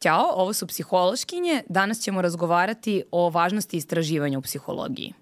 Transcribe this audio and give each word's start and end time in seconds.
Ćao, 0.00 0.32
ovo 0.34 0.52
su 0.52 0.66
psihološkinje. 0.66 1.62
Danas 1.68 2.00
ćemo 2.00 2.22
razgovarati 2.22 3.02
o 3.10 3.30
važnosti 3.30 3.76
istraživanja 3.76 4.38
u 4.38 4.42
psihologiji. 4.42 5.12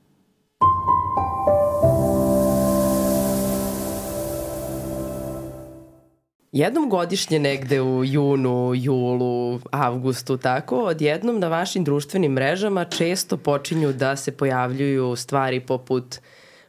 Jednom 6.53 6.91
godišnje 6.91 7.39
negde 7.39 7.81
u 7.81 8.05
junu, 8.05 8.73
julu, 8.75 9.61
avgustu, 9.71 10.37
tako, 10.37 10.77
odjednom 10.77 11.41
na 11.41 11.49
vašim 11.49 11.85
društvenim 11.85 12.33
mrežama 12.33 12.85
često 12.85 13.37
počinju 13.37 13.93
da 13.93 14.17
se 14.17 14.37
pojavljuju 14.37 15.17
stvari 15.17 15.61
poput 15.61 16.19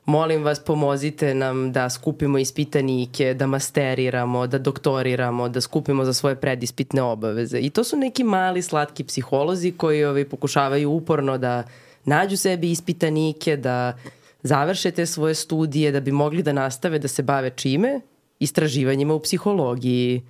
molim 0.08 0.44
vas 0.44 0.60
pomozite 0.60 1.34
nam 1.34 1.71
da 1.71 1.90
skupimo 1.90 2.38
ispitanike, 2.38 3.34
da 3.34 3.48
masteriramo, 3.48 4.48
da 4.48 4.58
doktoriramo, 4.58 5.50
da 5.50 5.62
skupimo 5.62 6.05
za 6.05 6.14
svoje 6.14 6.36
predispitne 6.36 7.02
obaveze. 7.02 7.60
I 7.60 7.70
to 7.70 7.84
su 7.84 7.98
neki 7.98 8.23
mali 8.23 8.62
slatki 8.62 9.04
psiholozi 9.04 9.72
koji 9.72 10.05
ovaj, 10.05 10.26
pokušavaju 10.26 10.91
uporno 10.91 11.38
da 11.38 11.64
nađu 12.05 12.38
sebi 12.38 12.72
ispitanike, 12.72 13.58
da 13.58 13.98
završe 14.44 14.91
te 14.91 15.05
svoje 15.05 15.36
studije, 15.36 15.91
da 15.91 16.00
bi 16.00 16.12
mogli 16.12 16.44
da 16.44 16.53
nastave 16.53 17.00
da 17.00 17.08
se 17.08 17.23
bave 17.23 17.50
čime? 17.50 18.00
Istraživanjima 18.39 19.14
u 19.14 19.20
psihologiji. 19.20 20.22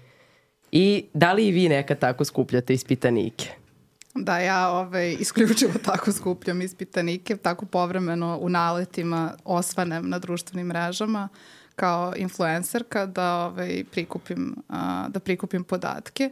I 0.72 1.06
da 1.14 1.34
li 1.34 1.48
i 1.48 1.52
vi 1.52 1.70
nekad 1.70 2.00
tako 2.00 2.26
skupljate 2.26 2.74
ispitanike? 2.74 3.50
Da, 4.18 4.38
ja 4.38 4.70
ovaj, 4.70 5.16
isključivo 5.20 5.74
tako 5.86 6.12
skupljam 6.12 6.62
ispitanike, 6.62 7.38
tako 7.38 7.66
povremeno 7.66 8.38
u 8.42 8.50
naletima 8.50 9.34
osvanem 9.46 10.10
na 10.10 10.20
društvenim 10.20 10.68
mrežama 10.68 11.30
kao 11.76 12.14
influencerka 12.16 13.06
da 13.06 13.46
ovaj, 13.46 13.84
prikupim, 13.92 14.56
a, 14.70 15.08
da 15.10 15.20
prikupim 15.20 15.64
podatke. 15.64 16.30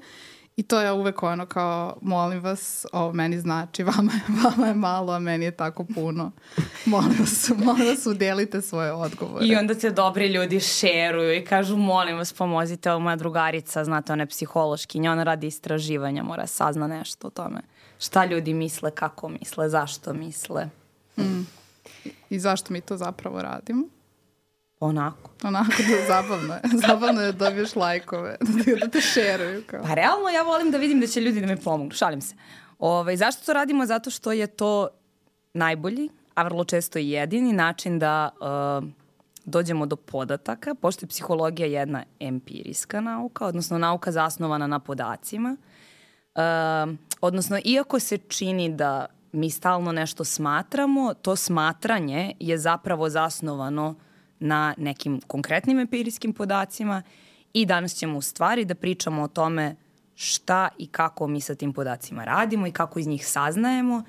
I 0.58 0.64
to 0.64 0.82
je 0.82 0.92
uvek 0.92 1.24
ono 1.24 1.46
kao, 1.46 1.98
molim 2.02 2.40
vas, 2.40 2.86
ovo 2.92 3.14
meni 3.14 3.40
znači, 3.40 3.84
vama 3.96 4.12
je, 4.14 4.22
vama 4.44 4.68
je 4.68 4.74
malo, 4.74 5.14
a 5.14 5.20
meni 5.20 5.46
je 5.46 5.52
tako 5.52 5.86
puno. 5.96 6.32
Molim 6.86 7.16
vas, 7.20 7.50
molim 7.58 7.88
vas, 7.88 8.06
udelite 8.06 8.62
svoje 8.62 8.94
odgovore. 8.94 9.46
I 9.46 9.56
onda 9.56 9.76
te 9.76 9.92
dobri 9.92 10.28
ljudi 10.28 10.60
šeruju 10.60 11.36
i 11.36 11.46
kažu, 11.46 11.78
molim 11.78 12.18
vas, 12.18 12.34
pomozite, 12.34 12.92
ovo 12.92 13.00
moja 13.00 13.16
drugarica, 13.16 13.84
znate, 13.84 14.14
ona 14.14 14.24
je 14.24 14.28
psihološkinja, 14.28 15.12
ona 15.12 15.24
radi 15.24 15.48
istraživanja, 15.48 16.24
mora 16.24 16.48
sazna 16.48 16.88
nešto 16.88 17.28
o 17.28 17.30
tome 17.30 17.62
šta 18.00 18.26
ljudi 18.26 18.54
misle, 18.54 18.92
kako 18.92 19.30
misle, 19.30 19.70
zašto 19.70 20.14
misle. 20.14 20.70
Mm. 21.18 21.42
I 22.30 22.40
zašto 22.40 22.74
mi 22.74 22.82
to 22.82 22.98
zapravo 22.98 23.42
radimo? 23.42 23.84
Onako. 24.80 25.30
Onako 25.44 25.72
da 25.72 26.08
zabavno 26.08 26.54
je. 26.54 26.62
Zabavno 26.88 27.22
je 27.22 27.32
da 27.32 27.50
dobiješ 27.50 27.76
lajkove, 27.76 28.38
da, 28.66 28.76
da 28.80 28.88
te 28.88 29.02
šeruju. 29.02 29.64
Kao. 29.68 29.84
Pa 29.84 29.94
realno 29.94 30.30
ja 30.30 30.44
volim 30.44 30.72
da 30.72 30.78
vidim 30.78 31.00
da 31.00 31.08
će 31.08 31.22
ljudi 31.22 31.42
da 31.42 31.48
me 31.48 31.58
pomognu. 31.58 31.92
Šalim 31.92 32.22
se. 32.22 32.36
Ove, 32.80 33.00
ovaj, 33.00 33.18
zašto 33.18 33.46
to 33.46 33.54
radimo? 33.54 33.86
Zato 33.86 34.10
što 34.10 34.32
je 34.32 34.48
to 34.48 34.88
najbolji, 35.54 36.10
a 36.34 36.44
vrlo 36.44 36.64
često 36.64 37.00
i 37.00 37.10
jedini 37.10 37.54
način 37.54 38.00
da 38.00 38.30
uh, 38.40 38.90
dođemo 39.46 39.86
do 39.86 39.96
podataka, 39.96 40.76
pošto 40.76 41.06
je 41.06 41.10
psihologija 41.10 41.68
jedna 41.68 42.04
empirijska 42.20 43.02
nauka, 43.02 43.46
odnosno 43.46 43.78
nauka 43.78 44.12
zasnovana 44.12 44.68
na 44.68 44.80
podacima. 44.80 45.58
Uh, 45.60 45.66
odnosno, 47.22 47.60
iako 47.66 48.00
se 48.00 48.18
čini 48.18 48.76
da 48.76 49.06
mi 49.32 49.50
stalno 49.50 49.92
nešto 49.92 50.24
smatramo, 50.24 51.14
to 51.14 51.36
smatranje 51.36 52.34
je 52.40 52.58
zapravo 52.58 53.10
zasnovano 53.10 53.96
na 54.40 54.74
nekim 54.78 55.22
konkretnim 55.28 55.80
empirijskim 55.80 56.34
podacima 56.34 57.02
i 57.54 57.66
danas 57.66 57.96
ćemo 57.96 58.18
u 58.18 58.22
stvari 58.22 58.66
da 58.66 58.76
pričamo 58.76 59.24
o 59.24 59.28
tome 59.28 59.76
šta 60.16 60.70
i 60.78 60.88
kako 60.88 61.28
mi 61.28 61.42
sa 61.42 61.56
tim 61.56 61.74
podacima 61.74 62.24
radimo 62.24 62.68
i 62.68 62.72
kako 62.72 63.00
iz 63.00 63.08
njih 63.08 63.28
saznajemo 63.28 64.04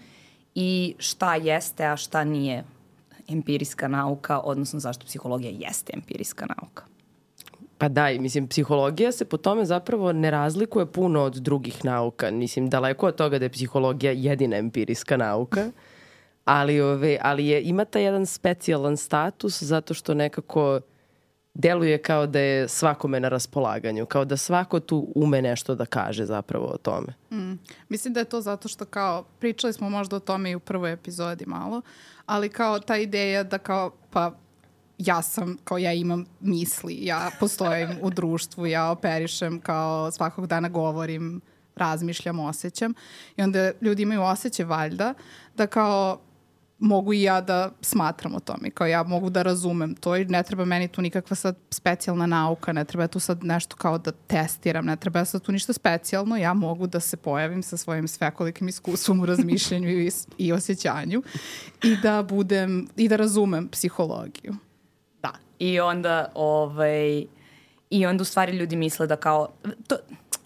i 0.54 0.94
šta 0.98 1.34
jeste, 1.34 1.86
a 1.86 1.96
šta 1.96 2.24
nije 2.24 2.64
empirijska 3.28 3.88
nauka, 3.88 4.40
odnosno 4.40 4.80
zašto 4.80 5.06
psihologija 5.06 5.52
jeste 5.58 5.92
empirijska 5.94 6.46
nauka. 6.46 6.95
Pa 7.78 7.88
da, 7.88 8.10
i 8.10 8.18
mislim, 8.18 8.48
psihologija 8.48 9.12
se 9.12 9.24
po 9.24 9.36
tome 9.36 9.64
zapravo 9.64 10.12
ne 10.12 10.30
razlikuje 10.30 10.86
puno 10.86 11.22
od 11.22 11.34
drugih 11.34 11.84
nauka. 11.84 12.30
Mislim, 12.30 12.70
daleko 12.70 13.06
od 13.06 13.16
toga 13.16 13.38
da 13.38 13.44
je 13.44 13.48
psihologija 13.48 14.12
jedina 14.12 14.56
empirijska 14.56 15.16
nauka, 15.16 15.70
ali, 16.44 16.80
ove, 16.80 17.18
ali 17.22 17.46
je, 17.46 17.62
ima 17.62 17.84
ta 17.84 17.98
jedan 17.98 18.26
specijalan 18.26 18.96
status 18.96 19.62
zato 19.62 19.94
što 19.94 20.14
nekako 20.14 20.80
deluje 21.54 21.98
kao 21.98 22.26
da 22.26 22.38
je 22.38 22.68
svakome 22.68 23.20
na 23.20 23.28
raspolaganju, 23.28 24.06
kao 24.06 24.24
da 24.24 24.36
svako 24.36 24.80
tu 24.80 25.12
ume 25.14 25.42
nešto 25.42 25.74
da 25.74 25.86
kaže 25.86 26.24
zapravo 26.24 26.66
o 26.66 26.76
tome. 26.76 27.14
Mm. 27.30 27.58
Mislim 27.88 28.14
da 28.14 28.20
je 28.20 28.24
to 28.24 28.40
zato 28.40 28.68
što 28.68 28.84
kao, 28.84 29.24
pričali 29.38 29.72
smo 29.72 29.90
možda 29.90 30.16
o 30.16 30.20
tome 30.20 30.50
i 30.50 30.54
u 30.54 30.60
prvoj 30.60 30.92
epizodi 30.92 31.46
malo, 31.46 31.82
ali 32.26 32.48
kao 32.48 32.78
ta 32.78 32.96
ideja 32.96 33.42
da 33.42 33.58
kao, 33.58 33.90
pa 34.10 34.32
ja 34.98 35.22
sam, 35.22 35.58
kao 35.64 35.78
ja 35.78 35.92
imam 35.92 36.24
misli, 36.40 36.98
ja 37.00 37.30
postojim 37.40 37.90
u 38.02 38.10
društvu, 38.10 38.66
ja 38.66 38.90
operišem, 38.90 39.60
kao 39.60 40.10
svakog 40.10 40.46
dana 40.46 40.68
govorim, 40.68 41.40
razmišljam, 41.76 42.40
osjećam. 42.40 42.94
I 43.36 43.42
onda 43.42 43.70
ljudi 43.80 44.02
imaju 44.02 44.22
osjećaj 44.22 44.66
valjda 44.66 45.14
da 45.56 45.66
kao 45.66 46.20
mogu 46.78 47.12
i 47.12 47.22
ja 47.22 47.40
da 47.40 47.70
smatram 47.80 48.34
o 48.34 48.40
tome, 48.40 48.70
kao 48.70 48.86
ja 48.86 49.02
mogu 49.02 49.30
da 49.30 49.42
razumem 49.42 49.94
to 49.94 50.16
i 50.16 50.24
ne 50.24 50.42
treba 50.42 50.64
meni 50.64 50.88
tu 50.88 51.02
nikakva 51.02 51.36
sad 51.36 51.56
specijalna 51.70 52.26
nauka, 52.26 52.72
ne 52.72 52.84
treba 52.84 53.06
tu 53.06 53.20
sad 53.20 53.44
nešto 53.44 53.76
kao 53.76 53.98
da 53.98 54.12
testiram, 54.12 54.86
ne 54.86 54.96
treba 54.96 55.24
sad 55.24 55.42
tu 55.42 55.52
ništa 55.52 55.72
specijalno, 55.72 56.36
ja 56.36 56.54
mogu 56.54 56.86
da 56.86 57.00
se 57.00 57.16
pojavim 57.16 57.62
sa 57.62 57.76
svojim 57.76 58.08
svekolikim 58.08 58.68
iskustvom 58.68 59.20
u 59.20 59.26
razmišljanju 59.26 59.88
i, 59.88 60.10
i 60.38 60.52
osjećanju 60.52 61.22
i 61.82 61.96
da 62.02 62.22
budem, 62.22 62.88
i 62.96 63.08
da 63.08 63.16
razumem 63.16 63.68
psihologiju. 63.68 64.54
I 65.58 65.80
onda, 65.80 66.32
ovaj, 66.34 67.24
i 67.90 68.06
onda 68.06 68.22
u 68.22 68.24
stvari 68.24 68.52
ljudi 68.52 68.76
misle 68.76 69.06
da 69.06 69.16
kao, 69.16 69.48
to, 69.86 69.96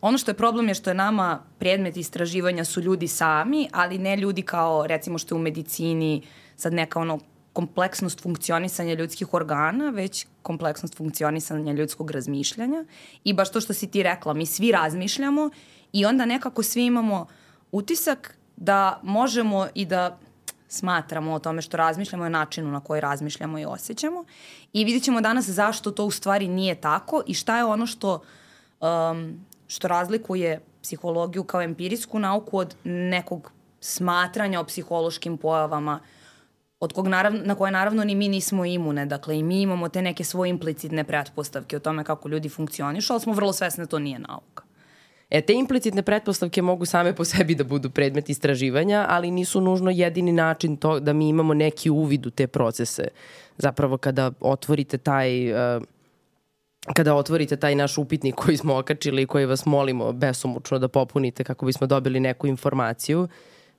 ono 0.01 0.19
što 0.19 0.31
je 0.31 0.35
problem 0.35 0.69
je 0.69 0.75
što 0.75 0.91
je 0.91 0.95
nama 0.95 1.43
predmet 1.59 1.97
istraživanja 1.97 2.65
su 2.65 2.81
ljudi 2.81 3.09
sami, 3.09 3.69
ali 3.73 3.99
ne 3.99 4.17
ljudi 4.17 4.43
kao 4.43 4.87
recimo 4.87 5.19
što 5.19 5.35
je 5.35 5.39
u 5.39 5.43
medicini 5.43 6.23
sad 6.57 6.73
neka 6.73 7.01
ono 7.01 7.19
kompleksnost 7.53 8.21
funkcionisanja 8.23 8.95
ljudskih 8.95 9.35
organa, 9.35 9.91
već 9.91 10.27
kompleksnost 10.43 10.97
funkcionisanja 10.97 11.73
ljudskog 11.73 12.11
razmišljanja. 12.11 12.85
I 13.25 13.33
baš 13.33 13.53
to 13.53 13.61
što 13.61 13.73
si 13.73 13.91
ti 13.91 14.03
rekla, 14.03 14.35
mi 14.35 14.47
svi 14.47 14.73
razmišljamo 14.73 15.51
i 15.93 16.05
onda 16.05 16.25
nekako 16.25 16.63
svi 16.63 16.85
imamo 16.85 17.27
utisak 17.73 18.37
da 18.57 19.01
možemo 19.03 19.67
i 19.75 19.85
da 19.85 20.19
smatramo 20.71 21.35
o 21.35 21.39
tome 21.39 21.63
što 21.63 21.77
razmišljamo 21.77 22.25
o 22.25 22.29
načinu 22.29 22.71
na 22.71 22.81
koji 22.81 23.01
razmišljamo 23.01 23.59
i 23.59 23.65
osjećamo. 23.65 24.25
I 24.73 24.85
vidjet 24.85 25.03
ćemo 25.03 25.21
danas 25.21 25.49
zašto 25.49 25.91
to 25.91 26.05
u 26.05 26.11
stvari 26.11 26.49
nije 26.49 26.75
tako 26.75 27.23
i 27.27 27.35
šta 27.35 27.57
je 27.57 27.65
ono 27.65 27.87
što, 27.87 28.23
um, 28.81 29.47
što 29.67 29.89
razlikuje 29.89 30.61
psihologiju 30.83 31.45
kao 31.45 31.63
empirijsku 31.63 32.19
nauku 32.19 32.59
od 32.59 32.75
nekog 32.85 33.53
smatranja 33.81 34.61
o 34.61 34.65
psihološkim 34.65 35.39
pojavama 35.39 36.01
od 36.81 36.93
kog 36.93 37.09
naravno, 37.09 37.41
na 37.45 37.55
koje 37.55 37.73
naravno 37.73 38.05
ni 38.05 38.15
mi 38.15 38.29
nismo 38.29 38.65
imune. 38.65 39.07
Dakle, 39.07 39.39
i 39.39 39.43
mi 39.43 39.63
imamo 39.63 39.89
te 39.89 40.03
neke 40.03 40.25
svoje 40.25 40.51
implicitne 40.51 41.05
pretpostavke 41.05 41.77
o 41.77 41.81
tome 41.81 42.05
kako 42.05 42.29
ljudi 42.29 42.49
funkcionišu, 42.49 43.13
ali 43.13 43.21
smo 43.21 43.33
vrlo 43.33 43.53
svesni 43.53 43.85
da 43.85 43.89
to 43.89 43.99
nije 43.99 44.19
nauka. 44.19 44.70
E, 45.31 45.41
te 45.41 45.55
implicitne 45.55 46.03
pretpostavke 46.03 46.63
mogu 46.63 46.85
same 46.87 47.15
po 47.15 47.25
sebi 47.25 47.55
da 47.55 47.65
budu 47.65 47.91
predmet 47.91 48.29
istraživanja, 48.29 49.07
ali 49.09 49.31
nisu 49.31 49.61
nužno 49.61 49.91
jedini 49.91 50.33
način 50.33 50.77
to 50.77 51.01
da 51.01 51.13
mi 51.13 51.29
imamo 51.29 51.55
neki 51.55 51.91
uvid 51.91 52.27
u 52.27 52.31
te 52.31 52.47
procese. 52.47 53.09
Zapravo 53.59 53.97
kada 53.97 54.31
otvorite 54.41 54.99
taj... 54.99 55.53
Uh, 55.53 55.83
kada 56.95 57.15
otvorite 57.15 57.57
taj 57.57 57.75
naš 57.75 57.99
upitnik 57.99 58.35
koji 58.35 58.57
smo 58.57 58.77
okačili 58.77 59.23
i 59.23 59.27
koji 59.27 59.47
vas 59.47 59.67
molimo 59.67 60.13
besomučno 60.13 60.79
da 60.79 60.89
popunite 60.89 61.45
kako 61.45 61.67
bismo 61.67 61.87
dobili 61.87 62.21
neku 62.21 62.47
informaciju, 62.47 63.29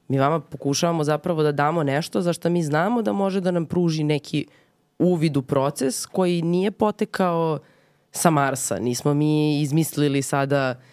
mi 0.08 0.20
vama 0.20 0.40
pokušavamo 0.40 1.04
zapravo 1.04 1.44
da 1.44 1.52
damo 1.52 1.84
nešto 1.84 2.22
za 2.22 2.34
što 2.34 2.50
mi 2.50 2.64
znamo 2.64 3.02
da 3.02 3.12
može 3.12 3.42
da 3.42 3.52
nam 3.52 3.66
pruži 3.66 4.04
neki 4.04 4.46
uvid 5.00 5.38
u 5.38 5.42
proces 5.42 6.06
koji 6.06 6.42
nije 6.42 6.72
potekao 6.72 7.60
sa 8.12 8.30
Marsa. 8.30 8.80
Nismo 8.80 9.14
mi 9.14 9.62
izmislili 9.62 10.22
sada 10.22 10.76
uh, 10.78 10.91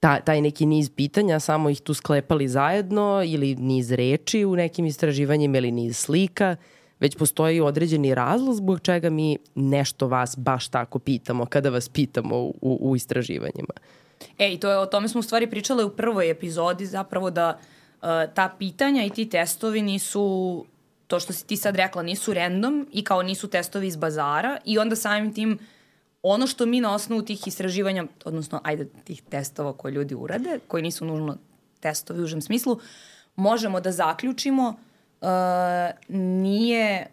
ta, 0.00 0.20
taj 0.20 0.40
neki 0.40 0.66
niz 0.66 0.90
pitanja, 0.90 1.40
samo 1.40 1.70
ih 1.70 1.80
tu 1.80 1.94
sklepali 1.94 2.48
zajedno 2.48 3.22
ili 3.26 3.54
niz 3.54 3.92
reči 3.92 4.44
u 4.44 4.56
nekim 4.56 4.86
istraživanjima 4.86 5.58
ili 5.58 5.70
niz 5.70 5.96
slika, 5.96 6.56
već 7.00 7.16
postoji 7.16 7.60
određeni 7.60 8.14
razlog 8.14 8.54
zbog 8.54 8.80
čega 8.80 9.10
mi 9.10 9.38
nešto 9.54 10.08
vas 10.08 10.38
baš 10.38 10.68
tako 10.68 10.98
pitamo 10.98 11.46
kada 11.46 11.70
vas 11.70 11.88
pitamo 11.88 12.36
u, 12.38 12.54
u 12.60 12.96
istraživanjima. 12.96 13.74
E, 14.38 14.52
i 14.52 14.60
to 14.60 14.70
je, 14.70 14.78
o 14.78 14.86
tome 14.86 15.08
smo 15.08 15.20
u 15.20 15.22
stvari 15.22 15.50
pričale 15.50 15.84
u 15.84 15.90
prvoj 15.90 16.30
epizodi, 16.30 16.86
zapravo 16.86 17.30
da 17.30 17.58
uh, 17.58 18.08
ta 18.34 18.54
pitanja 18.58 19.04
i 19.04 19.10
ti 19.10 19.28
testovi 19.28 19.82
nisu, 19.82 20.66
to 21.06 21.20
što 21.20 21.32
si 21.32 21.46
ti 21.46 21.56
sad 21.56 21.76
rekla, 21.76 22.02
nisu 22.02 22.34
random 22.34 22.88
i 22.92 23.04
kao 23.04 23.22
nisu 23.22 23.48
testovi 23.48 23.86
iz 23.86 23.96
bazara 23.96 24.58
i 24.64 24.78
onda 24.78 24.96
samim 24.96 25.34
tim 25.34 25.52
uh, 25.52 25.60
ono 26.22 26.46
što 26.46 26.66
mi 26.66 26.80
na 26.80 26.94
osnovu 26.94 27.22
tih 27.22 27.46
istraživanja, 27.46 28.04
odnosno 28.24 28.60
ajde 28.64 28.88
tih 29.04 29.22
testova 29.22 29.72
koje 29.72 29.92
ljudi 29.92 30.14
urade, 30.14 30.58
koji 30.68 30.82
nisu 30.82 31.04
nužno 31.04 31.36
testovi 31.80 32.20
u 32.20 32.24
užem 32.24 32.42
smislu, 32.42 32.78
možemo 33.36 33.80
da 33.80 33.92
zaključimo 33.92 34.68
uh, 35.20 35.28
nije 36.08 37.06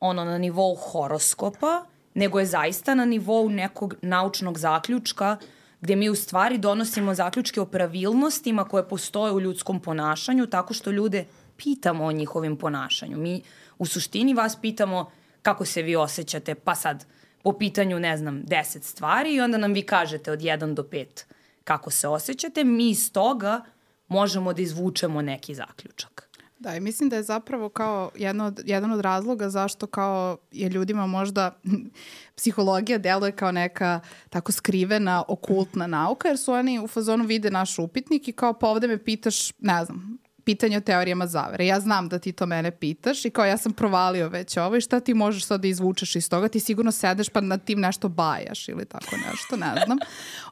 ono 0.00 0.24
na 0.24 0.38
nivou 0.38 0.74
horoskopa, 0.74 1.84
nego 2.14 2.38
je 2.38 2.46
zaista 2.46 2.94
na 2.94 3.04
nivou 3.04 3.48
nekog 3.48 3.94
naučnog 4.02 4.58
zaključka 4.58 5.36
gde 5.80 5.96
mi 5.96 6.10
u 6.10 6.14
stvari 6.14 6.58
donosimo 6.58 7.14
zaključke 7.14 7.60
o 7.60 7.66
pravilnostima 7.66 8.64
koje 8.64 8.88
postoje 8.88 9.32
u 9.32 9.40
ljudskom 9.40 9.80
ponašanju 9.80 10.46
tako 10.46 10.74
što 10.74 10.90
ljude 10.90 11.24
pitamo 11.56 12.04
o 12.04 12.12
njihovim 12.12 12.56
ponašanju. 12.56 13.16
Mi 13.18 13.42
u 13.78 13.86
suštini 13.86 14.34
vas 14.34 14.56
pitamo 14.60 15.10
kako 15.42 15.64
se 15.64 15.82
vi 15.82 15.96
osjećate, 15.96 16.54
pa 16.54 16.74
sad 16.74 17.04
po 17.46 17.52
pitanju, 17.52 17.98
ne 17.98 18.16
znam, 18.16 18.42
deset 18.44 18.84
stvari 18.84 19.34
i 19.34 19.40
onda 19.40 19.58
nam 19.58 19.72
vi 19.72 19.82
kažete 19.82 20.32
od 20.32 20.40
1 20.40 20.74
do 20.74 20.82
5 20.82 21.24
kako 21.64 21.90
se 21.90 22.08
osjećate, 22.08 22.64
mi 22.64 22.90
iz 22.90 23.12
toga 23.12 23.64
možemo 24.08 24.52
da 24.52 24.62
izvučemo 24.62 25.22
neki 25.22 25.54
zaključak. 25.54 26.28
Da, 26.58 26.76
i 26.76 26.80
mislim 26.80 27.08
da 27.08 27.16
je 27.16 27.22
zapravo 27.22 27.68
kao 27.68 28.10
jedno 28.14 28.46
od, 28.46 28.60
jedan 28.64 28.92
od 28.92 29.00
razloga 29.00 29.50
zašto 29.50 29.86
kao 29.86 30.38
je 30.52 30.68
ljudima 30.68 31.06
možda 31.06 31.58
psihologija 32.36 32.98
deluje 32.98 33.32
kao 33.32 33.52
neka 33.52 34.00
tako 34.30 34.52
skrivena, 34.52 35.24
okultna 35.28 35.86
nauka, 35.86 36.28
jer 36.28 36.38
su 36.38 36.52
oni 36.52 36.78
u 36.78 36.88
fazonu 36.88 37.24
vide 37.24 37.50
naš 37.50 37.78
upitnik 37.78 38.28
i 38.28 38.32
kao 38.32 38.52
pa 38.52 38.68
ovde 38.68 38.88
me 38.88 39.04
pitaš, 39.04 39.52
ne 39.58 39.84
znam, 39.84 40.18
pitanje 40.46 40.76
o 40.76 40.80
teorijama 40.80 41.26
zavere. 41.26 41.66
Ja 41.66 41.80
znam 41.80 42.08
da 42.08 42.18
ti 42.18 42.32
to 42.32 42.46
mene 42.46 42.70
pitaš 42.70 43.24
i 43.24 43.30
kao 43.30 43.44
ja 43.44 43.56
sam 43.56 43.72
provalio 43.72 44.28
već 44.28 44.56
ovo 44.56 44.76
i 44.76 44.80
šta 44.80 45.00
ti 45.00 45.14
možeš 45.14 45.46
sad 45.46 45.60
da 45.60 45.68
izvučeš 45.68 46.16
iz 46.16 46.30
toga? 46.30 46.48
Ti 46.48 46.60
sigurno 46.60 46.92
sedeš 46.92 47.28
pa 47.28 47.40
na 47.40 47.58
tim 47.58 47.80
nešto 47.80 48.08
bajaš 48.08 48.68
ili 48.68 48.84
tako 48.84 49.16
nešto, 49.30 49.56
ne 49.56 49.74
znam. 49.84 49.98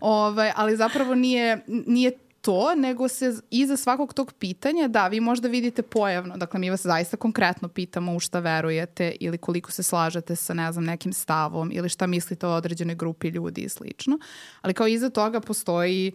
Ove, 0.00 0.30
ovaj, 0.34 0.52
ali 0.56 0.76
zapravo 0.76 1.14
nije, 1.14 1.64
nije 1.66 2.12
to, 2.40 2.74
nego 2.74 3.08
se 3.08 3.34
iza 3.50 3.76
svakog 3.76 4.14
tog 4.14 4.32
pitanja, 4.32 4.88
da, 4.88 5.08
vi 5.08 5.20
možda 5.20 5.48
vidite 5.48 5.82
pojavno, 5.82 6.36
dakle 6.36 6.60
mi 6.60 6.70
vas 6.70 6.82
zaista 6.82 7.16
konkretno 7.16 7.68
pitamo 7.68 8.14
u 8.14 8.20
šta 8.20 8.40
verujete 8.40 9.16
ili 9.20 9.38
koliko 9.38 9.72
se 9.72 9.82
slažete 9.82 10.36
sa, 10.36 10.54
ne 10.54 10.72
znam, 10.72 10.84
nekim 10.84 11.12
stavom 11.12 11.70
ili 11.72 11.88
šta 11.88 12.06
mislite 12.06 12.46
o 12.46 12.54
određenoj 12.54 12.94
grupi 12.94 13.28
ljudi 13.28 13.60
i 13.60 13.68
slično, 13.68 14.18
ali 14.62 14.74
kao 14.74 14.86
iza 14.86 15.10
toga 15.10 15.40
postoji 15.40 16.12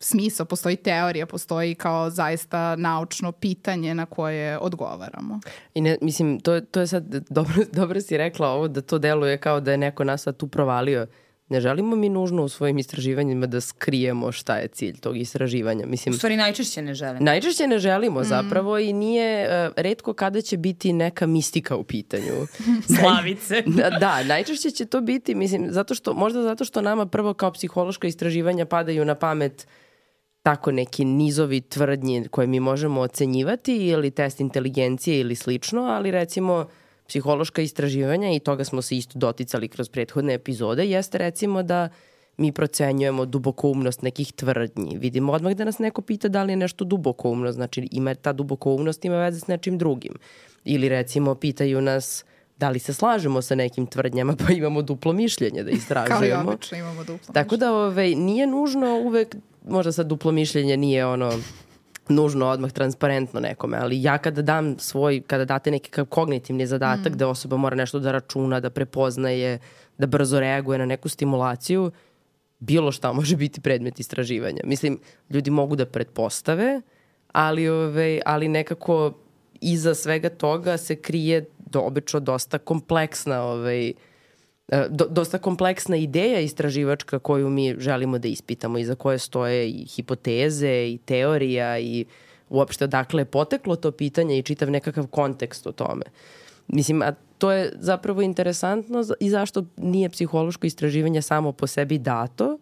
smisao, 0.00 0.46
postoji 0.46 0.76
teorija, 0.76 1.26
postoji 1.26 1.74
kao 1.74 2.10
zaista 2.10 2.76
naučno 2.76 3.32
pitanje 3.32 3.94
na 3.94 4.06
koje 4.06 4.58
odgovaramo. 4.58 5.40
I 5.74 5.80
ne, 5.80 5.98
mislim, 6.00 6.40
to, 6.40 6.60
to 6.60 6.80
je 6.80 6.86
sad, 6.86 7.04
dobro, 7.38 7.54
dobro 7.72 8.00
si 8.00 8.16
rekla 8.16 8.48
ovo, 8.48 8.68
da 8.68 8.80
to 8.80 8.98
deluje 8.98 9.38
kao 9.38 9.60
da 9.60 9.70
je 9.70 9.78
neko 9.78 10.04
nas 10.04 10.22
sad 10.22 10.36
tu 10.36 10.48
provalio. 10.48 11.06
Ne 11.50 11.60
želimo 11.60 11.96
mi 11.96 12.08
nužno 12.08 12.44
u 12.44 12.48
svojim 12.48 12.78
istraživanjima 12.78 13.46
da 13.46 13.60
skrijemo 13.60 14.32
šta 14.32 14.56
je 14.56 14.68
cilj 14.68 15.00
tog 15.00 15.16
istraživanja. 15.16 15.86
Mislim, 15.86 16.14
u 16.14 16.16
stvari 16.16 16.36
najčešće 16.36 16.82
ne 16.82 16.94
želimo. 16.94 17.24
Najčešće 17.24 17.66
ne 17.66 17.78
želimo 17.78 18.20
mm. 18.20 18.24
zapravo 18.24 18.78
i 18.78 18.92
nije 18.92 19.48
uh, 19.48 19.72
redko 19.76 20.12
kada 20.12 20.40
će 20.40 20.56
biti 20.56 20.92
neka 20.92 21.26
mistika 21.26 21.76
u 21.76 21.84
pitanju. 21.84 22.32
Slavice. 23.00 23.62
da, 23.78 23.90
da, 23.90 24.24
najčešće 24.24 24.70
će 24.70 24.84
to 24.84 25.00
biti, 25.00 25.34
mislim, 25.34 25.66
zato 25.70 25.94
što, 25.94 26.14
možda 26.14 26.42
zato 26.42 26.64
što 26.64 26.82
nama 26.82 27.06
prvo 27.06 27.34
kao 27.34 27.52
psihološka 27.52 28.06
istraživanja 28.06 28.66
padaju 28.66 29.04
na 29.04 29.14
pamet 29.14 29.66
uh, 29.66 29.87
tako 30.42 30.72
neki 30.72 31.04
nizovi 31.04 31.60
tvrdnji 31.60 32.28
koje 32.30 32.46
mi 32.46 32.60
možemo 32.60 33.00
ocenjivati 33.00 33.76
ili 33.76 34.10
test 34.10 34.40
inteligencije 34.40 35.20
ili 35.20 35.34
slično, 35.34 35.82
ali 35.82 36.10
recimo 36.10 36.66
psihološka 37.08 37.62
istraživanja 37.62 38.32
i 38.32 38.38
toga 38.38 38.64
smo 38.64 38.82
se 38.82 38.96
isto 38.96 39.18
doticali 39.18 39.68
kroz 39.68 39.88
prethodne 39.88 40.34
epizode, 40.34 40.86
jeste 40.86 41.18
recimo 41.18 41.62
da 41.62 41.88
mi 42.36 42.52
procenjujemo 42.52 43.26
dubokoumnost 43.26 44.02
nekih 44.02 44.32
tvrdnji. 44.32 44.98
Vidimo 44.98 45.32
odmah 45.32 45.52
da 45.52 45.64
nas 45.64 45.78
neko 45.78 46.02
pita 46.02 46.28
da 46.28 46.42
li 46.42 46.52
je 46.52 46.56
nešto 46.56 46.84
dubokoumno, 46.84 47.52
znači 47.52 47.88
ima 47.92 48.14
ta 48.14 48.32
dubokoumnost 48.32 49.04
ima 49.04 49.16
veze 49.16 49.40
s 49.40 49.46
nečim 49.46 49.78
drugim. 49.78 50.14
Ili 50.64 50.88
recimo 50.88 51.34
pitaju 51.34 51.80
nas 51.80 52.24
da 52.56 52.68
li 52.68 52.78
se 52.78 52.94
slažemo 52.94 53.42
sa 53.42 53.54
nekim 53.54 53.86
tvrdnjama, 53.86 54.36
pa 54.36 54.52
imamo 54.52 54.82
duplo 54.82 55.12
mišljenje 55.12 55.62
da 55.62 55.70
istražujemo. 55.70 56.42
Kao 56.42 56.52
i 56.52 56.54
obično 56.54 56.78
imamo 56.78 57.04
duplo 57.04 57.34
Tako 57.34 57.56
da 57.56 57.72
ove, 57.72 57.86
ovaj, 57.86 58.14
nije 58.14 58.46
nužno 58.46 59.00
uvek 59.04 59.36
možda 59.68 59.92
sad 59.92 60.06
duplo 60.06 60.32
mišljenje 60.32 60.76
nije 60.76 61.06
ono 61.06 61.32
nužno 62.08 62.46
odmah 62.46 62.72
transparentno 62.72 63.40
nekome, 63.40 63.78
ali 63.80 64.02
ja 64.02 64.18
kada 64.18 64.42
dam 64.42 64.78
svoj, 64.78 65.22
kada 65.26 65.44
date 65.44 65.70
neki 65.70 66.04
kognitivni 66.04 66.66
zadatak 66.66 67.12
mm. 67.12 67.16
da 67.16 67.28
osoba 67.28 67.56
mora 67.56 67.76
nešto 67.76 67.98
da 67.98 68.12
računa, 68.12 68.60
da 68.60 68.70
prepoznaje, 68.70 69.58
da 69.98 70.06
brzo 70.06 70.40
reaguje 70.40 70.78
na 70.78 70.86
neku 70.86 71.08
stimulaciju, 71.08 71.90
bilo 72.58 72.92
šta 72.92 73.12
može 73.12 73.36
biti 73.36 73.60
predmet 73.60 74.00
istraživanja. 74.00 74.60
Mislim, 74.64 74.98
ljudi 75.30 75.50
mogu 75.50 75.76
da 75.76 75.86
pretpostave, 75.86 76.80
ali, 77.32 77.68
ove, 77.68 78.20
ali 78.26 78.48
nekako 78.48 79.12
iza 79.60 79.94
svega 79.94 80.28
toga 80.28 80.76
se 80.76 80.96
krije 80.96 81.44
do, 81.58 81.80
obično 81.80 82.20
dosta 82.20 82.58
kompleksna 82.58 83.42
ovaj, 83.42 83.86
do, 83.88 83.92
dosta 85.10 85.38
kompleksna 85.38 85.96
ideja 85.96 86.40
istraživačka 86.40 87.18
koju 87.18 87.50
mi 87.50 87.74
želimo 87.78 88.18
da 88.18 88.28
ispitamo 88.28 88.78
i 88.78 88.84
za 88.84 88.94
koje 88.94 89.18
stoje 89.18 89.70
i 89.70 89.84
hipoteze 89.84 90.88
i 90.88 90.98
teorija 91.04 91.78
i 91.78 92.04
uopšte 92.48 92.84
odakle 92.84 93.20
je 93.20 93.24
poteklo 93.24 93.76
to 93.76 93.90
pitanje 93.90 94.38
i 94.38 94.42
čitav 94.42 94.70
nekakav 94.70 95.06
kontekst 95.06 95.66
o 95.66 95.72
tome. 95.72 96.04
Mislim, 96.68 97.02
a 97.02 97.12
to 97.38 97.52
je 97.52 97.72
zapravo 97.80 98.22
interesantno 98.22 99.04
i 99.20 99.30
zašto 99.30 99.64
nije 99.76 100.08
psihološko 100.08 100.66
istraživanje 100.66 101.22
samo 101.22 101.52
po 101.52 101.66
sebi 101.66 101.98
dato, 101.98 102.58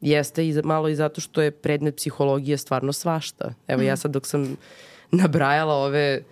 jeste 0.00 0.48
i 0.48 0.62
malo 0.64 0.88
i 0.88 0.94
zato 0.94 1.20
što 1.20 1.42
je 1.42 1.50
predmet 1.50 1.96
psihologije 1.96 2.56
stvarno 2.56 2.92
svašta. 2.92 3.54
Evo 3.66 3.82
mm. 3.82 3.86
ja 3.86 3.96
sad 3.96 4.10
dok 4.10 4.26
sam 4.26 4.56
nabrajala 5.10 5.74
ove 5.74 6.22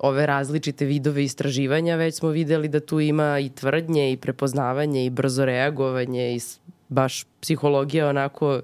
ove 0.00 0.26
različite 0.26 0.84
vidove 0.84 1.24
istraživanja, 1.24 1.96
već 1.96 2.14
smo 2.14 2.28
videli 2.28 2.68
da 2.68 2.80
tu 2.80 3.00
ima 3.00 3.38
i 3.38 3.48
tvrdnje 3.48 4.12
i 4.12 4.16
prepoznavanje 4.16 5.06
i 5.06 5.10
brzo 5.10 5.44
reagovanje 5.44 6.36
i 6.36 6.40
baš 6.88 7.24
psihologija 7.40 8.08
onako 8.08 8.60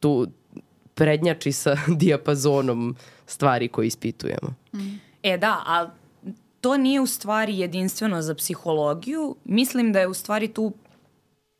tu 0.00 0.26
prednjači 0.94 1.52
sa 1.52 1.76
dijapazonom 2.00 2.96
stvari 3.26 3.68
koje 3.68 3.86
ispitujemo. 3.86 4.54
E 5.22 5.38
da, 5.38 5.62
a 5.66 5.90
to 6.60 6.76
nije 6.76 7.00
u 7.00 7.06
stvari 7.06 7.58
jedinstveno 7.58 8.22
za 8.22 8.34
psihologiju. 8.34 9.36
Mislim 9.44 9.92
da 9.92 10.00
je 10.00 10.08
u 10.08 10.14
stvari 10.14 10.48
tu 10.48 10.72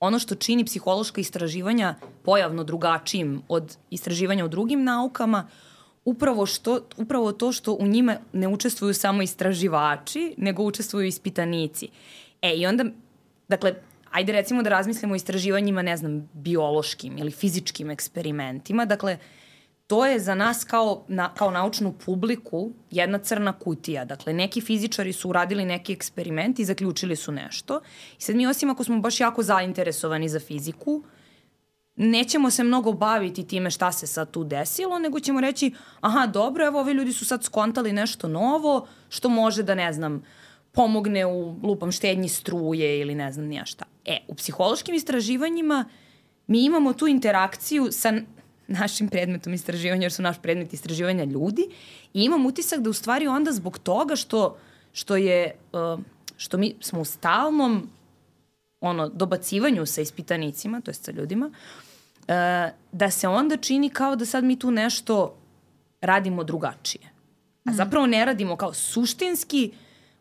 ono 0.00 0.18
što 0.18 0.34
čini 0.34 0.64
psihološka 0.64 1.20
istraživanja 1.20 1.94
pojavno 2.22 2.64
drugačijim 2.64 3.42
od 3.48 3.76
istraživanja 3.90 4.44
u 4.44 4.48
drugim 4.48 4.84
naukama, 4.84 5.48
upravo, 6.04 6.46
što, 6.46 6.80
upravo 6.96 7.32
to 7.32 7.52
što 7.52 7.72
u 7.72 7.86
njima 7.86 8.16
ne 8.32 8.48
učestvuju 8.48 8.94
samo 8.94 9.22
istraživači, 9.22 10.34
nego 10.36 10.62
učestvuju 10.62 11.06
ispitanici. 11.06 11.88
E, 12.42 12.54
i 12.54 12.66
onda, 12.66 12.84
dakle, 13.48 13.74
ajde 14.10 14.32
recimo 14.32 14.62
da 14.62 14.70
razmislimo 14.70 15.14
o 15.14 15.16
istraživanjima, 15.16 15.82
ne 15.82 15.96
znam, 15.96 16.28
biološkim 16.32 17.18
ili 17.18 17.30
fizičkim 17.30 17.90
eksperimentima. 17.90 18.84
Dakle, 18.84 19.18
to 19.86 20.06
je 20.06 20.20
za 20.20 20.34
nas 20.34 20.64
kao, 20.64 21.04
na, 21.08 21.34
kao 21.34 21.50
naučnu 21.50 21.92
publiku 21.92 22.72
jedna 22.90 23.18
crna 23.18 23.52
kutija. 23.52 24.04
Dakle, 24.04 24.32
neki 24.32 24.60
fizičari 24.60 25.12
su 25.12 25.28
uradili 25.28 25.64
neki 25.64 25.92
eksperiment 25.92 26.58
i 26.58 26.64
zaključili 26.64 27.16
su 27.16 27.32
nešto. 27.32 27.80
I 28.18 28.22
sad 28.22 28.36
mi 28.36 28.46
osim 28.46 28.70
ako 28.70 28.84
smo 28.84 29.00
baš 29.00 29.20
jako 29.20 29.42
zainteresovani 29.42 30.28
za 30.28 30.40
fiziku, 30.40 31.02
nećemo 31.96 32.50
se 32.50 32.64
mnogo 32.64 32.92
baviti 32.92 33.46
time 33.46 33.70
šta 33.70 33.92
se 33.92 34.06
sad 34.06 34.30
tu 34.30 34.44
desilo, 34.44 34.98
nego 34.98 35.20
ćemo 35.20 35.40
reći, 35.40 35.72
aha, 36.00 36.26
dobro, 36.26 36.66
evo, 36.66 36.80
ovi 36.80 36.92
ljudi 36.92 37.12
su 37.12 37.24
sad 37.24 37.44
skontali 37.44 37.92
nešto 37.92 38.28
novo, 38.28 38.86
što 39.08 39.28
može 39.28 39.62
da, 39.62 39.74
ne 39.74 39.92
znam, 39.92 40.22
pomogne 40.72 41.26
u 41.26 41.56
lupam 41.62 41.92
štednji 41.92 42.28
struje 42.28 43.00
ili 43.00 43.14
ne 43.14 43.32
znam 43.32 43.46
nija 43.46 43.64
šta. 43.64 43.84
E, 44.04 44.18
u 44.28 44.34
psihološkim 44.34 44.94
istraživanjima 44.94 45.84
mi 46.46 46.64
imamo 46.64 46.92
tu 46.92 47.06
interakciju 47.06 47.88
sa 47.90 48.12
našim 48.66 49.08
predmetom 49.08 49.54
istraživanja, 49.54 50.02
jer 50.02 50.12
su 50.12 50.22
naš 50.22 50.42
predmet 50.42 50.72
istraživanja 50.72 51.24
ljudi, 51.24 51.68
i 52.14 52.22
imam 52.24 52.46
utisak 52.46 52.80
da 52.80 52.90
u 52.90 52.92
stvari 52.92 53.26
onda 53.26 53.52
zbog 53.52 53.78
toga 53.78 54.16
što, 54.16 54.58
što 54.92 55.16
je, 55.16 55.56
uh, 55.72 56.00
što 56.36 56.58
mi 56.58 56.74
smo 56.80 57.00
u 57.00 57.04
stalnom 57.04 57.88
ono, 58.84 59.08
dobacivanju 59.08 59.86
sa 59.86 60.00
ispitanicima, 60.00 60.80
to 60.80 60.90
je 60.90 60.94
sa 60.94 61.12
ljudima, 61.12 61.50
e, 62.28 62.70
da 62.92 63.10
se 63.10 63.28
onda 63.28 63.56
čini 63.56 63.88
kao 63.88 64.16
da 64.16 64.26
sad 64.26 64.44
mi 64.44 64.58
tu 64.58 64.70
nešto 64.70 65.36
radimo 66.00 66.44
drugačije. 66.44 67.04
A 67.64 67.70
mhm. 67.70 67.76
zapravo 67.76 68.06
ne 68.06 68.24
radimo 68.24 68.56
kao 68.56 68.74
suštinski, 68.74 69.72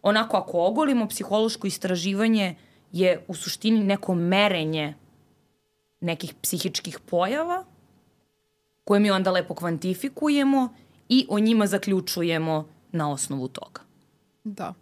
onako 0.01 0.37
ako 0.37 0.65
ogolimo 0.65 1.07
psihološko 1.07 1.67
istraživanje 1.67 2.55
je 2.91 3.25
u 3.27 3.35
suštini 3.35 3.83
neko 3.83 4.15
merenje 4.15 4.93
nekih 6.01 6.33
psihičkih 6.41 6.99
pojava 6.99 7.65
koje 8.83 8.99
mi 8.99 9.11
onda 9.11 9.31
lepo 9.31 9.55
kvantifikujemo 9.55 10.73
i 11.09 11.25
o 11.29 11.39
njima 11.39 11.67
zaključujemo 11.67 12.67
na 12.91 13.11
osnovu 13.11 13.47
toga. 13.47 13.81
Da. 14.43 14.73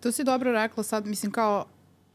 To 0.00 0.12
si 0.12 0.24
dobro 0.24 0.52
rekla 0.52 0.82
sad, 0.82 1.06
mislim 1.06 1.32
kao 1.32 1.66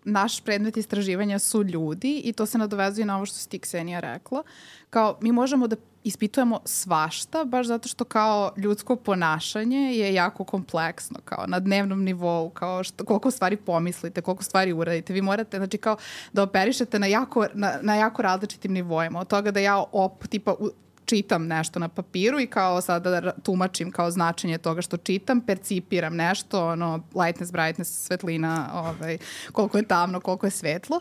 naš 0.05 0.41
predmet 0.41 0.77
istraživanja 0.77 1.39
su 1.39 1.63
ljudi 1.63 2.21
i 2.23 2.33
to 2.33 2.45
se 2.45 2.57
nadovezuje 2.57 3.05
na 3.05 3.15
ovo 3.15 3.25
što 3.25 3.37
si 3.37 3.49
ti 3.49 3.59
Ksenija 3.59 3.99
rekla. 3.99 4.43
Kao 4.89 5.17
mi 5.21 5.31
možemo 5.31 5.67
da 5.67 5.75
ispitujemo 6.03 6.59
svašta, 6.65 7.43
baš 7.43 7.67
zato 7.67 7.87
što 7.87 8.03
kao 8.03 8.51
ljudsko 8.57 8.95
ponašanje 8.95 9.77
je 9.77 10.13
jako 10.13 10.43
kompleksno, 10.43 11.19
kao 11.25 11.45
na 11.47 11.59
dnevnom 11.59 12.03
nivou, 12.03 12.49
kao 12.49 12.83
što, 12.83 13.05
koliko 13.05 13.31
stvari 13.31 13.57
pomislite, 13.57 14.21
koliko 14.21 14.43
stvari 14.43 14.73
uradite. 14.73 15.13
Vi 15.13 15.21
morate, 15.21 15.57
znači 15.57 15.77
kao 15.77 15.97
da 16.33 16.43
operišete 16.43 16.99
na 16.99 17.07
jako, 17.07 17.47
na, 17.53 17.73
na 17.81 17.95
jako 17.95 18.21
različitim 18.21 18.73
nivoima. 18.73 19.19
Od 19.19 19.27
toga 19.27 19.51
da 19.51 19.59
ja 19.59 19.83
op, 19.91 20.27
tipa, 20.27 20.53
u, 20.59 20.69
čitam 21.05 21.47
nešto 21.47 21.79
na 21.79 21.87
papiru 21.87 22.39
i 22.39 22.47
kao 22.47 22.81
sada 22.81 23.21
da 23.21 23.31
tumačim 23.31 23.91
kao 23.91 24.11
značenje 24.11 24.57
toga 24.57 24.81
što 24.81 24.97
čitam, 24.97 25.41
percipiram 25.41 26.15
nešto, 26.15 26.67
ono, 26.67 27.03
lightness, 27.15 27.51
brightness, 27.51 28.05
svetlina, 28.05 28.69
ovaj, 28.73 29.17
koliko 29.51 29.77
je 29.77 29.83
tamno, 29.83 30.19
koliko 30.19 30.47
je 30.47 30.51
svetlo. 30.51 30.99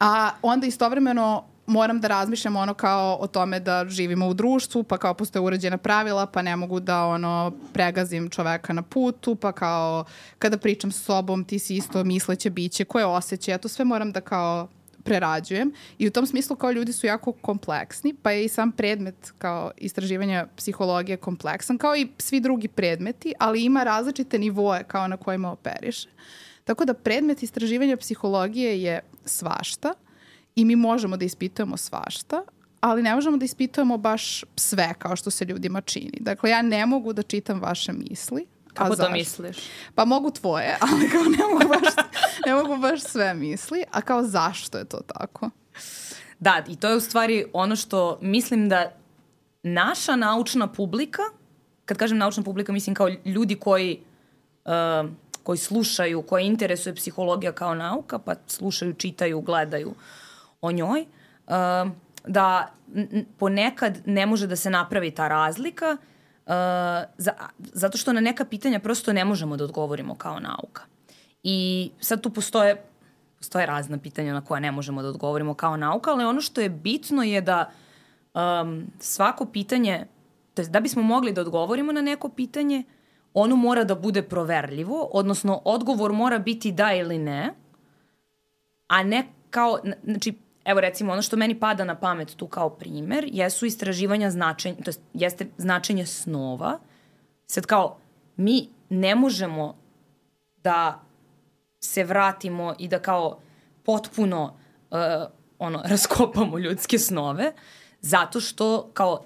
A 0.00 0.30
onda 0.42 0.66
istovremeno 0.66 1.44
moram 1.66 2.00
da 2.00 2.08
razmišljam 2.08 2.56
ono 2.56 2.74
kao 2.74 3.16
o 3.20 3.26
tome 3.26 3.60
da 3.60 3.84
živimo 3.88 4.28
u 4.28 4.34
društvu, 4.34 4.82
pa 4.82 4.98
kao 4.98 5.14
postoje 5.14 5.42
uređena 5.42 5.78
pravila, 5.78 6.26
pa 6.26 6.42
ne 6.42 6.56
mogu 6.56 6.80
da 6.80 7.04
ono 7.06 7.52
pregazim 7.72 8.30
čoveka 8.30 8.72
na 8.72 8.82
putu, 8.82 9.34
pa 9.34 9.52
kao 9.52 10.04
kada 10.38 10.58
pričam 10.58 10.92
sa 10.92 10.98
sobom 10.98 11.44
ti 11.44 11.58
si 11.58 11.76
isto 11.76 12.04
misleće 12.04 12.50
biće, 12.50 12.84
koje 12.84 13.06
osjeća, 13.06 13.50
ja 13.50 13.58
to 13.58 13.68
sve 13.68 13.84
moram 13.84 14.12
da 14.12 14.20
kao 14.20 14.68
prerađujem 15.04 15.72
i 15.98 16.06
u 16.06 16.10
tom 16.10 16.26
smislu 16.26 16.56
kao 16.56 16.72
ljudi 16.72 16.92
su 16.92 17.06
jako 17.06 17.32
kompleksni, 17.32 18.14
pa 18.22 18.30
je 18.30 18.44
i 18.44 18.48
sam 18.48 18.72
predmet 18.72 19.32
kao 19.38 19.70
istraživanja 19.76 20.46
psihologije 20.56 21.16
kompleksan, 21.16 21.78
kao 21.78 21.96
i 21.96 22.08
svi 22.18 22.40
drugi 22.40 22.68
predmeti, 22.68 23.32
ali 23.38 23.64
ima 23.64 23.84
različite 23.84 24.38
nivoe 24.38 24.84
kao 24.84 25.08
na 25.08 25.16
kojima 25.16 25.52
operiše. 25.52 26.08
Tako 26.64 26.84
da 26.84 26.94
predmet 26.94 27.42
istraživanja 27.42 27.96
psihologije 27.96 28.82
je 28.82 29.00
svašta 29.24 29.94
i 30.56 30.64
mi 30.64 30.76
možemo 30.76 31.16
da 31.16 31.24
ispitujemo 31.24 31.76
svašta, 31.76 32.42
ali 32.80 33.02
ne 33.02 33.14
možemo 33.14 33.36
da 33.36 33.44
ispitujemo 33.44 33.98
baš 33.98 34.44
sve 34.56 34.94
kao 34.98 35.16
što 35.16 35.30
se 35.30 35.44
ljudima 35.44 35.80
čini. 35.80 36.18
Dakle, 36.20 36.50
ja 36.50 36.62
ne 36.62 36.86
mogu 36.86 37.12
da 37.12 37.22
čitam 37.22 37.60
vaše 37.60 37.92
misli, 37.92 38.46
Kako 38.74 38.96
to 38.96 39.10
misliš? 39.10 39.56
Pa 39.94 40.04
mogu 40.04 40.30
tvoje, 40.30 40.76
ali 40.90 41.10
kao 41.10 41.22
ne 41.22 41.44
mogu, 41.52 41.68
baš, 41.68 41.94
ne 42.46 42.54
mogu 42.54 42.76
baš 42.76 43.00
sve 43.00 43.34
misli. 43.34 43.84
A 43.92 44.00
kao 44.00 44.22
zašto 44.22 44.78
je 44.78 44.84
to 44.84 45.00
tako? 45.00 45.50
Da, 46.38 46.64
i 46.68 46.76
to 46.76 46.88
je 46.88 46.96
u 46.96 47.00
stvari 47.00 47.44
ono 47.52 47.76
što 47.76 48.18
mislim 48.22 48.68
da 48.68 48.92
naša 49.62 50.16
naučna 50.16 50.66
publika, 50.66 51.22
kad 51.84 51.96
kažem 51.96 52.18
naučna 52.18 52.42
publika, 52.42 52.72
mislim 52.72 52.94
kao 52.94 53.08
ljudi 53.24 53.54
koji, 53.54 54.00
uh, 54.64 55.10
koji 55.42 55.58
slušaju, 55.58 56.22
koji 56.22 56.46
interesuje 56.46 56.94
psihologija 56.94 57.52
kao 57.52 57.74
nauka, 57.74 58.18
pa 58.18 58.34
slušaju, 58.46 58.94
čitaju, 58.94 59.40
gledaju 59.40 59.94
o 60.60 60.72
njoj, 60.72 61.00
uh, 61.46 61.54
da 62.26 62.72
ponekad 63.38 63.98
ne 64.06 64.26
može 64.26 64.46
da 64.46 64.56
se 64.56 64.70
napravi 64.70 65.10
ta 65.10 65.28
razlika 65.28 65.96
Uh, 66.02 66.10
za, 67.18 67.32
zato 67.58 67.98
što 67.98 68.12
na 68.12 68.20
neka 68.20 68.44
pitanja 68.44 68.78
prosto 68.80 69.12
ne 69.12 69.24
možemo 69.24 69.56
da 69.56 69.64
odgovorimo 69.64 70.14
kao 70.14 70.40
nauka. 70.40 70.82
I 71.42 71.90
sad 72.00 72.20
tu 72.20 72.30
postoje, 72.30 72.82
postoje 73.38 73.66
razna 73.66 73.98
pitanja 73.98 74.34
na 74.34 74.44
koja 74.44 74.60
ne 74.60 74.72
možemo 74.72 75.02
da 75.02 75.08
odgovorimo 75.08 75.54
kao 75.54 75.76
nauka, 75.76 76.10
ali 76.10 76.24
ono 76.24 76.40
što 76.40 76.60
je 76.60 76.68
bitno 76.68 77.22
je 77.22 77.40
da 77.40 77.70
um, 78.34 78.86
svako 78.98 79.46
pitanje, 79.46 80.06
to 80.54 80.62
da 80.62 80.80
bismo 80.80 81.02
mogli 81.02 81.32
da 81.32 81.40
odgovorimo 81.40 81.92
na 81.92 82.02
neko 82.02 82.28
pitanje, 82.28 82.84
ono 83.34 83.56
mora 83.56 83.84
da 83.84 83.94
bude 83.94 84.22
proverljivo, 84.22 85.08
odnosno 85.12 85.62
odgovor 85.64 86.12
mora 86.12 86.38
biti 86.38 86.72
da 86.72 86.92
ili 86.92 87.18
ne, 87.18 87.54
a 88.88 89.02
ne 89.02 89.26
kao, 89.50 89.78
znači 90.04 90.38
evo 90.70 90.80
recimo 90.80 91.12
ono 91.12 91.22
što 91.22 91.36
meni 91.36 91.60
pada 91.60 91.84
na 91.84 91.94
pamet 91.94 92.36
tu 92.36 92.46
kao 92.46 92.70
primer 92.70 93.28
jesu 93.32 93.66
istraživanja 93.66 94.30
značenja, 94.30 94.76
to 94.76 94.88
jest, 94.88 95.00
jeste 95.14 95.46
značenje 95.56 96.06
snova. 96.06 96.78
Sad 97.46 97.66
kao 97.66 97.98
mi 98.36 98.68
ne 98.88 99.14
možemo 99.14 99.76
da 100.56 101.02
se 101.80 102.04
vratimo 102.04 102.74
i 102.78 102.88
da 102.88 102.98
kao 102.98 103.40
potpuno 103.82 104.56
uh, 104.90 104.98
ono, 105.58 105.82
raskopamo 105.90 106.58
ljudske 106.58 106.98
snove, 106.98 107.52
zato 108.00 108.40
što 108.40 108.90
kao 108.94 109.24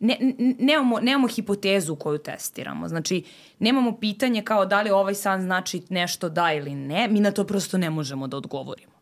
ne, 0.00 0.18
nemamo, 0.58 1.00
nemamo 1.00 1.28
hipotezu 1.28 1.96
koju 1.96 2.18
testiramo. 2.18 2.88
Znači, 2.88 3.24
nemamo 3.58 3.96
pitanje 4.00 4.42
kao 4.42 4.66
da 4.66 4.82
li 4.82 4.90
ovaj 4.90 5.14
san 5.14 5.42
znači 5.42 5.82
nešto 5.88 6.28
da 6.28 6.52
ili 6.52 6.74
ne, 6.74 7.08
mi 7.08 7.20
na 7.20 7.30
to 7.30 7.44
prosto 7.44 7.78
ne 7.78 7.90
možemo 7.90 8.26
da 8.26 8.36
odgovorimo. 8.36 8.93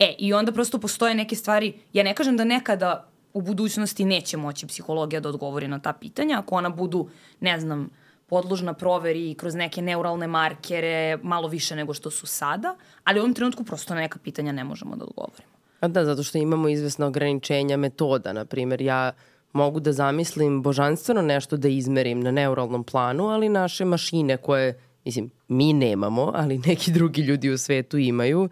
E, 0.00 0.14
i 0.18 0.32
onda 0.32 0.52
prosto 0.52 0.78
postoje 0.78 1.14
neke 1.14 1.36
stvari, 1.36 1.72
ja 1.92 2.02
ne 2.02 2.14
kažem 2.14 2.36
da 2.36 2.44
nekada 2.44 3.08
u 3.34 3.42
budućnosti 3.42 4.04
neće 4.04 4.36
moći 4.36 4.66
psihologija 4.66 5.20
da 5.20 5.28
odgovori 5.28 5.68
na 5.68 5.78
ta 5.78 5.92
pitanja, 5.92 6.38
ako 6.38 6.54
ona 6.54 6.68
budu, 6.68 7.08
ne 7.40 7.60
znam, 7.60 7.90
podložna 8.26 8.74
proveri 8.74 9.34
kroz 9.34 9.54
neke 9.54 9.82
neuralne 9.82 10.26
markere, 10.26 11.18
malo 11.22 11.48
više 11.48 11.76
nego 11.76 11.94
što 11.94 12.10
su 12.10 12.26
sada, 12.26 12.76
ali 13.04 13.20
u 13.20 13.22
ovom 13.22 13.34
trenutku 13.34 13.64
prosto 13.64 13.94
na 13.94 14.00
neka 14.00 14.18
pitanja 14.18 14.52
ne 14.52 14.64
možemo 14.64 14.96
da 14.96 15.04
odgovorimo. 15.04 15.50
A 15.80 15.88
da, 15.88 16.04
zato 16.04 16.22
što 16.22 16.38
imamo 16.38 16.68
izvesna 16.68 17.06
ograničenja 17.06 17.76
metoda. 17.76 18.32
Naprimer, 18.32 18.82
ja 18.82 19.12
mogu 19.52 19.80
da 19.80 19.92
zamislim 19.92 20.62
božanstveno 20.62 21.22
nešto 21.22 21.56
da 21.56 21.68
izmerim 21.68 22.20
na 22.20 22.30
neuralnom 22.30 22.84
planu, 22.84 23.28
ali 23.28 23.48
naše 23.48 23.84
mašine 23.84 24.36
koje, 24.36 24.80
mislim, 25.04 25.30
mi 25.48 25.72
nemamo, 25.72 26.32
ali 26.34 26.58
neki 26.58 26.92
drugi 26.92 27.22
ljudi 27.22 27.50
u 27.50 27.58
svetu 27.58 27.98
imaju, 27.98 28.48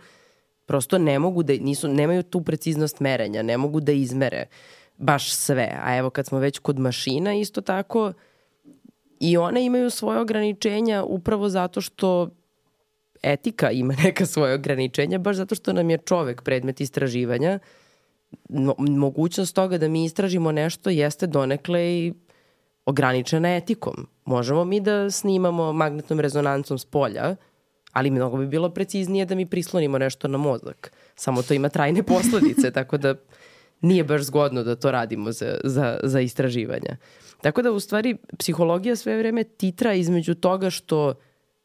prosto 0.68 0.98
ne 0.98 1.18
mogu 1.18 1.42
da, 1.42 1.52
nisu, 1.52 1.88
nemaju 1.88 2.22
tu 2.22 2.42
preciznost 2.44 3.00
merenja, 3.00 3.42
ne 3.42 3.56
mogu 3.56 3.80
da 3.80 3.92
izmere 3.92 4.46
baš 4.96 5.32
sve. 5.32 5.78
A 5.82 5.96
evo 5.96 6.10
kad 6.10 6.26
smo 6.26 6.38
već 6.38 6.58
kod 6.58 6.78
mašina, 6.78 7.34
isto 7.34 7.60
tako 7.60 8.12
i 9.20 9.36
one 9.36 9.64
imaju 9.64 9.90
svoje 9.90 10.20
ograničenja 10.20 11.04
upravo 11.04 11.48
zato 11.48 11.80
što 11.80 12.28
etika 13.22 13.70
ima 13.70 13.94
neka 14.04 14.26
svoje 14.26 14.54
ograničenja, 14.54 15.18
baš 15.18 15.36
zato 15.36 15.54
što 15.54 15.72
nam 15.72 15.90
je 15.90 15.98
čovek 15.98 16.42
predmet 16.42 16.80
istraživanja. 16.80 17.58
No, 18.48 18.74
mogućnost 18.78 19.54
toga 19.54 19.78
da 19.78 19.88
mi 19.88 20.04
istražimo 20.04 20.52
nešto 20.52 20.90
jeste 20.90 21.26
donekle 21.26 21.80
i 21.80 22.12
ograničena 22.86 23.56
etikom. 23.56 24.06
Možemo 24.24 24.64
mi 24.64 24.80
da 24.80 25.10
snimamo 25.10 25.72
magnetnom 25.72 26.20
rezonancom 26.20 26.78
s 26.78 26.84
polja, 26.84 27.36
ali 27.92 28.10
mnogo 28.10 28.36
bi 28.36 28.46
bilo 28.46 28.70
preciznije 28.70 29.24
da 29.24 29.34
mi 29.34 29.46
prislonimo 29.46 29.98
nešto 29.98 30.28
na 30.28 30.38
mozak. 30.38 30.92
Samo 31.14 31.42
to 31.42 31.54
ima 31.54 31.68
trajne 31.68 32.02
posledice, 32.02 32.70
tako 32.78 32.98
da 32.98 33.14
nije 33.80 34.04
baš 34.04 34.22
zgodno 34.22 34.62
da 34.62 34.76
to 34.76 34.90
radimo 34.90 35.32
za, 35.32 35.60
za, 35.64 36.00
za 36.02 36.20
istraživanja. 36.20 36.96
Tako 37.42 37.62
da 37.62 37.72
u 37.72 37.80
stvari 37.80 38.16
psihologija 38.38 38.96
sve 38.96 39.18
vreme 39.18 39.44
titra 39.44 39.94
između 39.94 40.34
toga 40.34 40.70
što 40.70 41.14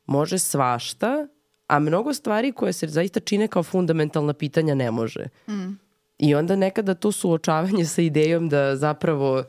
može 0.05 0.37
svašta, 0.37 1.27
a 1.67 1.79
mnogo 1.79 2.13
stvari 2.13 2.51
koje 2.51 2.73
se 2.73 2.87
zaista 2.87 3.19
čine 3.19 3.47
kao 3.47 3.63
fundamentalna 3.63 4.33
pitanja 4.33 4.75
ne 4.75 4.91
može. 4.91 5.25
Mm. 5.47 5.79
I 6.17 6.35
onda 6.35 6.55
nekada 6.55 6.93
to 6.93 7.11
suočavanje 7.11 7.85
sa 7.85 8.01
idejom 8.01 8.49
da 8.49 8.75
zapravo 8.75 9.43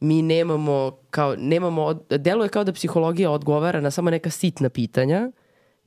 mi 0.00 0.22
nemamo 0.22 0.98
kao, 1.10 1.36
nemamo, 1.36 1.94
deluje 2.10 2.48
kao 2.48 2.64
da 2.64 2.72
psihologija 2.72 3.30
odgovara 3.30 3.80
na 3.80 3.90
samo 3.90 4.10
neka 4.10 4.30
sitna 4.30 4.68
pitanja, 4.68 5.30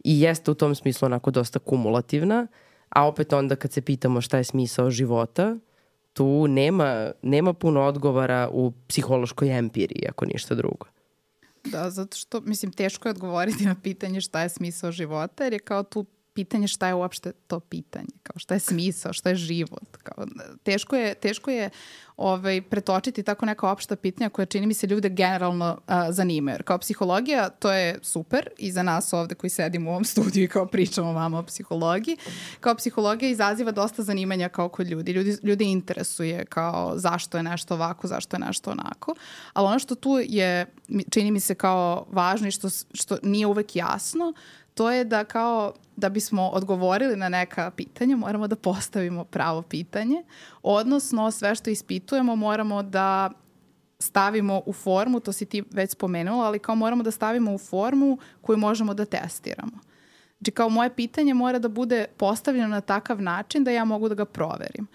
i 0.04 0.22
jeste 0.22 0.52
u 0.52 0.54
tom 0.54 0.76
smislu 0.76 1.06
onako 1.06 1.32
dosta 1.32 1.60
kumulativna, 1.60 2.48
a 2.90 3.08
opet 3.08 3.34
onda 3.34 3.56
kad 3.56 3.72
se 3.72 3.82
pitamo 3.82 4.22
šta 4.22 4.38
je 4.38 4.44
smisao 4.44 4.90
života, 4.90 5.56
tu 6.14 6.48
nema, 6.48 7.12
nema 7.22 7.54
puno 7.54 7.82
odgovara 7.82 8.50
u 8.52 8.72
psihološkoj 8.88 9.58
empiriji, 9.58 10.08
ako 10.10 10.26
ništa 10.26 10.56
drugo. 10.56 10.86
Da, 11.66 11.90
zato 11.90 12.18
što, 12.18 12.42
mislim, 12.42 12.72
teško 12.72 13.08
je 13.08 13.12
odgovoriti 13.12 13.66
na 13.66 13.76
pitanje 13.84 14.22
šta 14.22 14.42
je 14.42 14.50
smisao 14.50 14.92
života, 14.92 15.44
jer 15.44 15.54
je 15.54 15.60
kao 15.60 15.84
tu 15.84 16.06
pitanje 16.34 16.68
šta 16.68 16.88
je 16.88 16.94
uopšte 16.94 17.32
to 17.32 17.60
pitanje, 17.60 18.08
kao 18.24 18.40
šta 18.40 18.54
je 18.54 18.60
smisao, 18.60 19.14
šta 19.14 19.30
je 19.30 19.36
život. 19.36 19.98
Kao, 20.04 20.26
teško 20.64 20.96
je, 20.96 21.14
teško 21.14 21.52
je 21.52 21.70
ovaj, 22.18 22.62
pretočiti 22.62 23.24
tako 23.24 23.46
neka 23.46 23.72
opšta 23.72 23.96
pitanja 23.96 24.30
koja 24.30 24.46
čini 24.46 24.68
mi 24.68 24.74
se 24.74 24.88
ljude 24.88 25.10
generalno 25.10 25.82
a, 25.88 26.12
zanimaju. 26.12 26.56
Jer 26.56 26.64
kao 26.64 26.78
psihologija 26.78 27.50
to 27.50 27.72
je 27.72 28.00
super 28.02 28.50
i 28.58 28.72
za 28.72 28.84
nas 28.84 29.14
ovde 29.14 29.36
koji 29.36 29.50
sedimo 29.50 29.90
u 29.90 29.94
ovom 29.94 30.06
studiju 30.06 30.44
i 30.44 30.48
kao 30.48 30.66
pričamo 30.66 31.14
vama 31.14 31.40
o 31.40 31.44
psihologiji. 31.44 32.18
Kao 32.60 32.76
psihologija 32.76 33.30
izaziva 33.30 33.72
dosta 33.72 34.04
zanimanja 34.04 34.50
kao 34.50 34.70
kod 34.70 34.88
ljudi. 34.88 35.12
Ljudi, 35.12 35.38
ljudi 35.44 35.72
interesuje 35.72 36.46
kao 36.46 36.94
zašto 36.96 37.38
je 37.38 37.44
nešto 37.44 37.74
ovako, 37.74 38.08
zašto 38.08 38.36
je 38.36 38.40
nešto 38.40 38.72
onako. 38.72 39.16
Ali 39.54 39.68
ono 39.68 39.80
što 39.80 39.96
tu 39.96 40.20
je, 40.24 40.66
čini 41.10 41.32
mi 41.32 41.40
se 41.40 41.56
kao 41.56 42.06
važno 42.12 42.48
i 42.48 42.52
što, 42.52 42.70
što 42.94 43.18
nije 43.24 43.48
uvek 43.48 43.76
jasno, 43.76 44.34
to 44.74 44.92
je 44.92 45.04
da 45.04 45.24
kao 45.24 45.74
da 45.96 46.10
bismo 46.10 46.50
odgovorili 46.50 47.16
na 47.16 47.30
neka 47.30 47.72
pitanja 47.72 48.16
moramo 48.16 48.48
da 48.48 48.56
postavimo 48.56 49.24
pravo 49.24 49.62
pitanje, 49.62 50.24
odnosno 50.64 51.32
sve 51.32 51.56
što 51.56 51.70
ispitujemo 51.70 52.36
moramo 52.36 52.84
da 52.84 53.32
stavimo 54.00 54.62
u 54.66 54.74
formu, 54.74 55.20
to 55.20 55.32
si 55.32 55.46
ti 55.46 55.64
već 55.72 55.92
spomenula, 55.92 56.46
ali 56.46 56.60
kao 56.60 56.76
moramo 56.76 57.04
da 57.04 57.12
stavimo 57.12 57.54
u 57.54 57.58
formu 57.58 58.18
koju 58.42 58.58
možemo 58.58 58.94
da 58.94 59.06
testiramo. 59.06 59.80
Znači 60.38 60.52
kao 60.52 60.70
moje 60.70 60.96
pitanje 60.96 61.34
mora 61.34 61.60
da 61.60 61.68
bude 61.68 62.06
postavljeno 62.18 62.68
na 62.68 62.82
takav 62.82 63.22
način 63.22 63.64
da 63.64 63.72
ja 63.72 63.86
mogu 63.86 64.10
da 64.10 64.16
ga 64.16 64.26
proverim. 64.26 64.88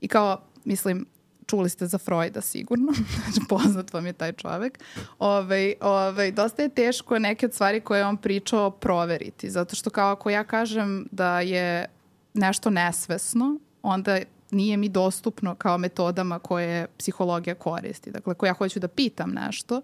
I 0.00 0.08
kao, 0.08 0.40
mislim, 0.64 1.06
čuli 1.46 1.70
ste 1.70 1.86
za 1.86 1.98
Freuda 1.98 2.40
sigurno, 2.40 2.92
znači 3.24 3.40
poznat 3.48 3.92
vam 3.92 4.06
je 4.06 4.12
taj 4.12 4.32
čovek, 4.32 4.78
ove, 5.18 5.74
ove, 5.80 6.30
dosta 6.30 6.62
je 6.62 6.68
teško 6.68 7.18
neke 7.18 7.46
od 7.46 7.54
stvari 7.54 7.80
koje 7.80 7.98
je 7.98 8.06
on 8.06 8.16
pričao 8.16 8.70
proveriti, 8.70 9.50
zato 9.50 9.76
što 9.76 9.90
kao 9.90 10.12
ako 10.12 10.30
ja 10.30 10.44
kažem 10.44 11.06
da 11.10 11.40
je 11.40 11.86
nešto 12.34 12.70
nesvesno, 12.70 13.58
onda 13.82 14.18
nije 14.50 14.76
mi 14.76 14.88
dostupno 14.88 15.54
kao 15.54 15.78
metodama 15.78 16.38
koje 16.38 16.86
psihologija 16.98 17.54
koristi. 17.54 18.10
Dakle, 18.10 18.30
ako 18.30 18.46
ja 18.46 18.52
hoću 18.52 18.80
da 18.80 18.88
pitam 18.88 19.30
nešto, 19.30 19.82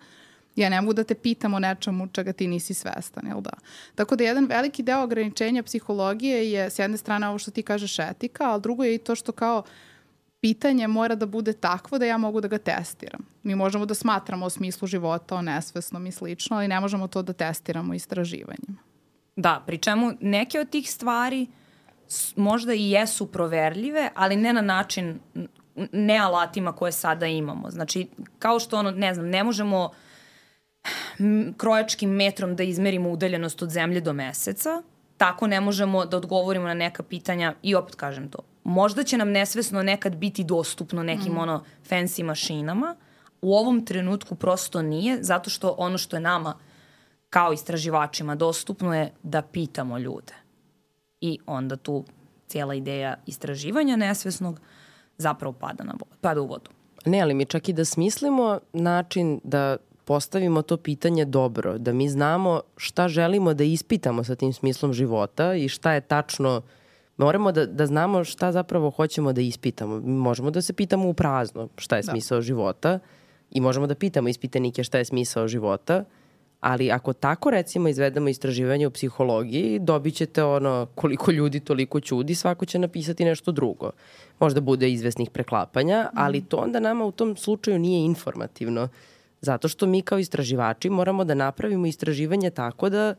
ja 0.57 0.69
ne 0.69 0.81
mogu 0.81 0.93
da 0.93 1.05
te 1.05 1.15
pitam 1.15 1.55
o 1.55 1.59
nečemu 1.59 2.09
čega 2.13 2.33
ti 2.33 2.47
nisi 2.47 2.75
svestan, 2.75 3.27
jel 3.27 3.41
da? 3.41 3.53
Tako 3.95 4.17
da 4.17 4.25
jedan 4.25 4.47
veliki 4.47 4.83
deo 4.83 5.03
ograničenja 5.03 5.63
psihologije 5.63 6.53
je 6.53 6.71
s 6.71 6.79
jedne 6.79 6.97
strane 6.97 7.29
ovo 7.29 7.39
što 7.39 7.51
ti 7.51 7.63
kažeš 7.63 7.99
etika, 7.99 8.51
ali 8.51 8.63
drugo 8.63 8.85
je 8.85 8.95
i 8.95 8.99
to 8.99 9.15
što 9.15 9.33
kao 9.33 9.63
pitanje 10.41 10.89
mora 10.89 11.15
da 11.15 11.27
bude 11.27 11.53
takvo 11.53 11.99
da 11.99 12.07
ja 12.07 12.19
mogu 12.19 12.41
da 12.41 12.49
ga 12.49 12.59
testiram. 12.59 13.21
Mi 13.43 13.55
možemo 13.55 13.87
da 13.87 13.95
smatramo 13.95 14.47
o 14.47 14.51
smislu 14.51 14.89
života, 14.89 15.35
o 15.35 15.43
nesvesnom 15.43 16.07
i 16.07 16.13
slično, 16.13 16.57
ali 16.57 16.69
ne 16.69 16.81
možemo 16.81 17.09
to 17.09 17.23
da 17.23 17.33
testiramo 17.33 17.95
istraživanjima. 17.95 18.79
Da, 19.37 19.63
pri 19.67 19.79
čemu 19.79 20.13
neke 20.21 20.61
od 20.61 20.71
tih 20.71 20.91
stvari 20.91 21.47
možda 22.37 22.75
i 22.75 22.91
jesu 22.91 23.27
proverljive, 23.27 24.11
ali 24.15 24.37
ne 24.37 24.53
na 24.53 24.61
način, 24.61 25.21
ne 25.93 26.19
alatima 26.19 26.73
koje 26.73 26.93
sada 26.93 27.27
imamo. 27.27 27.71
Znači, 27.71 28.09
kao 28.39 28.59
što 28.61 28.79
ono, 28.79 28.91
ne 28.91 29.15
znam, 29.15 29.29
ne 29.29 29.45
možemo 29.45 29.91
krojačkim 31.57 32.11
metrom 32.11 32.57
da 32.57 32.63
izmerimo 32.63 33.11
udaljenost 33.11 33.63
od 33.63 33.71
zemlje 33.71 34.01
do 34.01 34.13
meseca, 34.13 34.83
tako 35.17 35.47
ne 35.47 35.61
možemo 35.61 36.07
da 36.07 36.17
odgovorimo 36.17 36.67
na 36.67 36.75
neka 36.75 37.03
pitanja 37.03 37.55
i 37.63 37.75
opet 37.75 37.95
kažem 37.95 38.29
to. 38.29 38.50
Možda 38.65 39.03
će 39.05 39.19
nam 39.19 39.31
nesvesno 39.31 39.83
nekad 39.83 40.17
biti 40.17 40.45
dostupno 40.45 41.03
nekim 41.03 41.33
mm. 41.33 41.39
ono 41.39 41.65
fancy 41.89 42.23
mašinama, 42.23 42.97
u 43.43 43.55
ovom 43.55 43.85
trenutku 43.85 44.35
prosto 44.35 44.83
nije, 44.83 45.23
zato 45.23 45.51
što 45.51 45.75
ono 45.79 45.99
što 45.99 46.17
je 46.17 46.21
nama 46.21 46.55
kao 47.31 47.53
istraživačima 47.53 48.35
dostupno 48.35 48.95
je 48.95 49.13
da 49.23 49.43
pitamo 49.43 49.99
ljude. 49.99 50.33
I 51.21 51.39
onda 51.47 51.77
tu 51.77 52.05
cijela 52.47 52.75
ideja 52.75 53.15
istraživanja 53.27 53.97
nesvesnog 53.97 54.61
zapravo 55.19 55.53
pada, 55.53 55.85
na, 55.85 55.95
pada 56.21 56.41
u 56.41 56.47
vodu. 56.47 56.71
Ne, 57.05 57.21
ali 57.21 57.35
mi 57.35 57.45
čak 57.45 57.69
i 57.69 57.73
da 57.73 57.85
smislimo 57.85 58.59
način 58.73 59.41
da 59.45 59.77
postavimo 60.05 60.63
to 60.63 60.77
pitanje 60.77 61.25
dobro, 61.25 61.79
da 61.79 61.93
mi 61.93 62.09
znamo 62.09 62.61
šta 62.77 63.09
želimo 63.09 63.55
da 63.55 63.65
ispitamo 63.65 64.25
sa 64.25 64.35
tim 64.35 64.53
smislom 64.53 64.93
života 64.93 65.55
i 65.55 65.69
šta 65.69 65.93
je 65.93 66.01
tačno 66.01 66.63
Moramo 67.21 67.53
da, 67.53 67.67
da 67.67 67.87
znamo 67.87 68.25
šta 68.25 68.53
zapravo 68.53 68.91
hoćemo 68.91 69.33
da 69.33 69.41
ispitamo. 69.41 70.01
Možemo 70.01 70.51
da 70.51 70.63
se 70.63 70.73
pitamo 70.73 71.09
u 71.09 71.15
prazno 71.15 71.69
šta 71.77 71.97
je 71.97 72.03
da. 72.03 72.11
smisao 72.11 72.39
da. 72.39 72.43
života 72.43 72.99
i 73.51 73.61
možemo 73.61 73.87
da 73.87 73.95
pitamo 73.95 74.29
ispitanike 74.29 74.85
šta 74.85 74.99
je 74.99 75.05
smisao 75.05 75.49
života, 75.49 76.05
ali 76.61 76.91
ako 76.91 77.13
tako 77.13 77.51
recimo 77.51 77.89
izvedemo 77.89 78.29
istraživanje 78.29 78.87
u 78.87 78.91
psihologiji, 78.91 79.79
dobit 79.79 80.15
ćete 80.15 80.45
ono 80.45 80.87
koliko 80.95 81.31
ljudi 81.31 81.61
toliko 81.61 82.01
ćudi, 82.01 82.35
svako 82.35 82.65
će 82.65 82.79
napisati 82.79 83.25
nešto 83.25 83.53
drugo. 83.53 83.91
Možda 84.39 84.61
bude 84.61 84.91
izvesnih 84.91 85.31
preklapanja, 85.31 86.11
ali 86.15 86.39
mhm. 86.39 86.47
to 86.47 86.57
onda 86.57 86.81
nama 86.81 87.05
u 87.05 87.13
tom 87.13 87.37
slučaju 87.37 87.79
nije 87.79 88.05
informativno. 88.05 88.89
Zato 89.41 89.69
što 89.69 89.87
mi 89.87 90.03
kao 90.03 90.19
istraživači 90.19 90.91
moramo 90.91 91.25
da 91.25 91.35
napravimo 91.35 91.87
istraživanje 91.87 92.51
tako 92.51 92.89
da 92.89 93.15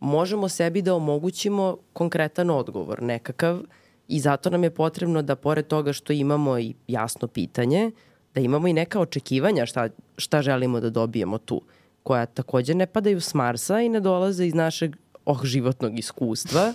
možemo 0.00 0.48
sebi 0.48 0.82
da 0.82 0.94
omogućimo 0.94 1.76
konkretan 1.92 2.50
odgovor 2.50 3.02
nekakav 3.02 3.60
i 4.08 4.20
zato 4.20 4.50
nam 4.50 4.64
je 4.64 4.70
potrebno 4.70 5.22
da 5.22 5.36
pored 5.36 5.66
toga 5.66 5.92
što 5.92 6.12
imamo 6.12 6.58
i 6.58 6.74
jasno 6.88 7.28
pitanje, 7.28 7.90
da 8.34 8.40
imamo 8.40 8.68
i 8.68 8.72
neka 8.72 9.00
očekivanja 9.00 9.66
šta, 9.66 9.88
šta 10.16 10.42
želimo 10.42 10.80
da 10.80 10.90
dobijemo 10.90 11.38
tu, 11.38 11.62
koja 12.02 12.26
takođe 12.26 12.74
ne 12.74 12.86
padaju 12.86 13.20
s 13.20 13.34
Marsa 13.34 13.80
i 13.80 13.88
ne 13.88 14.00
dolaze 14.00 14.46
iz 14.46 14.54
našeg 14.54 14.96
oh, 15.24 15.44
životnog 15.44 15.98
iskustva, 15.98 16.72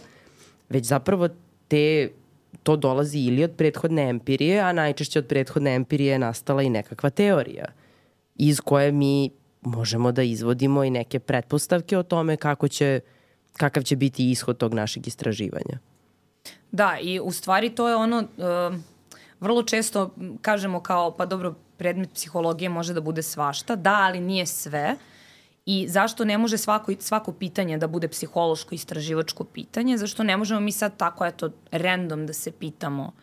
već 0.70 0.86
zapravo 0.86 1.30
te, 1.68 2.12
to 2.64 2.76
dolazi 2.76 3.20
ili 3.20 3.44
od 3.44 3.52
prethodne 3.58 4.10
empirije, 4.10 4.60
a 4.60 4.74
najčešće 4.74 5.20
od 5.20 5.28
prethodne 5.28 5.76
empirije 5.76 6.12
je 6.12 6.20
nastala 6.20 6.64
i 6.64 6.70
nekakva 6.70 7.10
teorija 7.10 7.66
iz 8.36 8.60
koje 8.62 8.92
mi 8.92 9.30
možemo 9.62 10.12
da 10.12 10.24
izvodimo 10.24 10.84
i 10.84 10.90
neke 10.90 11.20
pretpostavke 11.20 11.98
o 11.98 12.04
tome 12.04 12.38
kako 12.38 12.68
će, 12.68 13.00
kakav 13.58 13.84
će 13.84 13.96
biti 13.96 14.32
ishod 14.32 14.58
tog 14.58 14.74
našeg 14.74 15.08
istraživanja. 15.08 15.80
Da, 16.72 16.98
i 17.02 17.20
u 17.20 17.32
stvari 17.32 17.70
to 17.70 17.90
je 17.90 17.96
ono, 17.96 18.18
uh, 18.18 18.76
vrlo 19.40 19.64
često 19.64 20.16
kažemo 20.42 20.80
kao, 20.80 21.12
pa 21.12 21.26
dobro, 21.26 21.56
predmet 21.78 22.10
psihologije 22.14 22.70
može 22.70 22.94
da 22.94 23.02
bude 23.02 23.24
svašta, 23.24 23.76
da, 23.76 23.94
ali 23.94 24.20
nije 24.20 24.46
sve. 24.46 24.96
I 25.66 25.86
zašto 25.90 26.26
ne 26.26 26.38
može 26.38 26.58
svako, 26.58 26.92
svako 27.00 27.32
pitanje 27.32 27.78
da 27.78 27.88
bude 27.88 28.08
psihološko 28.08 28.76
istraživačko 28.76 29.44
pitanje? 29.44 29.98
Zašto 29.98 30.24
ne 30.24 30.38
možemo 30.38 30.60
mi 30.60 30.72
sad 30.72 30.98
tako, 30.98 31.26
eto, 31.26 31.50
random 31.72 32.26
da 32.26 32.34
se 32.34 32.52
pitamo 32.52 33.04
uh, 33.04 33.14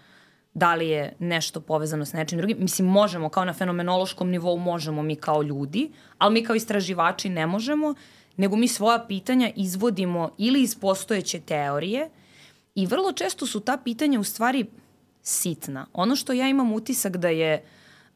da 0.55 0.75
li 0.75 0.88
je 0.88 1.12
nešto 1.18 1.61
povezano 1.61 2.05
s 2.05 2.12
nečim 2.12 2.38
drugim. 2.38 2.57
Mislim, 2.61 2.88
možemo, 2.88 3.29
kao 3.29 3.45
na 3.45 3.53
fenomenološkom 3.53 4.31
nivou 4.31 4.59
možemo 4.59 5.03
mi 5.03 5.16
kao 5.16 5.42
ljudi, 5.42 5.90
ali 6.18 6.35
mi 6.35 6.45
kao 6.45 6.57
istraživači 6.57 7.29
ne 7.29 7.47
možemo, 7.47 7.95
nego 8.37 8.57
mi 8.57 8.68
svoja 8.68 9.05
pitanja 9.09 9.51
izvodimo 9.57 10.31
ili 10.38 10.62
iz 10.62 10.75
postojeće 10.75 11.40
teorije 11.40 12.11
i 12.75 12.87
vrlo 12.87 13.12
često 13.12 13.47
su 13.47 13.61
ta 13.61 13.77
pitanja 13.77 14.21
u 14.21 14.25
stvari 14.25 14.66
sitna. 15.23 15.87
Ono 15.92 16.16
što 16.16 16.33
ja 16.33 16.49
imam 16.49 16.73
utisak 16.73 17.16
da 17.16 17.29
je 17.29 17.64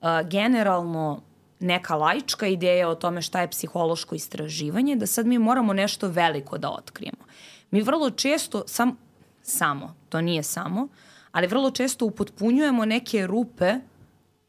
uh, 0.00 0.08
generalno 0.30 1.22
neka 1.60 1.96
laička 1.96 2.46
ideja 2.46 2.88
o 2.88 2.94
tome 2.94 3.22
šta 3.22 3.40
je 3.40 3.50
psihološko 3.50 4.14
istraživanje, 4.14 4.96
da 4.96 5.06
sad 5.06 5.26
mi 5.26 5.38
moramo 5.38 5.72
nešto 5.72 6.08
veliko 6.08 6.58
da 6.58 6.70
otkrijemo. 6.70 7.24
Mi 7.70 7.82
vrlo 7.82 8.10
često, 8.10 8.62
sam, 8.66 8.96
samo, 9.42 9.94
to 10.08 10.20
nije 10.20 10.42
samo, 10.42 10.88
ali 11.32 11.46
vrlo 11.46 11.70
često 11.70 12.06
upotpunjujemo 12.06 12.84
neke 12.84 13.26
rupe 13.26 13.74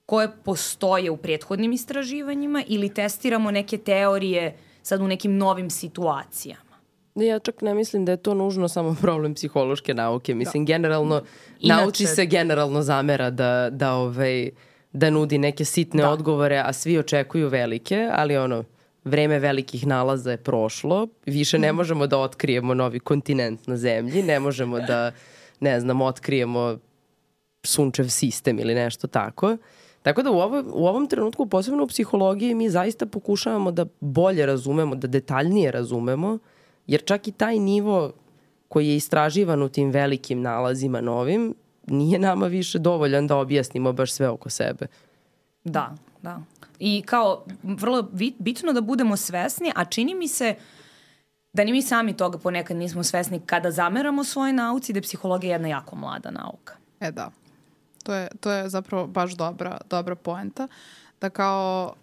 koje 0.05 0.31
postoje 0.43 1.11
u 1.11 1.17
prethodnim 1.17 1.73
istraživanjima 1.73 2.63
ili 2.67 2.93
testiramo 2.93 3.51
neke 3.51 3.77
teorije 3.77 4.57
sad 4.87 5.01
u 5.01 5.07
nekim 5.07 5.37
novim 5.37 5.69
situacijama. 5.69 6.77
Ja 7.15 7.39
čak 7.39 7.61
ne 7.61 7.73
mislim 7.73 8.05
da 8.05 8.11
je 8.11 8.17
to 8.17 8.33
nužno 8.33 8.67
samo 8.67 8.95
problem 9.01 9.33
psihološke 9.33 9.93
nauke. 9.93 10.35
Mislim, 10.35 10.65
da. 10.65 10.67
generalno, 10.67 11.21
Inače, 11.59 11.81
nauci 11.81 12.05
se 12.05 12.25
generalno 12.25 12.81
zamera 12.81 13.29
da, 13.29 13.69
da, 13.71 13.93
ovaj, 13.93 14.49
da 14.93 15.09
nudi 15.09 15.37
neke 15.37 15.65
sitne 15.65 16.01
da. 16.01 16.09
odgovore, 16.09 16.57
a 16.65 16.73
svi 16.73 16.97
očekuju 16.97 17.49
velike, 17.49 18.09
ali 18.13 18.37
ono, 18.37 18.63
vreme 19.03 19.39
velikih 19.39 19.87
nalaza 19.87 20.31
je 20.31 20.37
prošlo, 20.37 21.07
više 21.25 21.59
ne 21.59 21.67
mhm. 21.67 21.77
možemo 21.77 22.07
da 22.07 22.17
otkrijemo 22.17 22.73
novi 22.73 22.99
kontinent 22.99 23.67
na 23.67 23.77
zemlji, 23.77 24.23
ne 24.23 24.39
možemo 24.39 24.79
da 24.79 25.11
ne 25.59 25.79
znam, 25.79 26.01
otkrijemo 26.01 26.77
sunčev 27.63 28.07
sistem 28.07 28.59
ili 28.59 28.75
nešto 28.75 29.07
tako. 29.07 29.57
Tako 30.01 30.23
da 30.23 30.31
u, 30.31 30.39
ovo, 30.39 30.63
u 30.73 30.87
ovom 30.87 31.07
trenutku, 31.07 31.45
posebno 31.45 31.83
u 31.83 31.87
psihologiji, 31.87 32.55
mi 32.55 32.69
zaista 32.69 33.05
pokušavamo 33.05 33.71
da 33.71 33.85
bolje 33.99 34.45
razumemo, 34.45 34.95
da 34.95 35.07
detaljnije 35.07 35.71
razumemo, 35.71 36.37
jer 36.87 37.03
čak 37.05 37.27
i 37.27 37.31
taj 37.31 37.59
nivo 37.59 38.11
koji 38.67 38.87
je 38.87 38.95
istraživan 38.95 39.63
u 39.63 39.69
tim 39.69 39.91
velikim 39.91 40.41
nalazima 40.41 41.01
novim, 41.01 41.55
nije 41.87 42.19
nama 42.19 42.47
više 42.47 42.79
dovoljan 42.79 43.27
da 43.27 43.37
objasnimo 43.37 43.93
baš 43.93 44.11
sve 44.11 44.29
oko 44.29 44.49
sebe. 44.49 44.87
Da, 45.63 45.95
da. 46.21 46.41
I 46.79 47.03
kao, 47.05 47.43
vrlo 47.63 48.09
bitno 48.39 48.73
da 48.73 48.81
budemo 48.81 49.17
svesni, 49.17 49.71
a 49.75 49.85
čini 49.85 50.15
mi 50.15 50.27
se 50.27 50.55
da 51.53 51.63
ni 51.63 51.71
mi 51.71 51.81
sami 51.81 52.13
toga 52.17 52.37
ponekad 52.37 52.77
nismo 52.77 53.03
svesni 53.03 53.39
kada 53.45 53.71
zameramo 53.71 54.23
svojoj 54.23 54.53
nauci 54.53 54.93
da 54.93 54.97
je 54.97 55.01
psihologija 55.01 55.51
jedna 55.51 55.67
jako 55.67 55.95
mlada 55.95 56.31
nauka. 56.31 56.75
E 56.99 57.11
da. 57.11 57.31
To 58.07 58.13
je, 58.13 58.27
to 58.39 58.51
je 58.51 58.69
zapravo 58.69 59.07
baš 59.07 59.31
dobra, 59.31 59.77
dobra 59.89 60.15
poenta. 60.15 60.67
Da 61.21 61.29
kao 61.29 61.95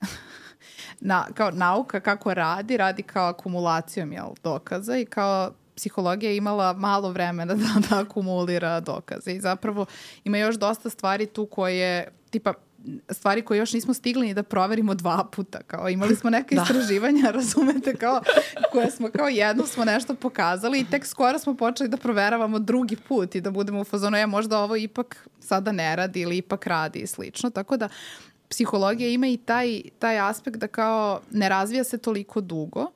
na, 1.00 1.26
kao 1.34 1.50
nauka 1.50 2.00
kako 2.00 2.34
radi, 2.34 2.76
radi 2.76 3.02
kao 3.02 3.26
akumulacijom 3.26 4.12
jel, 4.12 4.28
dokaza 4.42 4.96
i 4.96 5.04
kao 5.04 5.52
psihologija 5.76 6.30
je 6.30 6.36
imala 6.36 6.72
malo 6.72 7.10
vremena 7.10 7.54
da, 7.64 7.66
da 7.90 8.00
akumulira 8.00 8.80
dokaze 8.80 9.32
i 9.32 9.40
zapravo 9.40 9.86
ima 10.24 10.38
još 10.38 10.56
dosta 10.56 10.90
stvari 10.90 11.26
tu 11.26 11.46
koje 11.46 12.12
tipa 12.30 12.54
stvari 13.10 13.42
koje 13.42 13.58
još 13.58 13.72
nismo 13.72 13.94
stigli 13.94 14.26
ni 14.26 14.34
da 14.34 14.42
proverimo 14.42 14.94
dva 14.94 15.28
puta. 15.32 15.62
Kao, 15.62 15.88
imali 15.88 16.16
smo 16.16 16.30
neke 16.30 16.54
da. 16.56 16.62
istraživanja, 16.62 17.30
razumete, 17.40 17.96
kao, 17.96 18.20
koje 18.72 18.90
smo 18.90 19.08
kao 19.10 19.28
jedno 19.28 19.66
smo 19.66 19.84
nešto 19.84 20.14
pokazali 20.14 20.80
i 20.80 20.84
tek 20.90 21.06
skoro 21.06 21.38
smo 21.38 21.56
počeli 21.56 21.88
da 21.88 21.96
proveravamo 21.96 22.58
drugi 22.58 22.96
put 22.96 23.34
i 23.34 23.40
da 23.40 23.50
budemo 23.50 23.80
u 23.80 23.84
fazonu, 23.84 24.16
ja 24.16 24.26
možda 24.26 24.58
ovo 24.58 24.76
ipak 24.76 25.28
sada 25.40 25.72
ne 25.72 25.96
radi 25.96 26.20
ili 26.20 26.36
ipak 26.36 26.66
radi 26.66 26.98
i 26.98 27.06
slično. 27.06 27.50
Tako 27.50 27.76
da 27.76 27.88
psihologija 28.48 29.08
ima 29.08 29.26
i 29.26 29.36
taj, 29.36 29.82
taj 29.98 30.18
aspekt 30.18 30.56
da 30.56 30.68
kao 30.68 31.20
ne 31.30 31.48
razvija 31.48 31.84
se 31.84 31.98
toliko 31.98 32.40
dugo, 32.40 32.90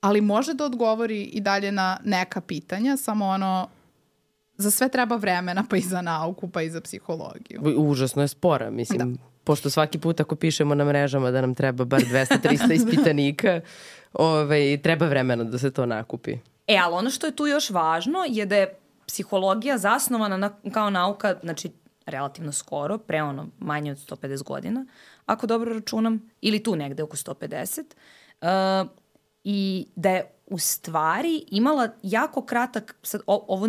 ali 0.00 0.20
može 0.20 0.54
da 0.54 0.64
odgovori 0.64 1.22
i 1.22 1.40
dalje 1.40 1.72
na 1.72 1.98
neka 2.04 2.40
pitanja, 2.40 2.96
samo 2.96 3.26
ono, 3.26 3.68
za 4.60 4.70
sve 4.70 4.88
treba 4.88 5.16
vremena, 5.16 5.64
pa 5.70 5.76
i 5.76 5.80
za 5.80 6.02
nauku, 6.02 6.48
pa 6.48 6.62
i 6.62 6.70
za 6.70 6.80
psihologiju. 6.80 7.60
Užasno 7.76 8.22
je 8.22 8.28
spora, 8.28 8.70
mislim. 8.70 9.14
Da. 9.14 9.22
Pošto 9.44 9.70
svaki 9.70 9.98
put 9.98 10.20
ako 10.20 10.36
pišemo 10.36 10.74
na 10.74 10.84
mrežama 10.84 11.30
da 11.30 11.40
nam 11.40 11.54
treba 11.54 11.84
bar 11.84 12.00
200-300 12.00 12.72
ispitanika, 12.80 13.60
ovaj, 14.12 14.80
treba 14.82 15.06
vremena 15.06 15.44
da 15.44 15.58
se 15.58 15.70
to 15.70 15.86
nakupi. 15.86 16.36
E, 16.66 16.76
ali 16.76 16.94
ono 16.94 17.10
što 17.10 17.26
je 17.26 17.36
tu 17.36 17.46
još 17.46 17.70
važno 17.70 18.18
je 18.28 18.46
da 18.46 18.56
je 18.56 18.74
psihologija 19.06 19.78
zasnovana 19.78 20.36
na, 20.36 20.50
kao 20.72 20.90
nauka, 20.90 21.34
znači 21.42 21.70
relativno 22.06 22.52
skoro, 22.52 22.98
pre 22.98 23.22
ono 23.22 23.46
manje 23.58 23.92
od 23.92 23.98
150 23.98 24.42
godina, 24.44 24.86
ako 25.26 25.46
dobro 25.46 25.72
računam, 25.74 26.30
ili 26.40 26.62
tu 26.62 26.76
negde 26.76 27.02
oko 27.02 27.16
150, 27.16 27.84
uh, 28.40 28.90
i 29.44 29.86
da 29.96 30.10
je 30.10 30.30
u 30.46 30.58
stvari 30.58 31.44
imala 31.50 31.88
jako 32.02 32.42
kratak, 32.42 32.96
sad 33.02 33.20
o, 33.26 33.44
ovo, 33.48 33.68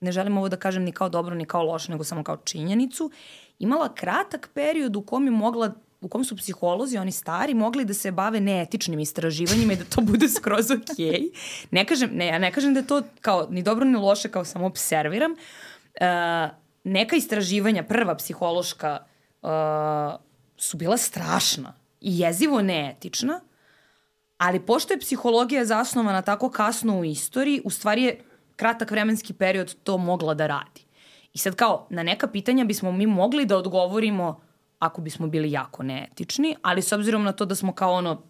ne 0.00 0.12
želim 0.12 0.38
ovo 0.38 0.48
da 0.48 0.56
kažem 0.56 0.82
ni 0.82 0.92
kao 0.92 1.08
dobro 1.08 1.34
ni 1.34 1.44
kao 1.44 1.62
loše, 1.62 1.92
nego 1.92 2.04
samo 2.04 2.24
kao 2.24 2.36
činjenicu, 2.36 3.10
imala 3.58 3.94
kratak 3.94 4.50
period 4.54 4.96
u 4.96 5.02
kom 5.02 5.24
je 5.24 5.30
mogla 5.30 5.74
u 6.00 6.08
kom 6.08 6.24
su 6.24 6.36
psiholozi, 6.36 6.98
oni 6.98 7.12
stari, 7.12 7.54
mogli 7.54 7.84
da 7.84 7.94
se 7.94 8.12
bave 8.12 8.40
neetičnim 8.40 8.98
istraživanjima 9.00 9.72
i 9.72 9.76
da 9.76 9.84
to 9.84 10.00
bude 10.00 10.28
skroz 10.28 10.70
okej. 10.70 10.84
Okay. 10.96 11.30
Ne 11.70 11.84
kažem, 11.84 12.10
ne, 12.12 12.26
ja 12.26 12.38
ne 12.38 12.52
kažem 12.52 12.74
da 12.74 12.80
je 12.80 12.86
to 12.86 13.02
kao 13.20 13.46
ni 13.50 13.62
dobro 13.62 13.84
ni 13.84 13.96
loše, 13.96 14.28
kao 14.28 14.44
samo 14.44 14.66
observiram. 14.66 15.32
Uh, 15.32 16.50
neka 16.84 17.16
istraživanja, 17.16 17.82
prva 17.82 18.14
psihološka, 18.14 18.98
uh, 19.42 19.48
su 20.56 20.76
bila 20.76 20.96
strašna 20.96 21.74
i 22.00 22.18
jezivo 22.18 22.62
neetična, 22.62 23.40
ali 24.38 24.60
pošto 24.60 24.92
je 24.94 25.00
psihologija 25.00 25.64
zasnovana 25.64 26.22
tako 26.22 26.50
kasno 26.50 26.98
u 26.98 27.04
istoriji, 27.04 27.62
u 27.64 27.70
stvari 27.70 28.02
je 28.02 28.20
kratak 28.56 28.90
vremenski 28.90 29.32
period 29.32 29.74
to 29.82 29.98
mogla 29.98 30.34
da 30.34 30.46
radi. 30.46 30.86
I 31.32 31.38
sad 31.38 31.54
kao, 31.54 31.86
na 31.90 32.02
neka 32.02 32.28
pitanja 32.28 32.64
bismo 32.64 32.92
mi 32.92 33.06
mogli 33.06 33.46
da 33.46 33.56
odgovorimo 33.56 34.40
ako 34.78 35.00
bismo 35.00 35.26
bili 35.26 35.52
jako 35.52 35.82
neetični, 35.82 36.56
ali 36.62 36.82
s 36.82 36.92
obzirom 36.92 37.22
na 37.22 37.32
to 37.32 37.44
da 37.44 37.54
smo 37.54 37.72
kao 37.72 37.92
ono 37.92 38.22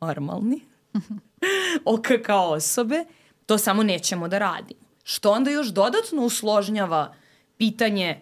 normalni, 0.00 0.60
ok 1.94 2.06
kao 2.24 2.50
osobe, 2.50 3.04
to 3.46 3.58
samo 3.58 3.82
nećemo 3.82 4.28
da 4.28 4.38
radimo. 4.38 4.80
Što 5.04 5.32
onda 5.32 5.50
još 5.50 5.68
dodatno 5.68 6.22
usložnjava 6.22 7.14
pitanje, 7.56 8.20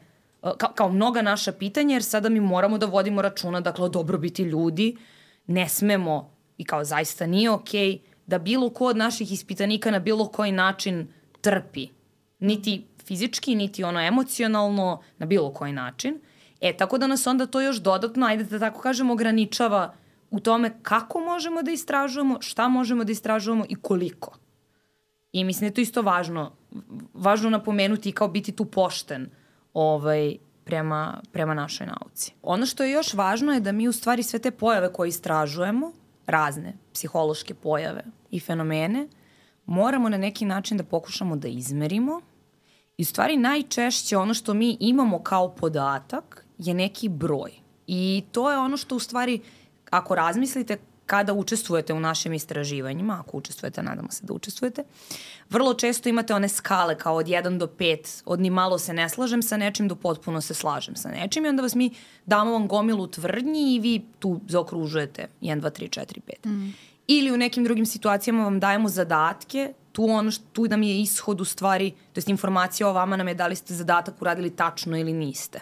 kao, 0.58 0.72
kao 0.74 0.88
mnoga 0.88 1.22
naša 1.22 1.52
pitanja, 1.52 1.92
jer 1.92 2.02
sada 2.02 2.28
mi 2.28 2.40
moramo 2.40 2.78
da 2.78 2.86
vodimo 2.86 3.22
računa, 3.22 3.60
dakle, 3.60 3.84
o 3.84 3.88
dobrobiti 3.88 4.42
ljudi, 4.42 4.96
ne 5.46 5.68
smemo 5.68 6.30
i 6.58 6.64
kao 6.64 6.84
zaista 6.84 7.26
nije 7.26 7.50
okej 7.50 7.88
okay, 7.88 8.00
da 8.26 8.38
bilo 8.38 8.70
ko 8.70 8.86
od 8.86 8.96
naših 8.96 9.32
ispitanika 9.32 9.90
na 9.90 9.98
bilo 9.98 10.28
koji 10.28 10.52
način 10.52 11.08
trpi. 11.40 11.88
Niti 12.38 12.86
fizički, 13.04 13.54
niti 13.54 13.84
ono 13.84 14.00
emocionalno, 14.00 15.02
na 15.18 15.26
bilo 15.26 15.52
koji 15.52 15.72
način. 15.72 16.20
E, 16.60 16.76
tako 16.76 16.98
da 16.98 17.06
nas 17.06 17.26
onda 17.26 17.46
to 17.46 17.60
još 17.60 17.76
dodatno, 17.76 18.26
ajde 18.26 18.44
da 18.44 18.58
tako 18.58 18.80
kažemo, 18.80 19.12
ograničava 19.12 19.94
u 20.30 20.40
tome 20.40 20.78
kako 20.82 21.20
možemo 21.20 21.62
da 21.62 21.70
istražujemo, 21.70 22.36
šta 22.40 22.68
možemo 22.68 23.04
da 23.04 23.12
istražujemo 23.12 23.64
i 23.68 23.74
koliko. 23.74 24.38
I 25.32 25.44
mislim 25.44 25.60
da 25.60 25.66
je 25.66 25.74
to 25.74 25.80
isto 25.80 26.02
važno, 26.02 26.52
važno 27.14 27.50
napomenuti 27.50 28.08
i 28.08 28.12
kao 28.12 28.28
biti 28.28 28.52
tu 28.52 28.64
pošten 28.64 29.30
ovaj, 29.74 30.36
prema, 30.64 31.20
prema 31.32 31.54
našoj 31.54 31.86
nauci. 31.86 32.34
Ono 32.42 32.66
što 32.66 32.84
je 32.84 32.90
još 32.90 33.14
važno 33.14 33.52
je 33.52 33.60
da 33.60 33.72
mi 33.72 33.88
u 33.88 33.92
stvari 33.92 34.22
sve 34.22 34.38
te 34.38 34.50
pojave 34.50 34.92
koje 34.92 35.08
istražujemo, 35.08 35.92
razne 36.26 36.76
psihološke 36.96 37.54
pojave 37.54 38.04
i 38.30 38.40
fenomene, 38.40 39.08
moramo 39.66 40.08
na 40.08 40.16
neki 40.16 40.44
način 40.44 40.76
da 40.76 40.84
pokušamo 40.84 41.36
da 41.36 41.48
izmerimo 41.48 42.20
i 42.96 43.02
u 43.02 43.04
stvari 43.04 43.36
najčešće 43.36 44.16
ono 44.16 44.34
što 44.34 44.54
mi 44.54 44.76
imamo 44.80 45.22
kao 45.22 45.54
podatak 45.54 46.44
je 46.58 46.74
neki 46.74 47.08
broj. 47.08 47.52
I 47.86 48.24
to 48.32 48.50
je 48.50 48.58
ono 48.58 48.76
što 48.76 48.96
u 48.96 48.98
stvari, 48.98 49.40
ako 49.90 50.14
razmislite, 50.14 50.78
kada 51.06 51.32
učestvujete 51.32 51.92
u 51.92 52.00
našim 52.00 52.32
istraživanjima, 52.32 53.22
ako 53.26 53.36
učestvujete, 53.36 53.82
nadamo 53.82 54.10
se 54.10 54.26
da 54.26 54.32
učestvujete, 54.32 54.84
vrlo 55.50 55.74
često 55.74 56.08
imate 56.08 56.34
one 56.34 56.48
skale 56.48 56.98
kao 56.98 57.14
od 57.14 57.26
1 57.26 57.58
do 57.58 57.66
5, 57.66 58.22
od 58.24 58.40
ni 58.40 58.50
malo 58.50 58.78
se 58.78 58.92
ne 58.92 59.08
slažem 59.08 59.42
sa 59.42 59.56
nečim 59.56 59.88
do 59.88 59.94
potpuno 59.94 60.40
se 60.40 60.54
slažem 60.54 60.96
sa 60.96 61.08
nečim 61.08 61.44
i 61.44 61.48
onda 61.48 61.62
vas 61.62 61.74
mi 61.74 61.90
damo 62.26 62.52
vam 62.52 62.68
gomilu 62.68 63.06
tvrdnji 63.06 63.74
i 63.74 63.78
vi 63.80 64.04
tu 64.18 64.40
zaokružujete 64.48 65.28
1, 65.40 65.60
2, 65.60 65.70
3, 65.80 66.00
4, 66.00 66.20
5. 66.44 66.50
Mm. 66.50 66.74
Ili 67.06 67.32
u 67.32 67.36
nekim 67.36 67.64
drugim 67.64 67.86
situacijama 67.86 68.44
vam 68.44 68.60
dajemo 68.60 68.88
zadatke, 68.88 69.72
tu 69.92 70.04
ono 70.04 70.30
što, 70.30 70.44
tu 70.52 70.64
nam 70.64 70.82
je 70.82 71.00
ishod 71.00 71.40
u 71.40 71.44
stvari, 71.44 71.90
to 71.90 72.18
jest 72.18 72.28
informacija 72.28 72.88
o 72.88 72.92
vama 72.92 73.16
nam 73.16 73.28
je 73.28 73.34
da 73.34 73.46
li 73.46 73.56
ste 73.56 73.74
zadatak 73.74 74.22
uradili 74.22 74.50
tačno 74.50 74.98
ili 74.98 75.12
niste. 75.12 75.60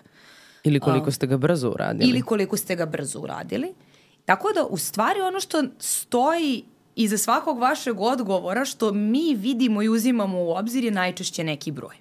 Ili 0.64 0.80
koliko 0.80 1.10
ste 1.10 1.26
ga 1.26 1.36
brzo 1.36 1.70
uradili. 1.70 2.10
Ili 2.10 2.22
koliko 2.22 2.56
ste 2.56 2.76
ga 2.76 2.86
brzo 2.86 3.20
uradili. 3.20 3.74
Tako 4.24 4.52
da, 4.54 4.64
u 4.64 4.76
stvari, 4.76 5.20
ono 5.20 5.40
što 5.40 5.62
stoji 5.78 6.64
iza 6.96 7.18
svakog 7.18 7.58
vašeg 7.58 8.00
odgovora, 8.00 8.64
što 8.64 8.92
mi 8.92 9.34
vidimo 9.34 9.82
i 9.82 9.88
uzimamo 9.88 10.38
u 10.38 10.50
obzir 10.50 10.84
je 10.84 10.90
najčešće 10.90 11.44
neki 11.44 11.72
broj. 11.72 11.96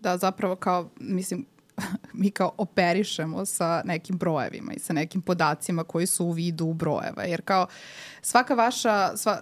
Da, 0.00 0.16
zapravo 0.16 0.56
kao, 0.56 0.90
mislim, 1.00 1.46
mi 2.20 2.30
kao 2.30 2.52
operišemo 2.56 3.46
sa 3.46 3.82
nekim 3.84 4.18
brojevima 4.18 4.72
i 4.72 4.78
sa 4.78 4.92
nekim 4.92 5.22
podacima 5.22 5.84
koji 5.84 6.06
su 6.06 6.24
u 6.24 6.32
vidu 6.32 6.72
brojeva. 6.72 7.22
Jer 7.22 7.42
kao 7.42 7.66
svaka 8.22 8.54
vaša, 8.54 9.16
sva, 9.16 9.40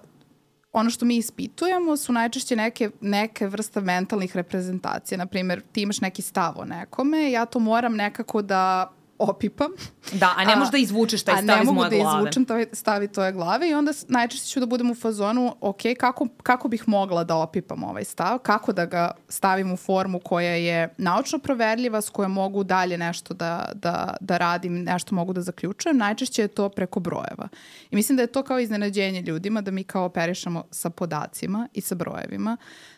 ono 0.73 0.91
što 0.91 1.05
mi 1.05 1.17
ispitujemo 1.17 1.97
su 1.97 2.13
najčešće 2.13 2.57
neke, 2.57 2.91
neke 3.01 3.47
vrste 3.47 3.81
mentalnih 3.81 4.37
reprezentacija. 4.37 5.19
Naprimer, 5.19 5.63
ti 5.73 5.83
imaš 5.83 6.01
neki 6.01 6.23
stav 6.23 6.55
o 6.57 6.65
nekome, 6.65 7.31
ja 7.31 7.45
to 7.45 7.59
moram 7.59 7.95
nekako 7.95 8.43
da 8.43 8.93
opipam. 9.19 9.71
Da, 10.13 10.35
a 10.37 10.45
ne 10.45 10.57
možeš 10.57 10.73
da 10.73 10.79
izvučeš 10.79 11.23
taj 11.23 11.43
stav 11.43 11.63
iz 11.63 11.69
moje 11.71 11.75
glave. 11.75 11.87
A 11.87 11.91
ne 11.91 12.05
mogu 12.05 12.15
da 12.15 12.21
izvučem 12.21 12.45
taj 12.45 12.67
stav 12.73 13.03
iz 13.03 13.11
tvoje 13.11 13.33
glave 13.33 13.71
i 13.71 13.75
onda 13.75 13.93
najčešće 14.09 14.49
ću 14.49 14.61
da 14.61 14.67
budem 14.67 14.91
u 14.91 14.95
fazonu, 14.95 15.57
ok, 15.61 15.81
kako, 16.01 16.29
kako 16.43 16.69
bih 16.69 16.85
mogla 16.87 17.25
da 17.25 17.37
opipam 17.37 17.85
ovaj 17.85 18.05
stav, 18.05 18.39
kako 18.39 18.73
da 18.73 18.87
ga 18.87 19.11
stavim 19.29 19.73
u 19.73 19.77
formu 19.77 20.19
koja 20.19 20.55
je 20.55 20.95
naučno 20.99 21.39
proverljiva, 21.39 22.01
s 22.01 22.11
kojom 22.11 22.33
mogu 22.33 22.65
dalje 22.65 22.99
nešto 22.99 23.35
da, 23.35 23.73
da, 23.75 24.17
da 24.21 24.37
radim, 24.37 24.83
nešto 24.83 25.15
mogu 25.15 25.33
da 25.33 25.41
zaključujem. 25.41 25.97
Najčešće 25.97 26.43
je 26.43 26.49
to 26.49 26.69
preko 26.69 27.01
brojeva. 27.01 27.49
I 27.91 27.97
mislim 27.97 28.17
da 28.17 28.23
je 28.23 28.33
to 28.33 28.43
kao 28.43 28.59
iznenađenje 28.59 29.21
ljudima, 29.21 29.61
da 29.61 29.71
mi 29.71 29.85
kao 29.85 30.05
operišemo 30.05 30.65
sa 30.71 30.91
podacima 30.91 31.69
i 31.73 31.81
sa 31.81 31.95
brojevima. 31.95 32.57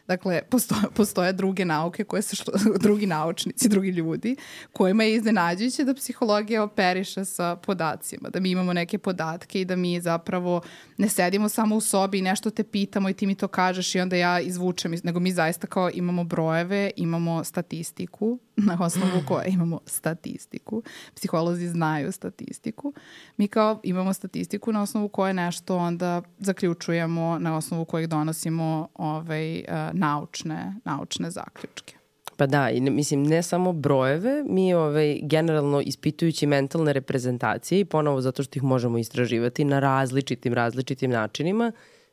Dakle, 0.09 0.42
postoje, 0.51 0.83
postoje 0.95 1.33
druge 1.33 1.64
nauke 1.64 2.05
koje 2.05 2.23
se 2.23 2.37
šlo, 2.37 2.53
drugi 2.87 3.07
naučnici, 3.07 3.69
drugi 3.69 3.90
ljudi, 3.90 4.37
kojima 4.73 5.05
je 5.05 5.14
iznenađujuće 5.14 5.85
da 5.85 5.95
psihologija 5.95 6.62
operiše 6.62 7.25
sa 7.25 7.57
podacima, 7.57 8.29
da 8.29 8.40
mi 8.40 8.51
imamo 8.51 8.73
neke 8.73 8.99
podatke 8.99 9.61
i 9.61 9.64
da 9.64 9.77
mi 9.77 10.01
zapravo 10.01 10.61
ne 10.97 11.09
sedimo 11.09 11.49
samo 11.49 11.77
u 11.77 11.81
sobi 11.81 12.19
i 12.19 12.23
nešto 12.23 12.51
te 12.51 12.64
pitamo 12.64 13.09
i 13.09 13.14
ti 13.14 13.27
mi 13.27 13.35
to 13.35 13.49
kažeš 13.49 13.95
i 13.95 14.01
onda 14.01 14.16
ja 14.16 14.40
izvučem, 14.40 14.95
nego 15.05 15.21
mi 15.21 15.33
zaista 15.33 15.66
kao 15.66 15.90
imamo 15.95 16.25
brojeve, 16.25 16.90
imamo 16.97 17.45
statistiku, 17.45 18.38
na 18.57 18.79
osnovu 18.81 19.23
koje 19.29 19.49
imamo 19.49 19.81
statistiku. 19.87 20.83
Psiholozi 21.14 21.69
znaju 21.69 22.12
statistiku. 22.12 22.92
Mi 23.37 23.49
kao 23.49 23.81
imamo 23.83 24.12
statistiku 24.12 24.73
na 24.73 24.83
osnovu 24.83 25.09
koje 25.09 25.35
nešto 25.35 25.77
onda 25.77 26.23
zaključujemo, 26.38 27.38
na 27.38 27.57
osnovu 27.57 27.85
kojeg 27.85 28.07
donosimo 28.07 28.88
ovaj, 28.95 29.64
naučne, 29.98 30.74
naučne 30.85 31.30
zaključke. 31.30 31.94
Pa 32.37 32.46
da, 32.46 32.70
i 32.70 32.80
ne, 32.80 32.90
mislim, 32.90 33.22
ne 33.22 33.42
samo 33.42 33.72
brojeve, 33.72 34.44
mi 34.48 34.74
ovaj, 34.74 35.20
generalno 35.22 35.80
ispitujući 35.80 36.46
mentalne 36.46 36.92
reprezentacije 36.92 37.80
i 37.80 37.85
ponovo 37.85 38.20
zato 38.20 38.42
što 38.42 38.59
ih 38.59 38.62
možemo 38.62 38.98
istraživati 38.98 39.64
na 39.64 39.78
različitim, 39.80 40.54
različitim 40.54 41.11
načinima, 41.11 41.72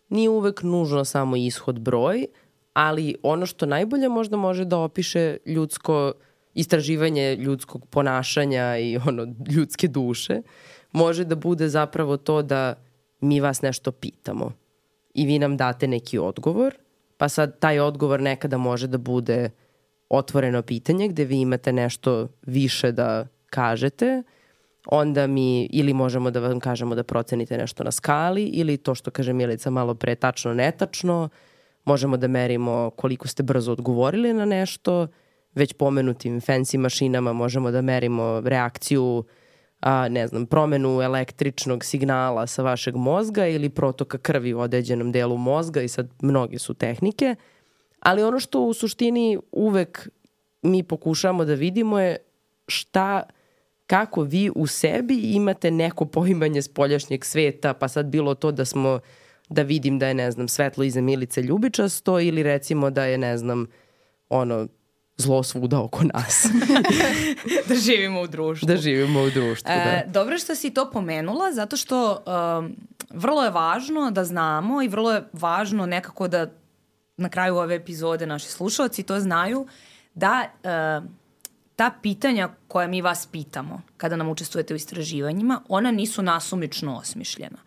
nije 0.10 0.30
uvek 0.30 0.64
nužno 0.64 1.06
samo 1.06 1.36
ishod 1.36 1.80
broj, 1.80 2.26
ali 2.74 3.16
ono 3.24 3.46
što 3.46 3.66
najbolje 3.66 4.10
možda 4.10 4.38
može 4.38 4.66
da 4.66 4.78
opiše 4.78 5.38
ljudsko 5.46 6.14
istraživanje 6.54 7.36
ljudskog 7.36 7.86
ponašanja 7.86 8.78
i 8.78 8.98
ono 8.98 9.28
ljudske 9.50 9.88
duše 9.88 10.42
može 10.92 11.26
da 11.26 11.36
bude 11.36 11.70
zapravo 11.70 12.18
to 12.18 12.42
da 12.42 12.76
mi 13.22 13.40
vas 13.40 13.62
nešto 13.62 13.92
pitamo 13.92 14.52
i 15.14 15.26
vi 15.26 15.40
nam 15.40 15.58
date 15.58 15.88
neki 15.88 16.20
odgovor, 16.20 16.76
pa 17.24 17.30
sad 17.30 17.60
taj 17.60 17.80
odgovor 17.80 18.22
nekada 18.22 18.58
može 18.58 18.88
da 18.88 18.98
bude 18.98 19.50
otvoreno 20.10 20.62
pitanje 20.62 21.08
gde 21.08 21.26
vi 21.26 21.40
imate 21.40 21.74
nešto 21.74 22.28
više 22.42 22.92
da 22.92 23.28
kažete, 23.46 24.24
onda 24.88 25.28
mi 25.28 25.66
ili 25.66 25.94
možemo 25.94 26.32
da 26.32 26.40
vam 26.40 26.60
kažemo 26.60 26.96
da 26.96 27.04
procenite 27.04 27.58
nešto 27.58 27.84
na 27.84 27.92
skali 27.92 28.44
ili 28.44 28.78
to 28.78 28.96
što 28.96 29.12
kaže 29.12 29.34
Milica 29.34 29.70
malo 29.70 29.96
pre 29.96 30.16
tačno 30.16 30.54
netačno, 30.54 31.30
možemo 31.86 32.18
da 32.18 32.28
merimo 32.28 32.92
koliko 32.96 33.28
ste 33.28 33.44
brzo 33.44 33.72
odgovorili 33.72 34.34
na 34.34 34.46
nešto, 34.46 35.08
već 35.56 35.74
pomenutim 35.74 36.42
fancy 36.42 36.78
mašinama 36.78 37.34
možemo 37.34 37.72
da 37.72 37.82
merimo 37.82 38.42
reakciju 38.46 39.24
a, 39.84 40.10
ne 40.10 40.28
znam, 40.28 40.46
promenu 40.46 41.02
električnog 41.02 41.84
signala 41.84 42.48
sa 42.48 42.64
vašeg 42.64 42.96
mozga 42.96 43.48
ili 43.48 43.70
protoka 43.70 44.18
krvi 44.18 44.54
u 44.54 44.60
određenom 44.60 45.12
delu 45.12 45.38
mozga 45.38 45.82
i 45.82 45.88
sad 45.88 46.08
mnoge 46.22 46.60
su 46.60 46.74
tehnike. 46.74 47.36
Ali 48.00 48.24
ono 48.24 48.40
što 48.40 48.62
u 48.62 48.74
suštini 48.74 49.40
uvek 49.52 50.10
mi 50.62 50.84
pokušamo 50.84 51.46
da 51.46 51.54
vidimo 51.54 52.00
je 52.00 52.18
šta 52.68 53.24
kako 53.88 54.22
vi 54.22 54.52
u 54.56 54.68
sebi 54.68 55.16
imate 55.16 55.72
neko 55.72 56.06
poimanje 56.06 56.62
spoljašnjeg 56.62 57.26
sveta, 57.26 57.74
pa 57.74 57.88
sad 57.88 58.06
bilo 58.06 58.36
to 58.36 58.52
da 58.52 58.66
smo 58.66 59.00
da 59.50 59.62
vidim 59.62 60.00
da 60.00 60.08
je, 60.08 60.14
ne 60.14 60.32
znam, 60.32 60.48
svetlo 60.48 60.84
iza 60.84 61.02
Milice 61.02 61.42
ljubičasto 61.42 62.20
ili 62.20 62.44
recimo 62.44 62.90
da 62.90 63.06
je, 63.06 63.18
ne 63.18 63.38
znam, 63.38 63.68
ono, 64.30 64.68
zlo 65.24 65.44
svuda 65.44 65.82
oko 65.82 66.04
nas. 66.04 66.46
da 67.70 67.76
živimo 67.76 68.22
u 68.22 68.28
društvu. 68.28 68.68
Da 68.68 68.78
živimo 68.78 69.22
u 69.22 69.30
društvu, 69.30 69.68
da. 69.68 69.74
E, 69.74 70.06
dobro 70.08 70.38
što 70.38 70.56
si 70.56 70.70
to 70.70 70.92
pomenula, 70.92 71.52
zato 71.52 71.78
što 71.78 72.24
um, 72.58 72.76
vrlo 73.10 73.44
je 73.44 73.52
važno 73.52 74.12
da 74.12 74.24
znamo 74.24 74.82
i 74.82 74.88
vrlo 74.88 75.12
je 75.12 75.24
važno 75.34 75.86
nekako 75.86 76.28
da 76.28 76.48
na 77.18 77.30
kraju 77.30 77.58
ove 77.58 77.76
epizode 77.76 78.28
naši 78.28 78.48
slušalci 78.48 79.04
to 79.04 79.20
znaju, 79.20 79.68
da 80.14 80.44
uh, 80.44 81.10
ta 81.76 81.92
pitanja 82.02 82.50
koja 82.68 82.88
mi 82.88 83.02
vas 83.02 83.28
pitamo 83.32 83.82
kada 83.98 84.16
nam 84.16 84.30
učestvujete 84.30 84.74
u 84.74 84.78
istraživanjima, 84.78 85.62
ona 85.70 85.92
nisu 85.92 86.22
nasumično 86.22 86.98
osmišljena. 86.98 87.58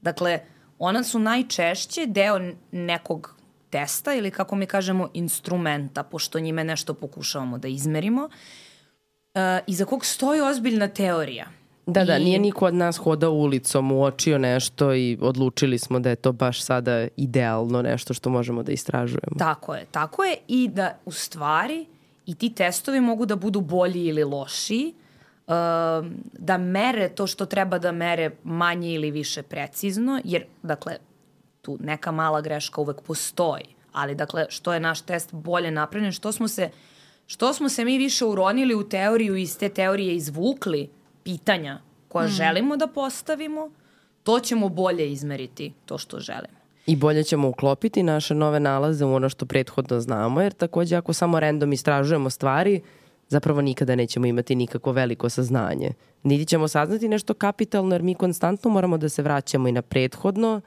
Dakle, 0.00 0.40
ona 0.78 1.04
su 1.04 1.18
najčešće 1.18 2.06
deo 2.06 2.40
nekog 2.72 3.39
testa 3.70 4.14
ili 4.14 4.30
kako 4.30 4.56
mi 4.56 4.66
kažemo 4.66 5.08
instrumenta, 5.14 6.02
pošto 6.02 6.40
njime 6.40 6.64
nešto 6.64 6.94
pokušavamo 6.94 7.58
da 7.58 7.68
izmerimo, 7.68 8.24
uh, 9.34 9.40
iza 9.66 9.84
kog 9.84 10.04
stoji 10.06 10.40
ozbiljna 10.40 10.88
teorija. 10.88 11.46
Da, 11.86 12.04
da, 12.04 12.16
I- 12.16 12.24
nije 12.24 12.38
niko 12.38 12.66
od 12.66 12.74
nas 12.74 12.96
hodao 12.96 13.32
ulicom, 13.32 13.92
uočio 13.92 14.38
nešto 14.38 14.94
i 14.94 15.18
odlučili 15.20 15.78
smo 15.78 16.00
da 16.00 16.10
je 16.10 16.16
to 16.16 16.32
baš 16.32 16.62
sada 16.62 17.08
idealno 17.16 17.82
nešto 17.82 18.14
što 18.14 18.30
možemo 18.30 18.62
da 18.62 18.72
istražujemo. 18.72 19.38
Tako 19.38 19.74
je, 19.74 19.86
tako 19.90 20.24
je 20.24 20.36
i 20.48 20.68
da 20.68 20.98
u 21.04 21.12
stvari 21.12 21.86
i 22.26 22.34
ti 22.34 22.54
testovi 22.54 23.00
mogu 23.00 23.26
da 23.26 23.36
budu 23.36 23.60
bolji 23.60 24.04
ili 24.06 24.24
lošiji, 24.24 24.94
uh, 25.46 25.52
da 26.32 26.58
mere 26.58 27.08
to 27.08 27.26
što 27.26 27.46
treba 27.46 27.78
da 27.78 27.92
mere 27.92 28.30
manje 28.44 28.92
ili 28.94 29.10
više 29.10 29.42
precizno, 29.42 30.20
jer, 30.24 30.44
dakle, 30.62 30.96
tu 31.62 31.78
neka 31.80 32.10
mala 32.12 32.40
greška 32.40 32.80
uvek 32.80 33.00
postoji, 33.00 33.64
ali, 33.92 34.14
dakle, 34.14 34.46
što 34.48 34.74
je 34.74 34.80
naš 34.80 35.00
test 35.00 35.32
bolje 35.32 35.70
napravljen, 35.70 36.12
što 36.12 36.32
smo 36.32 36.48
se, 36.48 36.70
što 37.26 37.52
smo 37.54 37.68
se 37.68 37.84
mi 37.84 37.98
više 37.98 38.24
uronili 38.24 38.74
u 38.74 38.88
teoriju 38.88 39.36
i 39.36 39.42
iz 39.42 39.58
te 39.58 39.68
teorije 39.68 40.14
izvukli 40.14 40.90
pitanja 41.22 41.80
koja 42.08 42.26
mm. 42.26 42.30
želimo 42.30 42.76
da 42.76 42.86
postavimo, 42.86 43.70
to 44.22 44.40
ćemo 44.40 44.68
bolje 44.68 45.12
izmeriti 45.12 45.72
to 45.86 45.98
što 45.98 46.20
želimo. 46.20 46.60
I 46.86 46.96
bolje 46.96 47.24
ćemo 47.24 47.48
uklopiti 47.48 48.02
naše 48.02 48.34
nove 48.34 48.60
nalaze 48.60 49.04
u 49.04 49.14
ono 49.14 49.28
što 49.28 49.46
prethodno 49.46 50.00
znamo, 50.00 50.40
jer 50.42 50.52
takođe 50.52 50.96
ako 50.96 51.12
samo 51.12 51.40
random 51.40 51.72
istražujemo 51.72 52.30
stvari, 52.30 52.80
zapravo 53.28 53.60
nikada 53.60 53.94
nećemo 53.94 54.26
imati 54.26 54.54
nikako 54.54 54.92
veliko 54.92 55.28
saznanje. 55.28 55.92
Niti 56.22 56.44
ćemo 56.44 56.68
saznati 56.68 57.08
nešto 57.08 57.34
kapitalno, 57.34 57.94
jer 57.94 58.02
mi 58.02 58.14
konstantno 58.14 58.70
moramo 58.70 58.98
da 58.98 59.08
se 59.08 59.22
vraćamo 59.22 59.68
i 59.68 59.72
na 59.72 59.82
prethodno, 59.82 60.60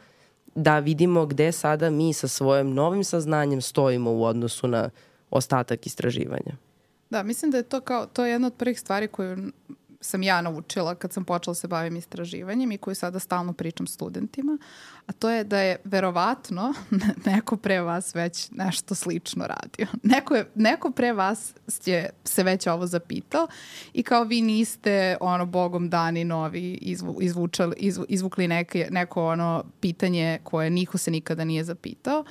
da 0.56 0.80
vidimo 0.80 1.26
gde 1.26 1.52
sada 1.52 1.90
mi 1.90 2.14
sa 2.14 2.28
svojim 2.28 2.74
novim 2.74 3.04
saznanjem 3.04 3.62
stojimo 3.62 4.12
u 4.12 4.24
odnosu 4.24 4.68
na 4.68 4.90
ostatak 5.30 5.86
istraživanja. 5.86 6.56
Da, 7.10 7.24
mislim 7.24 7.52
da 7.52 7.58
je 7.58 7.64
to 7.64 7.82
kao, 7.82 8.06
to 8.06 8.26
je 8.26 8.32
jedna 8.32 8.48
od 8.48 8.54
prvih 8.54 8.80
stvari 8.80 9.08
koju 9.08 9.52
sam 10.04 10.24
ja 10.24 10.42
naučila 10.42 10.96
kad 10.96 11.14
sam 11.14 11.24
počela 11.24 11.52
da 11.52 11.56
se 11.56 11.68
bavim 11.68 11.96
istraživanjem 11.96 12.72
i 12.72 12.78
koju 12.78 12.96
sada 12.96 13.20
stalno 13.20 13.54
pričam 13.54 13.88
studentima, 13.88 14.58
a 15.08 15.12
to 15.12 15.30
je 15.30 15.44
da 15.44 15.60
je 15.60 15.78
verovatno 15.84 16.74
neko 17.26 17.58
pre 17.58 17.82
vas 17.82 18.16
već 18.16 18.52
nešto 18.52 18.96
slično 18.96 19.48
radio. 19.48 19.88
Neko, 20.04 20.36
je, 20.36 20.50
neko 20.56 20.92
pre 20.92 21.14
vas 21.14 21.54
je 21.86 22.10
se 22.24 22.44
već 22.44 22.68
ovo 22.68 22.88
zapitao 22.88 23.48
i 23.94 24.04
kao 24.04 24.24
vi 24.24 24.42
niste 24.42 25.18
ono 25.20 25.46
bogom 25.46 25.90
dani 25.90 26.24
novi 26.24 26.74
izvu, 26.74 27.18
izvučali, 27.22 27.76
izvu, 27.78 28.06
izvukli 28.10 28.48
neke, 28.48 28.88
neko 28.92 29.26
ono 29.26 29.64
pitanje 29.80 30.40
koje 30.44 30.70
niko 30.70 30.98
se 30.98 31.12
nikada 31.12 31.44
nije 31.44 31.64
zapitao 31.64 32.26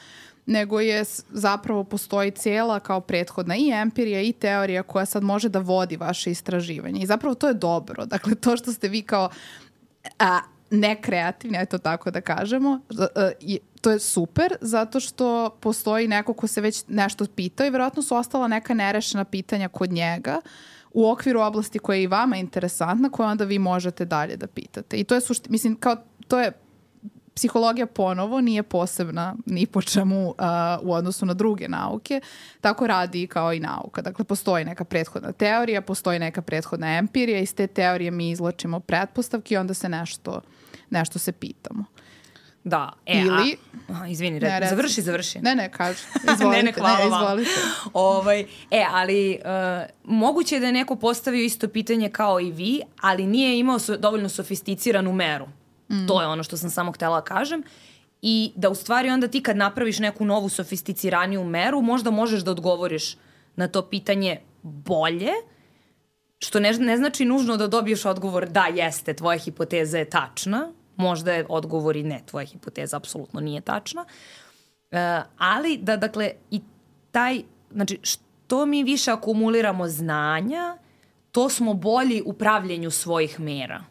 nego 0.47 0.81
je 0.81 1.05
zapravo 1.31 1.85
postoji 1.85 2.31
cijela 2.31 2.81
kao 2.81 3.01
prethodna 3.01 3.57
i 3.57 3.71
empirija 3.71 4.21
i 4.21 4.33
teorija 4.33 4.83
koja 4.83 5.07
sad 5.07 5.23
može 5.23 5.49
da 5.49 5.59
vodi 5.59 5.97
vaše 5.97 6.31
istraživanje. 6.31 7.01
I 7.03 7.07
zapravo 7.07 7.35
to 7.35 7.49
je 7.49 7.55
dobro. 7.55 8.07
Dakle, 8.07 8.35
to 8.35 8.57
što 8.57 8.73
ste 8.73 8.89
vi 8.89 9.03
kao 9.03 9.31
a, 10.19 10.41
nekreativni, 10.71 11.59
eto 11.61 11.79
tako 11.79 12.11
da 12.11 12.21
kažemo, 12.21 12.81
je- 13.41 13.59
to 13.81 13.91
je 13.91 13.99
super 13.99 14.55
zato 14.61 15.01
što 15.01 15.51
postoji 15.61 16.09
neko 16.09 16.35
ko 16.35 16.47
se 16.47 16.61
već 16.61 16.85
nešto 16.89 17.27
pitao 17.37 17.67
i 17.67 17.71
verovatno 17.71 18.03
su 18.03 18.17
ostala 18.17 18.49
neka 18.49 18.75
nerešena 18.75 19.25
pitanja 19.25 19.69
kod 19.69 19.93
njega 19.93 20.41
u 20.93 21.11
okviru 21.11 21.41
oblasti 21.41 21.79
koja 21.79 21.97
je 21.97 22.03
i 22.03 22.07
vama 22.07 22.37
interesantna, 22.37 23.11
koja 23.11 23.29
onda 23.29 23.45
vi 23.45 23.59
možete 23.59 24.05
dalje 24.05 24.37
da 24.37 24.47
pitate. 24.47 24.97
I 24.97 25.05
to 25.05 25.15
je 25.15 25.21
sušti, 25.21 25.51
mislim, 25.51 25.77
kao, 25.77 25.97
to 26.29 26.41
je 26.41 26.53
psihologija 27.35 27.87
ponovo 27.87 28.41
nije 28.41 28.63
posebna 28.63 29.35
ni 29.47 29.67
po 29.67 29.83
čemu 29.83 30.29
uh, 30.29 30.35
u 30.83 30.93
odnosu 30.93 31.27
na 31.27 31.35
druge 31.35 31.69
nauke, 31.69 32.21
tako 32.61 32.87
radi 32.87 33.27
kao 33.27 33.53
i 33.53 33.61
nauka. 33.61 34.03
Dakle, 34.03 34.25
postoji 34.25 34.65
neka 34.65 34.85
prethodna 34.85 35.33
teorija, 35.33 35.81
postoji 35.83 36.19
neka 36.19 36.43
prethodna 36.43 36.97
empirija, 36.99 37.39
iz 37.39 37.55
te 37.55 37.67
teorije 37.67 38.11
mi 38.11 38.31
izlačimo 38.31 38.81
pretpostavke 38.81 39.55
i 39.55 39.59
onda 39.59 39.75
se 39.75 39.89
nešto, 39.89 40.41
nešto 40.91 41.19
se 41.19 41.33
pitamo. 41.33 41.85
Da. 42.65 42.93
E, 43.07 43.21
Ili- 43.21 43.57
A, 43.89 44.09
izvini, 44.09 44.41
Ne, 44.41 44.61
ne, 44.61 44.69
završi, 44.69 45.03
završi. 45.03 45.39
Ne, 45.41 45.55
ne, 45.55 45.71
kaži. 45.73 45.99
Izvolite. 46.35 46.57
ne, 46.57 46.63
ne, 46.63 46.73
hvala 46.73 46.99
ne, 46.99 47.11
vam. 47.11 47.21
izvolite. 47.23 47.51
Ovaj, 47.93 48.41
e, 48.71 48.87
ali 48.91 49.39
uh, 49.45 49.89
moguće 50.05 50.57
je 50.57 50.61
da 50.61 50.67
je 50.67 50.73
neko 50.73 50.97
postavio 50.97 51.45
isto 51.45 51.69
pitanje 51.69 52.09
kao 52.09 52.41
i 52.41 52.51
vi, 52.53 52.83
ali 53.01 53.27
nije 53.27 53.59
imao 53.59 53.79
so, 53.79 53.97
dovoljno 53.97 54.29
sofisticiranu 54.29 55.13
meru. 55.13 55.47
Mm. 55.93 56.07
To 56.07 56.21
je 56.21 56.27
ono 56.27 56.43
što 56.43 56.57
sam 56.57 56.71
samo 56.71 56.93
htela 56.93 57.21
da 57.21 57.25
kažem. 57.25 57.63
I 58.23 58.53
da 58.57 58.71
u 58.71 58.75
stvari 58.75 59.11
onda 59.11 59.29
ti 59.29 59.43
kad 59.43 59.57
napraviš 59.57 59.99
neku 59.99 60.25
novu 60.25 60.49
sofisticiraniju 60.49 61.45
meru, 61.45 61.81
možda 61.81 62.11
možeš 62.11 62.43
da 62.43 62.51
odgovoriš 62.51 63.17
na 63.57 63.69
to 63.69 63.83
pitanje 63.83 64.41
bolje, 64.63 65.33
što 66.39 66.61
ne, 66.61 66.73
ne 66.73 66.97
znači 66.97 67.25
nužno 67.25 67.57
da 67.57 67.67
dobiješ 67.67 68.05
odgovor 68.05 68.49
da 68.49 68.67
jeste, 68.67 69.15
tvoja 69.15 69.39
hipoteza 69.39 69.99
je 69.99 70.11
tačna, 70.11 70.73
možda 70.97 71.33
je 71.33 71.47
odgovor 71.49 71.97
i 71.97 72.03
ne, 72.03 72.21
tvoja 72.27 72.47
hipoteza 72.47 72.97
apsolutno 72.97 73.41
nije 73.41 73.61
tačna, 73.61 74.05
Uh, 74.93 74.99
ali 75.39 75.79
da, 75.83 75.97
dakle, 75.97 76.31
i 76.51 76.61
taj, 77.11 77.43
znači, 77.71 77.99
što 78.03 78.67
mi 78.67 78.85
više 78.85 79.11
akumuliramo 79.11 79.89
znanja, 79.89 80.77
to 81.31 81.49
smo 81.49 81.75
bolji 81.75 82.23
u 82.27 82.33
pravljenju 82.33 82.91
svojih 82.91 83.41
mera. 83.41 83.85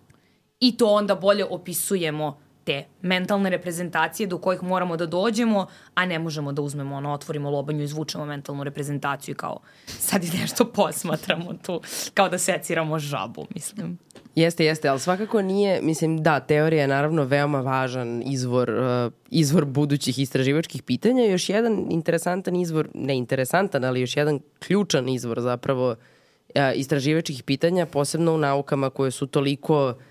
I 0.61 0.77
to 0.77 0.87
onda 0.87 1.15
bolje 1.15 1.45
opisujemo 1.45 2.37
te 2.63 2.83
mentalne 3.01 3.49
reprezentacije 3.49 4.27
do 4.27 4.37
kojih 4.37 4.63
moramo 4.63 4.97
da 4.97 5.05
dođemo, 5.05 5.67
a 5.93 6.05
ne 6.05 6.19
možemo 6.19 6.51
da 6.51 6.61
uzmemo, 6.61 6.95
ono, 6.95 7.13
otvorimo 7.13 7.49
lobanju, 7.49 7.83
izvučemo 7.83 8.25
mentalnu 8.25 8.63
reprezentaciju 8.63 9.33
i 9.33 9.35
kao 9.35 9.59
sad 9.85 10.23
i 10.23 10.37
nešto 10.41 10.65
posmatramo 10.65 11.53
tu, 11.65 11.81
kao 12.13 12.29
da 12.29 12.37
seciramo 12.37 12.99
žabu, 12.99 13.47
mislim. 13.55 13.97
Jeste, 14.35 14.65
jeste, 14.65 14.87
ali 14.89 14.99
svakako 14.99 15.41
nije, 15.41 15.81
mislim, 15.81 16.23
da, 16.23 16.39
teorija 16.39 16.81
je 16.81 16.87
naravno 16.87 17.23
veoma 17.23 17.61
važan 17.61 18.23
izvor, 18.25 18.69
uh, 18.69 19.13
izvor 19.29 19.65
budućih 19.65 20.19
istraživačkih 20.19 20.83
pitanja. 20.83 21.23
Još 21.23 21.49
jedan 21.49 21.85
interesantan 21.89 22.55
izvor, 22.55 22.89
ne 22.93 23.17
interesantan, 23.17 23.83
ali 23.83 24.01
još 24.01 24.17
jedan 24.17 24.39
ključan 24.59 25.09
izvor 25.09 25.41
zapravo 25.41 25.89
uh, 25.89 26.61
istraživačkih 26.75 27.43
pitanja, 27.43 27.85
posebno 27.85 28.33
u 28.35 28.37
naukama 28.37 28.89
koje 28.89 29.11
su 29.11 29.27
toliko 29.27 29.87
uh, 29.89 30.10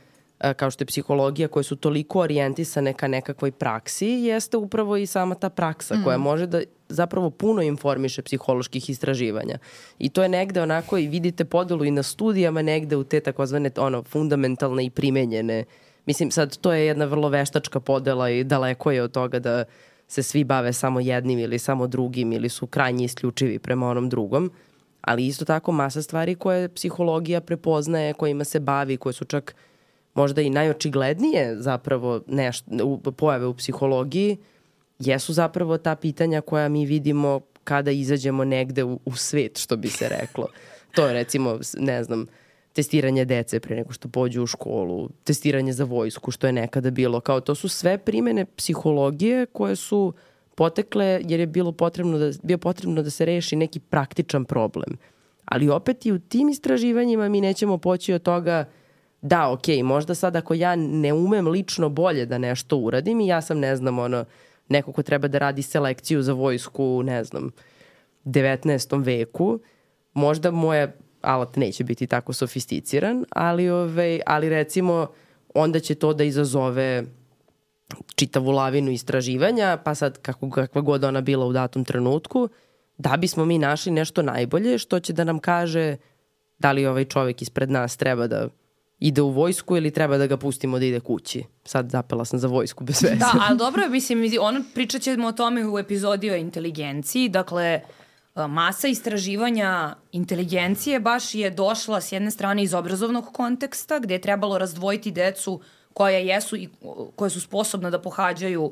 kao 0.57 0.71
što 0.71 0.83
je 0.83 0.87
psihologija, 0.87 1.49
koje 1.49 1.65
su 1.65 1.77
toliko 1.77 2.21
orijentisane 2.21 2.93
ka 2.93 3.09
nekakvoj 3.09 3.53
praksi, 3.53 4.07
jeste 4.07 4.57
upravo 4.57 4.97
i 4.97 5.07
sama 5.07 5.35
ta 5.35 5.51
praksa 5.51 5.97
mm. 5.97 6.05
koja 6.05 6.19
može 6.19 6.47
da 6.47 6.61
zapravo 6.89 7.31
puno 7.31 7.63
informiše 7.63 8.23
psiholoških 8.23 8.91
istraživanja. 8.91 9.59
I 9.99 10.09
to 10.09 10.23
je 10.23 10.29
negde 10.29 10.63
onako 10.63 10.99
i 10.99 11.09
vidite 11.09 11.45
podelu 11.45 11.85
i 11.85 11.91
na 11.91 12.03
studijama 12.03 12.63
negde 12.63 12.97
u 12.97 13.05
te 13.05 13.21
takozvane 13.21 13.71
ono, 13.77 14.03
fundamentalne 14.03 14.85
i 14.85 14.91
primenjene. 14.91 15.65
Mislim, 16.07 16.31
sad 16.31 16.57
to 16.57 16.73
je 16.73 16.87
jedna 16.87 17.05
vrlo 17.05 17.29
veštačka 17.29 17.81
podela 17.81 18.31
i 18.31 18.45
daleko 18.45 18.91
je 18.91 19.03
od 19.03 19.13
toga 19.13 19.39
da 19.39 19.65
se 20.09 20.23
svi 20.23 20.45
bave 20.45 20.73
samo 20.73 21.01
jednim 21.01 21.39
ili 21.39 21.59
samo 21.59 21.87
drugim 21.87 22.33
ili 22.33 22.49
su 22.49 22.67
krajnje 22.67 23.05
isključivi 23.05 23.59
prema 23.59 23.89
onom 23.89 24.09
drugom. 24.09 24.51
Ali 25.01 25.27
isto 25.27 25.45
tako 25.45 25.73
masa 25.73 26.03
stvari 26.03 26.35
koje 26.35 26.69
psihologija 26.69 27.41
prepoznaje, 27.41 28.13
kojima 28.13 28.45
se 28.45 28.61
bavi, 28.61 28.97
koje 28.97 29.13
su 29.13 29.25
čak 29.25 29.55
možda 30.15 30.43
i 30.43 30.51
najočiglednije 30.51 31.57
zapravo 31.59 32.21
neš, 32.27 32.63
u, 32.83 32.99
pojave 32.99 33.47
u 33.47 33.55
psihologiji, 33.55 34.37
jesu 34.99 35.33
zapravo 35.33 35.79
ta 35.79 35.95
pitanja 35.97 36.41
koja 36.41 36.69
mi 36.69 36.87
vidimo 36.87 37.41
kada 37.65 37.91
izađemo 37.91 38.45
negde 38.45 38.85
u, 38.85 39.01
u 39.05 39.17
svet, 39.17 39.59
što 39.59 39.77
bi 39.77 39.89
se 39.89 40.09
reklo. 40.09 40.47
To 40.95 41.07
je 41.07 41.13
recimo, 41.13 41.59
ne 41.79 42.05
znam, 42.05 42.27
testiranje 42.73 43.25
dece 43.25 43.61
pre 43.61 43.77
nego 43.77 43.93
što 43.93 44.09
pođu 44.09 44.43
u 44.43 44.47
školu, 44.47 45.09
testiranje 45.25 45.73
za 45.73 45.85
vojsku, 45.85 46.31
što 46.31 46.47
je 46.47 46.53
nekada 46.53 46.91
bilo. 46.91 47.21
Kao 47.21 47.41
to 47.41 47.55
su 47.55 47.69
sve 47.69 47.99
primene 47.99 48.45
psihologije 48.45 49.47
koje 49.47 49.77
su 49.77 50.13
potekle 50.55 51.21
jer 51.25 51.41
je 51.41 51.47
bilo 51.47 51.73
potrebno 51.73 52.19
da, 52.19 52.31
bio 52.43 52.59
potrebno 52.59 53.03
da 53.03 53.11
se 53.11 53.25
reši 53.25 53.57
neki 53.57 53.81
praktičan 53.81 54.45
problem. 54.45 54.99
Ali 55.45 55.69
opet 55.69 56.07
i 56.07 56.13
u 56.13 56.19
tim 56.19 56.49
istraživanjima 56.49 57.29
mi 57.29 57.41
nećemo 57.41 57.79
poći 57.79 58.13
od 58.13 58.23
toga 58.23 58.65
da, 59.23 59.51
ok, 59.51 59.65
možda 59.85 60.15
sad 60.15 60.37
ako 60.37 60.55
ja 60.55 60.77
ne 60.77 61.13
umem 61.13 61.49
lično 61.49 61.89
bolje 61.89 62.27
da 62.27 62.39
nešto 62.39 62.77
uradim 62.77 63.21
i 63.21 63.27
ja 63.27 63.41
sam, 63.41 63.59
ne 63.59 63.77
znam, 63.77 63.99
ono, 63.99 64.25
neko 64.69 64.93
ko 64.93 65.03
treba 65.03 65.29
da 65.29 65.39
radi 65.39 65.63
selekciju 65.63 66.23
za 66.23 66.33
vojsku, 66.33 67.03
ne 67.03 67.25
znam, 67.25 67.53
19. 68.25 69.05
veku, 69.05 69.61
možda 70.15 70.51
moja 70.51 70.93
alat 71.21 71.57
neće 71.57 71.85
biti 71.85 72.07
tako 72.07 72.33
sofisticiran, 72.33 73.25
ali, 73.31 73.71
ove, 73.71 74.21
ali 74.27 74.49
recimo 74.49 75.07
onda 75.55 75.81
će 75.81 75.95
to 75.95 76.15
da 76.15 76.25
izazove 76.25 77.05
čitavu 78.15 78.51
lavinu 78.51 78.91
istraživanja, 78.91 79.79
pa 79.85 79.95
sad 79.95 80.19
kako, 80.19 80.51
kakva 80.51 80.81
god 80.81 81.05
ona 81.05 81.21
bila 81.21 81.47
u 81.47 81.53
datom 81.53 81.85
trenutku, 81.85 82.49
da 82.99 83.17
bismo 83.17 83.45
mi 83.45 83.59
našli 83.59 83.93
nešto 83.93 84.23
najbolje 84.23 84.79
što 84.79 85.01
će 85.01 85.13
da 85.13 85.25
nam 85.25 85.39
kaže 85.39 85.97
da 86.59 86.73
li 86.73 86.87
ovaj 86.87 87.05
čovek 87.05 87.43
ispred 87.43 87.71
nas 87.71 87.97
treba 87.97 88.27
da 88.27 88.49
ide 89.01 89.23
u 89.23 89.31
vojsku 89.31 89.77
ili 89.77 89.91
treba 89.91 90.19
da 90.19 90.27
ga 90.27 90.37
pustimo 90.37 90.79
da 90.79 90.85
ide 90.85 91.01
kući. 91.01 91.45
Sad 91.65 91.91
zapela 91.91 92.25
sam 92.25 92.39
za 92.39 92.49
vojsku 92.49 92.85
bez 92.85 93.03
veze. 93.03 93.17
Da, 93.17 93.33
ali 93.49 93.59
dobro, 93.59 93.89
mislim, 93.89 94.33
ono, 94.41 94.63
pričat 94.75 95.03
ćemo 95.03 95.29
o 95.29 95.33
tome 95.33 95.67
u 95.67 95.79
epizodi 95.79 96.31
o 96.31 96.37
inteligenciji. 96.37 97.29
Dakle, 97.29 97.81
masa 98.35 98.89
istraživanja 98.89 99.95
inteligencije 100.13 101.01
baš 101.01 101.35
je 101.35 101.51
došla 101.51 102.01
s 102.01 102.13
jedne 102.13 102.31
strane 102.31 102.63
iz 102.63 102.75
obrazovnog 102.75 103.33
konteksta, 103.33 103.99
gde 103.99 104.15
je 104.15 104.21
trebalo 104.21 104.59
razdvojiti 104.59 105.11
decu 105.11 105.61
koja 105.93 106.19
jesu 106.19 106.57
i 106.57 106.69
koje 107.17 107.31
su 107.31 107.41
sposobna 107.41 107.91
da 107.91 107.99
pohađaju 107.99 108.63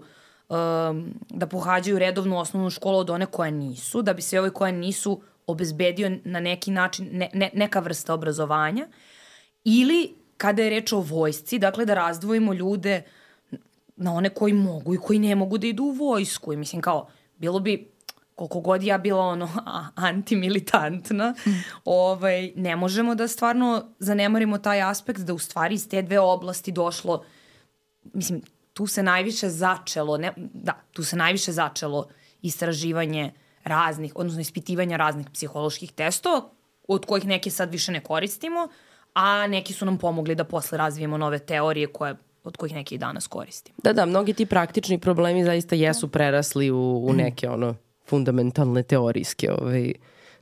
um, 0.48 1.14
da 1.30 1.46
pohađaju 1.46 1.98
redovnu 1.98 2.38
osnovnu 2.38 2.70
školu 2.70 2.98
od 2.98 3.10
one 3.10 3.26
koje 3.26 3.50
nisu, 3.50 4.02
da 4.02 4.12
bi 4.12 4.22
se 4.22 4.40
ove 4.40 4.50
koje 4.50 4.72
nisu 4.72 5.20
obezbedio 5.46 6.18
na 6.24 6.40
neki 6.40 6.70
način 6.70 7.08
ne, 7.12 7.30
ne, 7.34 7.50
neka 7.54 7.80
vrsta 7.80 8.14
obrazovanja. 8.14 8.86
Ili 9.64 10.17
kada 10.38 10.62
je 10.62 10.70
reč 10.70 10.92
o 10.92 11.00
vojsci, 11.00 11.58
dakle 11.58 11.84
da 11.84 11.94
razdvojimo 11.94 12.54
ljude 12.54 13.02
na 13.96 14.12
one 14.14 14.30
koji 14.30 14.52
mogu 14.52 14.94
i 14.94 14.98
koji 14.98 15.18
ne 15.18 15.34
mogu 15.34 15.58
da 15.58 15.66
idu 15.66 15.84
u 15.84 15.90
vojsku. 15.90 16.52
I 16.52 16.56
mislim 16.56 16.82
kao, 16.82 17.08
bilo 17.38 17.60
bi 17.60 17.90
koliko 18.34 18.60
god 18.60 18.82
ja 18.82 18.98
bila 18.98 19.24
ono 19.24 19.48
antimilitantna, 20.10 21.34
mm. 21.46 21.50
ovaj, 21.84 22.52
ne 22.56 22.76
možemo 22.76 23.14
da 23.14 23.28
stvarno 23.28 23.84
zanemarimo 23.98 24.58
taj 24.58 24.82
aspekt 24.82 25.20
da 25.20 25.34
u 25.34 25.38
stvari 25.38 25.74
iz 25.74 25.88
te 25.88 26.02
dve 26.02 26.20
oblasti 26.20 26.72
došlo, 26.72 27.24
mislim, 28.12 28.42
tu 28.72 28.86
se 28.86 29.02
najviše 29.02 29.48
začelo, 29.48 30.16
ne, 30.18 30.32
da, 30.36 30.72
tu 30.92 31.04
se 31.04 31.16
najviše 31.16 31.52
začelo 31.52 32.08
istraživanje 32.42 33.32
raznih, 33.64 34.12
odnosno 34.14 34.40
ispitivanja 34.40 34.96
raznih 34.96 35.26
psiholoških 35.34 35.92
testova, 35.92 36.50
od 36.88 37.06
kojih 37.06 37.26
neke 37.26 37.50
sad 37.50 37.72
više 37.72 37.92
ne 37.92 38.00
koristimo, 38.00 38.68
a 39.14 39.46
neki 39.46 39.72
su 39.72 39.84
nam 39.84 39.98
pomogli 39.98 40.34
da 40.34 40.44
posle 40.44 40.78
razvijemo 40.78 41.18
nove 41.18 41.38
teorije 41.38 41.86
koje 41.86 42.16
od 42.44 42.56
kojih 42.56 42.74
neki 42.74 42.94
i 42.94 42.98
danas 42.98 43.26
koristimo. 43.26 43.76
Da, 43.82 43.92
da, 43.92 44.06
mnogi 44.06 44.32
ti 44.32 44.46
praktični 44.46 44.98
problemi 44.98 45.44
zaista 45.44 45.74
jesu 45.74 46.08
prerasli 46.08 46.70
u, 46.70 47.06
u 47.06 47.12
neke 47.12 47.48
ono 47.48 47.74
fundamentalne 48.08 48.82
teorijske 48.82 49.52
ovaj, 49.52 49.92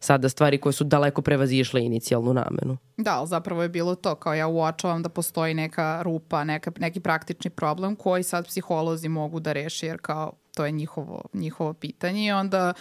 sada 0.00 0.28
stvari 0.28 0.58
koje 0.60 0.72
su 0.72 0.84
daleko 0.84 1.22
prevazišle 1.22 1.84
inicijalnu 1.84 2.34
namenu. 2.34 2.76
Da, 2.96 3.18
ali 3.18 3.28
zapravo 3.28 3.62
je 3.62 3.68
bilo 3.68 3.94
to, 3.94 4.14
kao 4.14 4.34
ja 4.34 4.46
uočavam 4.46 5.02
da 5.02 5.08
postoji 5.08 5.54
neka 5.54 6.02
rupa, 6.02 6.44
neka, 6.44 6.72
neki 6.78 7.00
praktični 7.00 7.50
problem 7.50 7.96
koji 7.96 8.22
sad 8.22 8.46
psiholozi 8.46 9.08
mogu 9.08 9.40
da 9.40 9.52
reši, 9.52 9.86
jer 9.86 9.98
kao 10.02 10.32
to 10.54 10.64
je 10.64 10.72
njihovo, 10.72 11.22
njihovo 11.32 11.74
pitanje 11.74 12.26
i 12.26 12.32
onda 12.32 12.72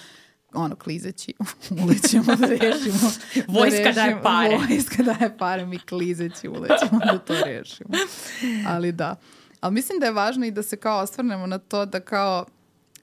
ono, 0.55 0.75
klizeći, 0.75 1.33
ulećemo 1.83 2.35
da 2.35 2.47
rešimo. 2.47 3.11
Da 3.35 3.59
Vojska 3.59 3.83
da 3.83 3.91
daje 3.91 4.21
pare. 4.23 4.57
Vojska 4.69 5.03
daje 5.03 5.37
pare, 5.37 5.65
mi 5.65 5.79
klizeći 5.79 6.47
ulećemo 6.47 6.99
da 7.11 7.17
to 7.17 7.33
rešimo. 7.45 7.89
Ali 8.67 8.91
da. 8.91 9.15
Ali 9.61 9.73
mislim 9.73 9.99
da 9.99 10.05
je 10.05 10.11
važno 10.11 10.45
i 10.45 10.51
da 10.51 10.63
se 10.63 10.77
kao 10.77 10.99
ostvarnemo 10.99 11.47
na 11.47 11.57
to 11.57 11.85
da 11.85 11.99
kao 11.99 12.45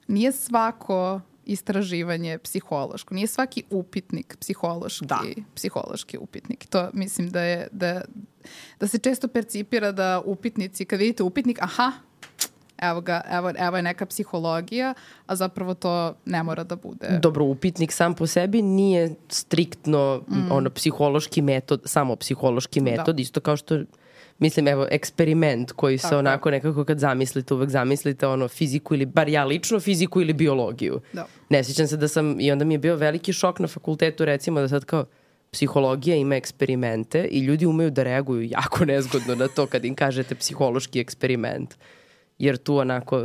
nije 0.07 0.31
svako 0.31 1.21
istraživanje 1.45 2.37
psihološko. 2.37 3.13
Nije 3.13 3.27
svaki 3.27 3.63
upitnik 3.69 4.37
psihološki, 4.39 5.05
da. 5.05 5.21
psihološki 5.55 6.17
upitnik. 6.17 6.65
To 6.65 6.89
mislim 6.93 7.29
da 7.29 7.41
je 7.41 7.67
da, 7.71 8.01
da 8.79 8.87
se 8.87 8.97
često 8.97 9.27
percipira 9.27 9.91
da 9.91 10.21
upitnici, 10.25 10.85
kad 10.85 10.99
vidite 10.99 11.23
upitnik, 11.23 11.61
aha, 11.61 11.91
evo, 12.89 13.01
ga, 13.01 13.21
evo, 13.31 13.51
evo 13.57 13.77
je 13.77 13.83
neka 13.83 14.05
psihologija, 14.05 14.93
a 15.25 15.35
zapravo 15.35 15.73
to 15.73 16.15
ne 16.25 16.43
mora 16.43 16.63
da 16.63 16.75
bude. 16.75 17.19
Dobro, 17.21 17.45
upitnik 17.45 17.91
sam 17.91 18.13
po 18.13 18.27
sebi 18.27 18.61
nije 18.61 19.15
striktno 19.29 20.21
mm. 20.27 20.51
ono 20.51 20.69
psihološki 20.69 21.41
metod, 21.41 21.81
samo 21.85 22.15
psihološki 22.15 22.79
da. 22.79 22.83
metod, 22.83 23.15
da. 23.15 23.21
isto 23.21 23.39
kao 23.39 23.57
što 23.57 23.79
mislim, 24.39 24.67
evo, 24.67 24.87
eksperiment 24.91 25.71
koji 25.71 25.97
se 25.97 26.01
Tako. 26.01 26.17
onako 26.17 26.51
nekako 26.51 26.85
kad 26.85 26.99
zamislite, 26.99 27.53
uvek 27.53 27.69
zamislite 27.69 28.27
ono 28.27 28.47
fiziku 28.47 28.93
ili, 28.93 29.05
bar 29.05 29.29
ja 29.29 29.45
lično, 29.45 29.79
fiziku 29.79 30.21
ili 30.21 30.33
biologiju. 30.33 31.01
Da. 31.13 31.25
Ne 31.49 31.63
sjećam 31.63 31.87
se 31.87 31.97
da 31.97 32.07
sam, 32.07 32.39
i 32.39 32.51
onda 32.51 32.65
mi 32.65 32.73
je 32.73 32.77
bio 32.77 32.95
veliki 32.95 33.33
šok 33.33 33.59
na 33.59 33.67
fakultetu 33.67 34.25
recimo 34.25 34.61
da 34.61 34.67
sad 34.67 34.85
kao, 34.85 35.05
psihologija 35.53 36.15
ima 36.15 36.35
eksperimente 36.35 37.27
i 37.31 37.39
ljudi 37.39 37.65
umeju 37.65 37.91
da 37.91 38.03
reaguju 38.03 38.41
jako 38.51 38.85
nezgodno 38.85 39.35
na 39.35 39.47
to 39.47 39.67
kad 39.67 39.85
im 39.85 39.95
kažete 39.95 40.35
psihološki 40.35 40.99
eksperiment. 40.99 41.75
Jer 42.43 42.57
tu 42.57 42.77
onako 42.77 43.17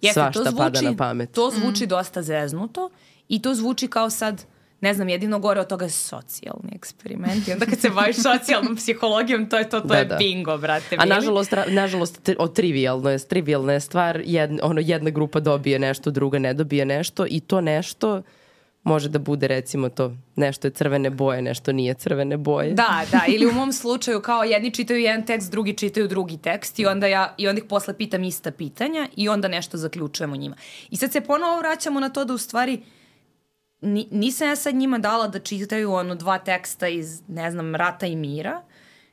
Jeste, 0.00 0.20
svašta 0.20 0.42
zvuči, 0.42 0.56
pada 0.56 0.80
na 0.80 0.96
pamet. 0.96 1.32
To 1.32 1.50
zvuči 1.50 1.84
mm. 1.84 1.88
dosta 1.88 2.22
zeznuto 2.22 2.90
i 3.28 3.42
to 3.42 3.54
zvuči 3.54 3.88
kao 3.88 4.10
sad 4.10 4.44
ne 4.80 4.94
znam, 4.94 5.08
jedino 5.08 5.38
gore 5.38 5.60
od 5.60 5.66
toga 5.66 5.84
je 5.84 5.90
socijalni 5.90 6.70
eksperiment. 6.74 7.48
I 7.48 7.52
onda 7.52 7.66
kad 7.66 7.78
se 7.78 7.90
baviš 7.90 8.16
socijalnom 8.16 8.76
psihologijom, 8.76 9.48
to 9.48 9.58
je 9.58 9.68
to, 9.68 9.80
to 9.80 9.86
da, 9.86 9.98
je 9.98 10.04
da. 10.04 10.16
bingo, 10.16 10.58
brate. 10.58 10.96
A 10.98 11.04
nažalost, 11.04 11.52
ra, 11.52 11.64
nažalost 11.68 12.28
o 12.38 12.48
trivialno 12.48 13.10
je, 13.10 13.18
trivialna 13.18 13.72
je 13.72 13.80
stvar, 13.80 14.22
jedna, 14.24 14.58
ono, 14.62 14.80
jedna 14.80 15.10
grupa 15.10 15.40
dobije 15.40 15.78
nešto, 15.78 16.10
druga 16.10 16.38
ne 16.38 16.54
dobije 16.54 16.84
nešto 16.84 17.26
i 17.28 17.40
to 17.40 17.60
nešto 17.60 18.22
može 18.82 19.08
da 19.08 19.18
bude 19.18 19.48
recimo 19.48 19.88
to 19.88 20.12
nešto 20.36 20.66
je 20.66 20.70
crvene 20.70 21.10
boje, 21.10 21.42
nešto 21.42 21.72
nije 21.72 21.94
crvene 21.94 22.36
boje. 22.36 22.74
Da, 22.74 23.04
da, 23.12 23.20
ili 23.28 23.46
u 23.46 23.52
mom 23.52 23.72
slučaju 23.72 24.20
kao 24.20 24.44
jedni 24.44 24.70
čitaju 24.70 25.00
jedan 25.00 25.26
tekst, 25.26 25.50
drugi 25.50 25.74
čitaju 25.74 26.08
drugi 26.08 26.36
tekst 26.36 26.78
i 26.78 26.86
onda 26.86 27.06
ja 27.06 27.34
i 27.36 27.48
onda 27.48 27.58
ih 27.58 27.64
posle 27.68 27.96
pitam 27.96 28.24
ista 28.24 28.50
pitanja 28.50 29.08
i 29.16 29.28
onda 29.28 29.48
nešto 29.48 29.76
zaključujemo 29.76 30.36
njima. 30.36 30.56
I 30.90 30.96
sad 30.96 31.12
se 31.12 31.20
ponovo 31.20 31.58
vraćamo 31.58 32.00
na 32.00 32.08
to 32.08 32.24
da 32.24 32.34
u 32.34 32.38
stvari 32.38 32.82
ni, 33.80 34.08
nisam 34.10 34.48
ja 34.48 34.56
sad 34.56 34.74
njima 34.74 34.98
dala 34.98 35.28
da 35.28 35.38
čitaju 35.38 35.92
ono 35.92 36.14
dva 36.14 36.38
teksta 36.38 36.88
iz, 36.88 37.22
ne 37.28 37.50
znam, 37.50 37.74
Rata 37.74 38.06
i 38.06 38.16
Mira, 38.16 38.62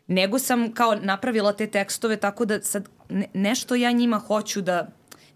nego 0.07 0.39
sam 0.39 0.73
kao 0.73 0.95
napravila 0.95 1.53
te 1.53 1.67
tekstove 1.67 2.17
tako 2.17 2.45
da 2.45 2.61
sad 2.61 2.89
ne, 3.09 3.27
nešto 3.33 3.75
ja 3.75 3.91
njima 3.91 4.19
hoću 4.19 4.61
da, 4.61 4.87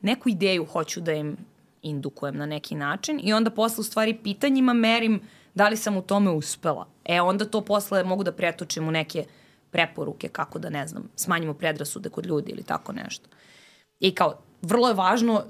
neku 0.01 0.29
ideju 0.29 0.65
hoću 0.65 1.01
da 1.01 1.11
im 1.13 1.37
indukujem 1.81 2.37
na 2.37 2.45
neki 2.45 2.75
način 2.75 3.19
i 3.23 3.33
onda 3.33 3.49
posle 3.49 3.81
u 3.81 3.83
stvari 3.83 4.17
pitanjima 4.23 4.73
merim 4.73 5.21
da 5.53 5.69
li 5.69 5.77
sam 5.77 5.97
u 5.97 6.01
tome 6.01 6.31
uspela. 6.31 6.87
E 7.05 7.21
onda 7.21 7.45
to 7.45 7.61
posle 7.61 8.03
mogu 8.03 8.23
da 8.23 8.31
pretočim 8.31 8.87
u 8.87 8.91
neke 8.91 9.25
preporuke 9.71 10.27
kako 10.27 10.59
da, 10.59 10.69
ne 10.69 10.87
znam, 10.87 11.09
smanjimo 11.15 11.53
predrasude 11.53 12.09
kod 12.09 12.25
ljudi 12.25 12.51
ili 12.51 12.63
tako 12.63 12.91
nešto. 12.91 13.29
I 13.99 14.15
kao, 14.15 14.41
vrlo 14.61 14.87
je 14.87 14.93
važno, 14.93 15.43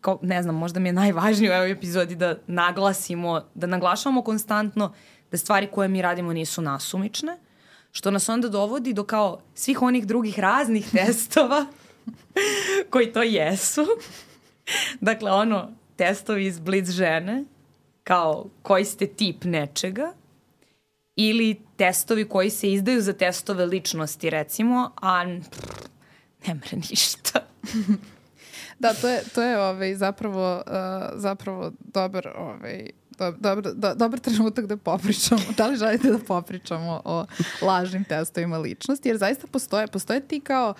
kao, 0.00 0.18
ne 0.22 0.42
znam, 0.42 0.54
možda 0.54 0.80
mi 0.80 0.88
je 0.88 0.92
najvažnije 0.92 1.50
u 1.50 1.54
ovoj 1.54 1.70
epizodi 1.70 2.14
da 2.14 2.36
naglasimo, 2.46 3.42
da 3.54 3.66
naglašavamo 3.66 4.22
konstantno 4.22 4.92
da 5.30 5.38
stvari 5.38 5.66
koje 5.66 5.88
mi 5.88 6.02
radimo 6.02 6.32
nisu 6.32 6.62
nasumične, 6.62 7.36
što 7.92 8.10
nas 8.10 8.28
onda 8.28 8.48
dovodi 8.48 8.92
do 8.92 9.04
kao 9.04 9.40
svih 9.54 9.82
onih 9.82 10.06
drugih 10.06 10.38
raznih 10.38 10.90
testova 10.96 11.66
koji 12.90 13.12
to 13.12 13.22
jesu. 13.22 13.86
dakle, 15.00 15.30
ono, 15.30 15.70
testovi 15.96 16.46
iz 16.46 16.58
Blitz 16.58 16.90
žene, 16.90 17.44
kao 18.04 18.46
koji 18.62 18.84
ste 18.84 19.06
tip 19.06 19.44
nečega, 19.44 20.12
ili 21.16 21.60
testovi 21.76 22.28
koji 22.28 22.50
se 22.50 22.72
izdaju 22.72 23.00
za 23.00 23.12
testove 23.12 23.66
ličnosti, 23.66 24.30
recimo, 24.30 24.90
a 25.02 25.24
ne 25.24 26.54
mre 26.54 26.76
ništa. 26.90 27.40
Da, 28.78 28.94
to 28.94 29.08
je, 29.08 29.22
to 29.34 29.42
je 29.42 29.60
ovaj, 29.60 29.94
zapravo, 29.94 30.56
uh, 30.56 31.20
zapravo 31.20 31.72
dobar 31.78 32.28
ovaj, 32.36 32.90
dobar, 33.38 33.74
do, 33.74 33.94
dobar 33.94 34.20
trenutak 34.20 34.66
da 34.66 34.76
popričamo. 34.76 35.40
Da 35.56 35.66
li 35.66 35.76
želite 35.76 36.10
da 36.10 36.18
popričamo 36.18 37.02
o 37.04 37.26
lažnim 37.62 38.04
testovima 38.04 38.58
ličnosti? 38.58 39.08
Jer 39.08 39.18
zaista 39.18 39.46
postoje, 39.46 39.86
postoje 39.86 40.20
ti 40.20 40.40
kao 40.40 40.74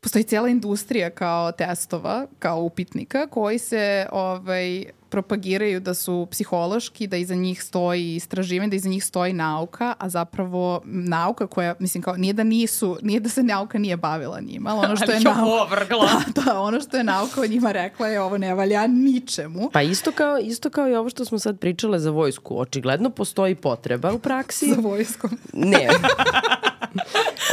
postoji 0.00 0.24
cijela 0.24 0.48
industrija 0.48 1.10
kao 1.10 1.52
testova, 1.52 2.26
kao 2.38 2.60
upitnika 2.60 3.26
koji 3.26 3.58
se 3.58 4.06
ovaj, 4.12 4.84
propagiraju 5.10 5.80
da 5.80 5.94
su 5.94 6.28
psihološki, 6.30 7.06
da 7.06 7.16
iza 7.16 7.34
njih 7.34 7.62
stoji 7.62 8.14
istraživanje, 8.14 8.70
da 8.70 8.76
iza 8.76 8.88
njih 8.88 9.04
stoji 9.04 9.32
nauka, 9.32 9.94
a 9.98 10.08
zapravo 10.08 10.80
nauka 10.84 11.46
koja, 11.46 11.74
mislim, 11.78 12.02
kao, 12.02 12.16
nije 12.16 12.32
da 12.32 12.44
nisu, 12.44 12.98
nije 13.02 13.20
da 13.20 13.28
se 13.28 13.42
nauka 13.42 13.78
nije 13.78 13.96
bavila 13.96 14.40
njima, 14.40 14.70
ali 14.70 14.86
ono 14.86 14.96
što 15.02 15.12
je 15.12 15.20
nauka... 15.20 15.78
Da, 16.34 16.42
da, 16.42 16.60
ono 16.60 16.80
što 16.80 16.96
je 16.96 17.04
nauka 17.04 17.40
o 17.40 17.46
njima 17.46 17.72
rekla 17.72 18.08
je 18.08 18.20
ovo 18.20 18.38
ne 18.38 18.54
valja 18.54 18.86
ničemu. 18.86 19.70
Pa 19.72 19.82
isto 19.82 20.12
kao, 20.12 20.38
isto 20.38 20.70
kao 20.70 20.88
i 20.88 20.94
ovo 20.94 21.10
što 21.10 21.24
smo 21.24 21.38
sad 21.38 21.58
pričale 21.58 21.98
za 21.98 22.10
vojsku. 22.10 22.60
Očigledno 22.60 23.10
postoji 23.10 23.54
potreba 23.54 24.12
u 24.12 24.18
praksi. 24.18 24.66
Za 24.74 24.80
vojskom. 24.80 25.30
Ne. 25.52 25.88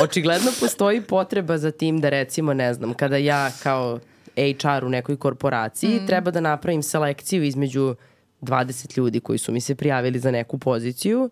Očigledno 0.02 0.52
postoji 0.60 1.02
potreba 1.02 1.58
za 1.58 1.72
tim 1.72 2.02
da 2.02 2.10
recimo, 2.10 2.54
ne 2.54 2.74
znam, 2.74 2.94
kada 2.94 3.18
ja 3.18 3.52
kao 3.64 4.00
HR 4.36 4.86
u 4.86 4.90
nekoj 4.90 5.18
korporaciji 5.18 6.00
mm. 6.02 6.08
treba 6.08 6.32
da 6.32 6.40
napravim 6.40 6.84
selekciju 6.84 7.44
između 7.44 7.96
20 8.42 8.98
ljudi 8.98 9.20
koji 9.20 9.38
su 9.38 9.52
mi 9.52 9.62
se 9.62 9.76
prijavili 9.76 10.20
za 10.20 10.32
neku 10.32 10.58
poziciju, 10.58 11.30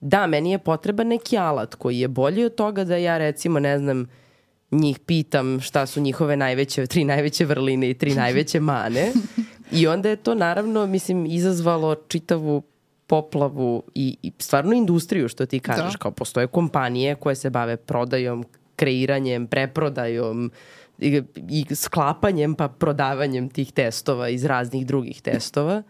da, 0.00 0.26
meni 0.26 0.50
je 0.50 0.58
potreban 0.58 1.06
neki 1.06 1.38
alat 1.38 1.74
koji 1.74 1.98
je 1.98 2.08
bolji 2.08 2.44
od 2.44 2.54
toga 2.54 2.84
da 2.84 2.96
ja 2.96 3.18
recimo, 3.18 3.60
ne 3.60 3.78
znam, 3.78 4.06
njih 4.70 4.98
pitam 4.98 5.60
šta 5.60 5.86
su 5.86 6.00
njihove 6.00 6.36
najveće, 6.36 6.86
tri 6.86 7.04
najveće 7.04 7.44
vrline 7.44 7.90
i 7.90 7.94
tri 7.94 8.14
najveće 8.22 8.60
mane. 8.60 9.12
I 9.72 9.86
onda 9.86 10.08
je 10.08 10.16
to 10.16 10.34
naravno, 10.34 10.86
mislim, 10.86 11.26
izazvalo 11.26 11.94
čitavu 12.08 12.62
poplavu 13.06 13.82
i, 13.94 14.16
i 14.22 14.32
stvarno 14.38 14.72
industriju, 14.72 15.28
što 15.28 15.46
ti 15.46 15.60
kažeš. 15.60 15.92
Da. 15.92 15.98
Kao 15.98 16.10
postoje 16.10 16.46
kompanije 16.46 17.14
koje 17.14 17.34
se 17.34 17.50
bave 17.50 17.76
prodajom, 17.76 18.44
kreiranjem, 18.76 19.46
preprodajom 19.46 20.50
i, 20.98 21.22
i 21.48 21.74
sklapanjem 21.74 22.54
pa 22.54 22.68
prodavanjem 22.68 23.48
tih 23.48 23.72
testova 23.72 24.28
iz 24.28 24.44
raznih 24.44 24.86
drugih 24.86 25.22
testova. 25.22 25.82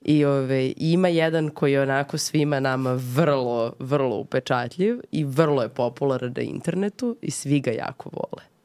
I 0.00 0.24
ove, 0.24 0.72
ima 0.76 1.08
jedan 1.08 1.50
koji 1.50 1.72
je 1.72 1.82
onako 1.82 2.18
svima 2.18 2.60
nama 2.60 2.92
vrlo, 2.92 3.72
vrlo 3.78 4.16
upečatljiv 4.16 5.00
i 5.12 5.24
vrlo 5.24 5.62
je 5.62 5.68
popularan 5.68 6.32
na 6.36 6.42
internetu 6.42 7.16
i 7.22 7.30
svi 7.30 7.60
ga 7.60 7.70
jako 7.70 8.10
vole. 8.12 8.55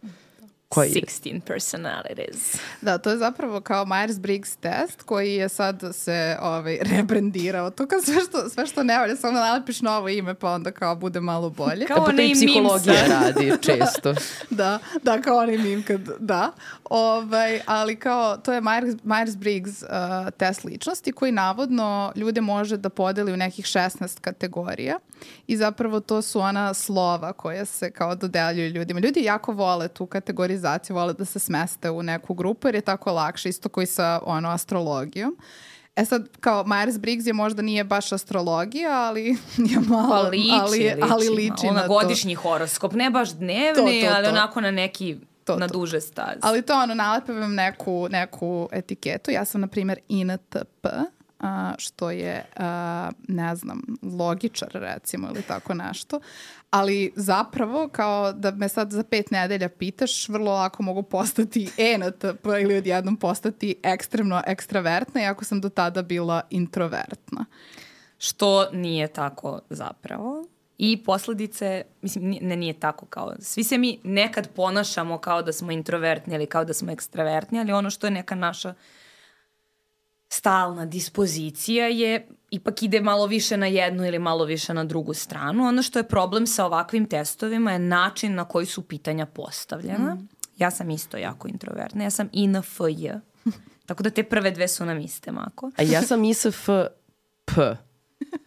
Koji 0.71 0.89
je? 0.89 1.01
16 1.01 1.41
personalities. 1.41 2.55
Da, 2.81 2.97
to 2.97 3.09
je 3.09 3.17
zapravo 3.17 3.61
kao 3.61 3.85
Myers-Briggs 3.85 4.55
test 4.57 5.01
koji 5.01 5.33
je 5.33 5.49
sad 5.49 5.83
se 5.93 6.37
ovaj, 6.41 6.77
rebrandirao. 6.81 7.69
To 7.69 7.87
kao 7.87 8.01
sve 8.01 8.15
što, 8.21 8.49
sve 8.49 8.65
što 8.67 8.83
ne 8.83 8.97
valja, 8.99 9.15
samo 9.15 9.33
nalepiš 9.33 9.81
novo 9.81 10.09
ime 10.09 10.33
pa 10.33 10.51
onda 10.51 10.71
kao 10.71 10.95
bude 10.95 11.19
malo 11.19 11.49
bolje. 11.49 11.85
Kao 11.85 11.97
E, 11.97 12.05
pa 12.05 12.11
to 12.11 12.21
i 12.21 12.33
psihologija 12.33 12.93
sa- 12.97 13.19
radi 13.19 13.51
često. 13.65 14.13
da, 14.49 14.79
da, 15.03 15.21
kao 15.21 15.37
onaj 15.37 15.57
mim 15.57 15.83
kad, 15.83 16.01
da. 16.19 16.51
Ovaj, 16.85 17.61
ali 17.65 17.95
kao, 17.95 18.37
to 18.37 18.53
je 18.53 18.61
Myers, 18.61 18.97
Myers-Briggs 18.97 19.83
uh, 19.83 20.31
test 20.31 20.63
ličnosti 20.63 21.11
koji 21.11 21.31
navodno 21.31 22.11
ljude 22.15 22.41
može 22.41 22.77
da 22.77 22.89
podeli 22.89 23.33
u 23.33 23.37
nekih 23.37 23.65
16 23.65 24.19
kategorija 24.21 24.99
i 25.47 25.57
zapravo 25.57 25.99
to 25.99 26.21
su 26.21 26.39
ona 26.39 26.73
slova 26.73 27.33
koja 27.33 27.65
se 27.65 27.91
kao 27.91 28.15
dodeljuju 28.15 28.69
ljudima. 28.69 28.99
Ljudi 28.99 29.23
jako 29.23 29.51
vole 29.53 29.87
tu 29.87 30.05
kategorizaciju, 30.05 30.95
vole 30.95 31.13
da 31.13 31.25
se 31.25 31.39
smeste 31.39 31.89
u 31.89 32.03
neku 32.03 32.33
grupu 32.33 32.67
jer 32.67 32.75
je 32.75 32.81
tako 32.81 33.11
lakše, 33.11 33.49
isto 33.49 33.69
koji 33.69 33.87
sa 33.87 34.19
ono, 34.25 34.49
astrologijom. 34.49 35.37
E 35.95 36.05
sad, 36.05 36.27
kao 36.39 36.63
Myers-Briggs 36.63 37.27
je 37.27 37.33
možda 37.33 37.61
nije 37.61 37.83
baš 37.83 38.11
astrologija, 38.11 38.91
ali 38.91 39.23
je 39.71 39.79
malo, 39.79 40.09
Pa 40.09 40.19
liči, 40.21 40.49
ali, 40.53 40.79
liči, 40.79 40.95
ali 41.03 41.29
liči 41.29 41.51
malo 41.65 41.73
na 41.73 41.81
to. 41.81 41.87
godišnji 41.89 42.35
horoskop, 42.35 42.93
ne 42.93 43.09
baš 43.09 43.29
dnevni, 43.31 43.73
To, 44.01 44.07
to, 44.07 44.13
ali 44.15 44.25
to. 44.25 44.29
onako 44.29 44.61
na 44.61 44.71
neki, 44.71 45.17
To, 45.43 45.55
na 45.55 45.67
to. 45.67 45.73
duže 45.73 46.01
staze. 46.01 46.39
Ali 46.41 46.61
to 46.61 46.73
ono, 46.75 46.93
nalepe 46.93 47.33
vam 47.33 47.55
neku, 47.55 48.07
neku 48.09 48.69
etiketu. 48.71 49.31
Ja 49.31 49.45
sam, 49.45 49.61
na 49.61 49.67
primjer, 49.67 49.99
INTP, 50.09 50.87
a, 51.41 51.73
što 51.77 52.11
je, 52.11 52.45
ne 53.27 53.55
znam, 53.55 53.81
logičar, 54.19 54.69
recimo, 54.73 55.27
ili 55.27 55.41
tako 55.41 55.73
nešto. 55.73 56.19
Ali 56.69 57.13
zapravo, 57.15 57.89
kao 57.91 58.33
da 58.33 58.51
me 58.51 58.69
sad 58.69 58.91
za 58.91 59.03
pet 59.03 59.31
nedelja 59.31 59.69
pitaš, 59.69 60.29
vrlo 60.29 60.51
lako 60.51 60.83
mogu 60.83 61.03
postati 61.03 61.71
ENTP 61.77 62.45
ili 62.61 62.77
odjednom 62.77 63.17
postati 63.17 63.75
ekstremno 63.83 64.41
ekstravertna, 64.47 65.21
iako 65.21 65.45
sam 65.45 65.61
do 65.61 65.69
tada 65.69 66.01
bila 66.01 66.41
introvertna. 66.49 67.45
Što 68.17 68.69
nije 68.71 69.07
tako 69.07 69.59
zapravo. 69.69 70.47
I 70.77 71.03
posledice, 71.03 71.83
mislim, 72.01 72.37
ne 72.41 72.55
nije 72.55 72.73
tako 72.73 73.05
kao, 73.05 73.33
svi 73.39 73.63
se 73.63 73.77
mi 73.77 73.99
nekad 74.03 74.49
ponašamo 74.49 75.17
kao 75.17 75.41
da 75.41 75.53
smo 75.53 75.71
introvertni 75.71 76.35
ili 76.35 76.45
kao 76.45 76.65
da 76.65 76.73
smo 76.73 76.91
ekstravertni, 76.91 77.59
ali 77.59 77.71
ono 77.71 77.89
što 77.89 78.07
je 78.07 78.11
neka 78.11 78.35
naša 78.35 78.73
stalna 80.33 80.85
dispozicija 80.85 81.87
je 81.87 82.27
ipak 82.51 82.83
ide 82.83 83.01
malo 83.01 83.25
više 83.25 83.57
na 83.57 83.65
jednu 83.65 84.05
ili 84.05 84.19
malo 84.19 84.45
više 84.45 84.73
na 84.73 84.83
drugu 84.83 85.13
stranu. 85.13 85.67
Ono 85.67 85.81
što 85.81 85.99
je 85.99 86.07
problem 86.07 86.47
sa 86.47 86.65
ovakvim 86.65 87.05
testovima 87.05 87.71
je 87.71 87.79
način 87.79 88.35
na 88.35 88.45
koji 88.45 88.65
su 88.65 88.81
pitanja 88.81 89.25
postavljena. 89.25 90.17
Ja 90.57 90.71
sam 90.71 90.89
isto 90.89 91.17
jako 91.17 91.47
introvertna. 91.47 92.03
Ja 92.03 92.09
sam 92.09 92.29
INFJ. 92.31 93.09
Tako 93.85 94.03
da 94.03 94.09
te 94.09 94.23
prve 94.23 94.51
dve 94.51 94.67
su 94.67 94.85
nam 94.85 94.99
iste, 94.99 95.31
Mako. 95.31 95.71
A 95.77 95.83
ja 95.83 96.01
sam 96.01 96.23
ISF 96.23 96.69
P. 97.45 97.75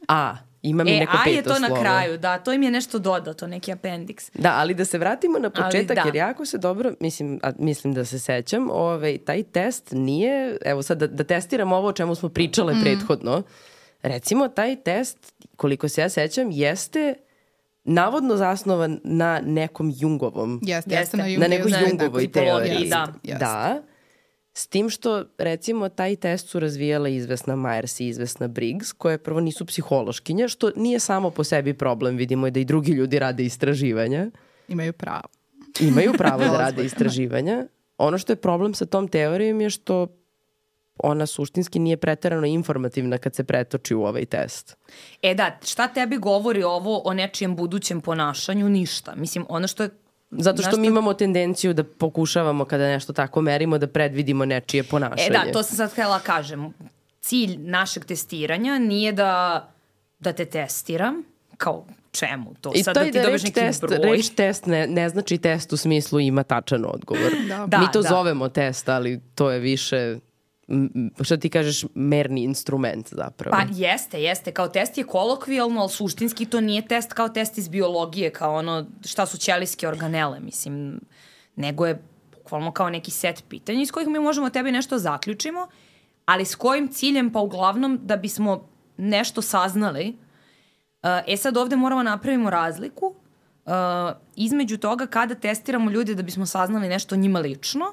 A. 0.09 0.37
Imam 0.65 0.89
i 0.89 0.91
E, 0.91 0.99
neko 0.99 1.13
a 1.13 1.21
peto 1.25 1.31
je 1.31 1.43
to 1.45 1.55
slovo. 1.57 1.75
na 1.75 1.81
kraju, 1.81 2.19
da, 2.19 2.39
to 2.39 2.53
im 2.53 2.63
je 2.63 2.71
nešto 2.71 2.99
dodato, 3.01 3.47
neki 3.47 3.73
appendix. 3.73 4.31
Da, 4.35 4.53
ali 4.53 4.75
da 4.75 4.85
se 4.85 4.99
vratimo 4.99 5.39
na 5.39 5.51
Ali 5.55 5.65
početak, 5.65 5.97
da. 5.97 6.03
jer 6.03 6.17
jako 6.17 6.45
se 6.45 6.59
dobro, 6.59 6.95
mislim, 7.01 7.41
a, 7.43 7.53
mislim 7.59 7.95
da 7.95 8.05
se 8.05 8.19
sećam, 8.21 8.71
ovaj, 8.71 9.19
taj 9.19 9.43
test 9.45 9.89
nije, 9.93 10.35
evo 10.63 10.83
sad 10.83 10.99
da, 10.99 11.07
da 11.09 11.25
testiramo 11.25 11.77
ovo 11.77 11.89
o 11.89 11.93
čemu 11.93 12.15
smo 12.15 12.29
pričale 12.29 12.75
Mm. 12.75 12.81
prethodno, 12.83 13.43
recimo 14.03 14.49
taj 14.49 14.77
test, 14.77 15.19
koliko 15.57 15.89
se 15.89 16.01
ja 16.01 16.09
sećam, 16.09 16.51
jeste 16.51 17.15
navodno 17.85 18.37
zasnovan 18.37 19.01
na 19.05 19.41
nekom 19.41 19.93
Jungovom 19.95 20.61
Jeste, 20.63 20.71
Jeste. 20.91 21.01
jeste 21.01 21.17
na, 21.17 21.25
Na 21.25 21.39
na 21.39 21.49
nekoj 21.49 21.73
Jungovoj 21.83 22.23
tipologiji, 22.23 22.71
teoriji. 22.71 22.89
da. 22.91 23.13
Jeste. 23.23 23.39
da. 23.39 23.83
S 24.55 24.67
tim 24.67 24.91
što, 24.91 25.25
recimo, 25.39 25.89
taj 25.89 26.17
test 26.17 26.49
su 26.49 26.61
razvijala 26.61 27.09
izvesna 27.09 27.57
Myers 27.57 28.03
i 28.03 28.09
izvesna 28.09 28.49
Briggs, 28.49 28.93
koje 28.93 29.19
prvo 29.19 29.41
nisu 29.41 29.67
psihološkinje, 29.67 30.49
što 30.49 30.71
nije 30.77 31.01
samo 31.01 31.31
po 31.31 31.45
sebi 31.45 31.75
problem, 31.75 32.17
vidimo 32.17 32.47
je 32.47 32.51
da 32.51 32.61
i 32.61 32.65
drugi 32.65 32.93
ljudi 32.93 33.19
rade 33.19 33.45
istraživanja. 33.45 34.31
Imaju 34.69 34.93
pravo. 34.93 35.29
Imaju 35.81 36.13
pravo 36.13 36.45
da 36.45 36.59
rade 36.65 36.85
istraživanja. 36.85 37.67
Ono 37.99 38.19
što 38.19 38.33
je 38.33 38.37
problem 38.37 38.75
sa 38.75 38.87
tom 38.87 39.09
teorijom 39.09 39.61
je 39.61 39.71
što 39.71 40.07
ona 40.99 41.27
suštinski 41.27 41.79
nije 41.79 41.97
preterano 41.97 42.47
informativna 42.47 43.19
kad 43.19 43.35
se 43.35 43.45
pretoči 43.45 43.95
u 43.95 44.05
ovaj 44.05 44.25
test. 44.25 44.77
E 45.23 45.35
da, 45.35 45.59
šta 45.65 45.89
tebi 45.89 46.17
govori 46.17 46.63
ovo 46.63 47.03
o 47.05 47.15
nečijem 47.15 47.57
budućem 47.57 48.01
ponašanju? 48.01 48.69
Ništa. 48.69 49.15
Mislim, 49.17 49.47
ono 49.49 49.69
što 49.69 49.83
je... 49.83 49.91
Zato 50.39 50.63
što 50.63 50.71
znaš 50.71 50.81
mi 50.81 50.87
imamo 50.87 51.15
tendenciju 51.15 51.75
da 51.75 51.85
pokušavamo 51.85 52.65
kada 52.65 52.89
nešto 52.89 53.13
tako 53.13 53.41
merimo 53.41 53.79
da 53.79 53.87
predvidimo 53.87 54.45
nečije 54.45 54.83
ponašanje. 54.83 55.27
E 55.27 55.31
da, 55.31 55.53
to 55.53 55.63
sam 55.63 55.77
sad 55.77 55.93
htjela 55.93 56.19
kažem. 56.19 56.73
Cilj 57.21 57.57
našeg 57.59 58.05
testiranja 58.05 58.79
nije 58.79 59.13
da, 59.13 59.65
da 60.19 60.33
te 60.33 60.45
testiram, 60.45 61.23
kao 61.57 61.87
čemu 62.13 62.55
to? 62.61 62.73
I 62.75 62.83
sad 62.83 62.95
to 62.95 63.01
da 63.01 63.07
ti 63.07 63.13
da 63.13 63.23
dobiješ 63.23 63.43
neki 63.43 63.55
test, 63.55 63.81
broj. 63.83 63.99
reč 64.03 64.31
test 64.31 64.67
ne, 64.67 64.87
ne 64.87 65.09
znači 65.09 65.39
test 65.39 65.73
u 65.73 65.77
smislu 65.77 66.21
ima 66.21 66.43
tačan 66.43 66.85
odgovor. 66.87 67.33
Da. 67.49 67.67
Da, 67.67 67.79
Mi 67.79 67.87
to 67.93 68.03
da. 68.03 68.09
zovemo 68.09 68.49
test, 68.49 68.89
ali 68.89 69.21
to 69.35 69.51
je 69.51 69.59
više, 69.59 70.17
što 71.23 71.37
ti 71.37 71.51
kažeš, 71.51 71.85
merni 71.95 72.43
instrument 72.43 73.15
zapravo. 73.15 73.57
Pa 73.57 73.63
jeste, 73.75 74.23
jeste. 74.23 74.53
Kao 74.53 74.69
test 74.69 74.99
je 74.99 75.05
kolokvijalno, 75.05 75.81
ali 75.81 75.91
suštinski 75.91 76.47
to 76.47 76.61
nije 76.61 76.87
test 76.87 77.13
kao 77.13 77.29
test 77.29 77.59
iz 77.59 77.69
biologije, 77.69 78.31
kao 78.31 78.55
ono 78.55 78.87
šta 79.05 79.27
su 79.27 79.39
ćelijske 79.39 79.89
organele, 79.89 80.41
mislim, 80.41 81.01
nego 81.57 81.87
je 81.87 82.03
bukvalno 82.37 82.73
kao 82.73 82.91
neki 82.91 83.11
set 83.11 83.45
pitanja 83.49 83.83
iz 83.83 83.93
kojih 83.93 84.09
mi 84.09 84.19
možemo 84.19 84.51
tebi 84.51 84.73
nešto 84.73 84.99
zaključimo, 84.99 85.69
ali 86.25 86.45
s 86.45 86.55
kojim 86.55 86.89
ciljem? 86.89 87.33
Pa 87.33 87.39
uglavnom 87.39 87.99
da 88.03 88.17
bismo 88.17 88.69
nešto 88.97 89.43
saznali. 89.43 90.09
Uh, 90.09 91.11
E 91.27 91.37
sad 91.37 91.57
ovde 91.57 91.77
moramo 91.77 92.03
napravimo 92.03 92.51
razliku 92.51 93.07
uh, 93.07 93.73
između 94.37 94.79
toga 94.79 95.07
kada 95.07 95.35
testiramo 95.35 95.91
ljude 95.91 96.15
da 96.15 96.23
bismo 96.23 96.47
saznali 96.47 96.89
nešto 96.89 97.17
njima 97.17 97.39
lično 97.39 97.85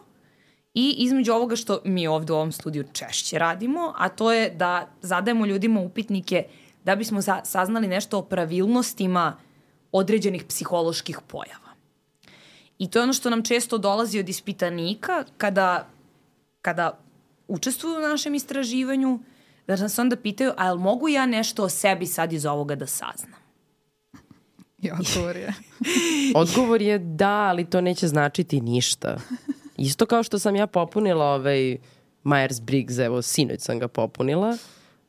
i 0.74 0.96
između 0.98 1.34
ovoga 1.34 1.56
što 1.56 1.82
mi 1.86 2.08
ovde 2.08 2.34
u 2.34 2.36
ovom 2.36 2.52
studiju 2.52 2.86
češće 2.94 3.40
radimo, 3.40 3.94
a 3.98 4.10
to 4.10 4.32
je 4.32 4.50
da 4.50 4.90
zadajemo 5.02 5.46
ljudima 5.46 5.82
upitnike 5.82 6.46
da 6.84 6.96
bismo 6.96 7.22
sa 7.22 7.42
saznali 7.46 7.88
nešto 7.88 8.18
o 8.18 8.22
pravilnostima 8.22 9.38
određenih 9.92 10.44
psiholoških 10.44 11.20
pojava. 11.28 11.72
I 12.78 12.90
to 12.90 13.00
je 13.00 13.04
ono 13.04 13.14
što 13.14 13.30
nam 13.30 13.44
često 13.44 13.78
dolazi 13.78 14.20
od 14.20 14.30
ispitanika 14.30 15.24
kada, 15.38 15.88
kada 16.62 17.00
učestvuju 17.48 17.98
u 17.98 18.02
našem 18.10 18.36
istraživanju, 18.36 19.20
da 19.68 19.76
nas 19.76 20.00
onda 20.00 20.16
pitaju, 20.16 20.52
a 20.58 20.66
jel 20.66 20.78
mogu 20.78 21.10
ja 21.10 21.26
nešto 21.26 21.64
o 21.64 21.70
sebi 21.70 22.06
sad 22.06 22.34
iz 22.34 22.46
ovoga 22.46 22.76
da 22.76 22.88
saznam? 22.88 23.42
I 24.82 24.92
odgovor 24.92 25.36
je. 25.36 25.54
Odgovor 26.36 26.82
je 26.82 27.00
da, 27.00 27.32
ali 27.32 27.70
to 27.70 27.82
neće 27.82 28.08
značiti 28.08 28.62
ništa. 28.62 29.18
Isto 29.82 30.06
kao 30.06 30.24
što 30.24 30.40
sam 30.40 30.56
ja 30.56 30.68
popunila 30.68 31.26
ovaj 31.26 31.78
Myers-Briggs, 32.24 33.06
evo, 33.06 33.22
sinoć 33.22 33.62
sam 33.62 33.80
ga 33.80 33.88
popunila 33.88 34.58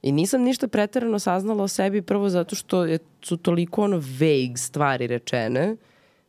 i 0.02 0.12
nisam 0.12 0.42
ništa 0.42 0.68
pretarano 0.68 1.18
saznala 1.18 1.64
o 1.64 1.68
sebi 1.68 2.02
prvo 2.02 2.28
zato 2.28 2.56
što 2.56 2.84
je, 2.84 2.98
su 3.22 3.36
toliko 3.36 3.82
ono 3.82 3.96
vague 3.96 4.56
stvari 4.56 5.06
rečene 5.06 5.76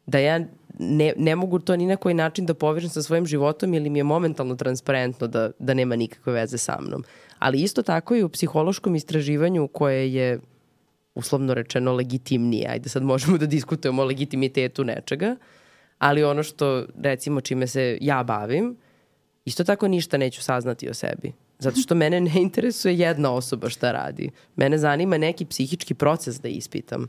da 0.06 0.20
ja 0.20 0.40
ne, 0.80 1.14
ne 1.18 1.36
mogu 1.36 1.60
to 1.60 1.76
ni 1.76 1.86
na 1.86 1.96
koji 1.96 2.16
način 2.16 2.46
da 2.46 2.54
povežem 2.54 2.90
sa 2.90 3.02
svojim 3.02 3.26
životom 3.26 3.74
ili 3.74 3.90
mi 3.90 4.00
je 4.00 4.04
momentalno 4.04 4.56
transparentno 4.56 5.28
da, 5.28 5.52
da 5.60 5.74
nema 5.74 5.96
nikakve 5.96 6.34
veze 6.34 6.58
sa 6.58 6.78
mnom. 6.82 7.04
Ali 7.40 7.62
isto 7.62 7.84
tako 7.84 8.16
i 8.16 8.24
u 8.24 8.30
psihološkom 8.30 8.96
istraživanju 8.96 9.68
koje 9.68 10.14
je 10.14 10.40
uslovno 11.16 11.54
rečeno 11.54 11.94
legitimnije. 11.94 12.70
Ajde 12.70 12.90
sad 12.90 13.04
možemo 13.04 13.38
da 13.38 13.46
diskutujemo 13.46 14.02
o 14.02 14.06
legitimitetu 14.06 14.84
nečega, 14.84 15.36
ali 16.04 16.24
ono 16.24 16.44
što 16.44 16.86
recimo 17.02 17.42
čime 17.42 17.68
se 17.68 17.98
ja 18.02 18.24
bavim, 18.24 18.78
isto 19.46 19.64
tako 19.64 19.88
ništa 19.88 20.18
neću 20.18 20.44
saznati 20.44 20.90
o 20.90 20.94
sebi. 20.94 21.34
Zato 21.60 21.80
što 21.80 21.96
mene 21.96 22.22
ne 22.22 22.32
interesuje 22.36 22.98
jedna 22.98 23.32
osoba 23.32 23.70
šta 23.70 23.92
radi. 23.92 24.30
Mene 24.56 24.78
zanima 24.78 25.18
neki 25.18 25.46
psihički 25.46 25.94
proces 25.94 26.42
da 26.42 26.48
ispitam. 26.48 27.08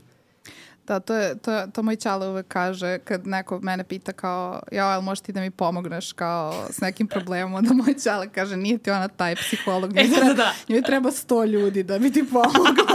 Da, 0.87 0.99
to, 0.99 1.15
je, 1.15 1.37
to, 1.37 1.67
to 1.73 1.83
moj 1.83 1.95
čale 1.95 2.27
uvek 2.27 2.47
kaže 2.47 2.99
kad 2.99 3.27
neko 3.27 3.59
mene 3.59 3.83
pita 3.83 4.11
kao, 4.11 4.61
ja, 4.71 4.91
jel 4.91 5.01
možeš 5.01 5.21
ti 5.21 5.31
da 5.31 5.41
mi 5.41 5.51
pomogneš 5.51 6.13
kao 6.13 6.67
s 6.69 6.81
nekim 6.81 7.07
problemom, 7.07 7.63
da 7.65 7.73
moj 7.73 7.95
čale 8.03 8.29
kaže, 8.29 8.57
nije 8.57 8.77
ti 8.77 8.91
ona 8.91 9.07
taj 9.07 9.35
psiholog, 9.35 9.93
njoj 9.93 10.03
E, 10.03 10.07
da, 10.07 10.15
treba, 10.15 10.33
da. 10.33 10.53
njoj 10.69 10.81
treba 10.81 11.11
sto 11.11 11.45
ljudi 11.45 11.83
da 11.83 11.99
bi 11.99 12.11
ti 12.11 12.23
pomogla. 12.31 12.94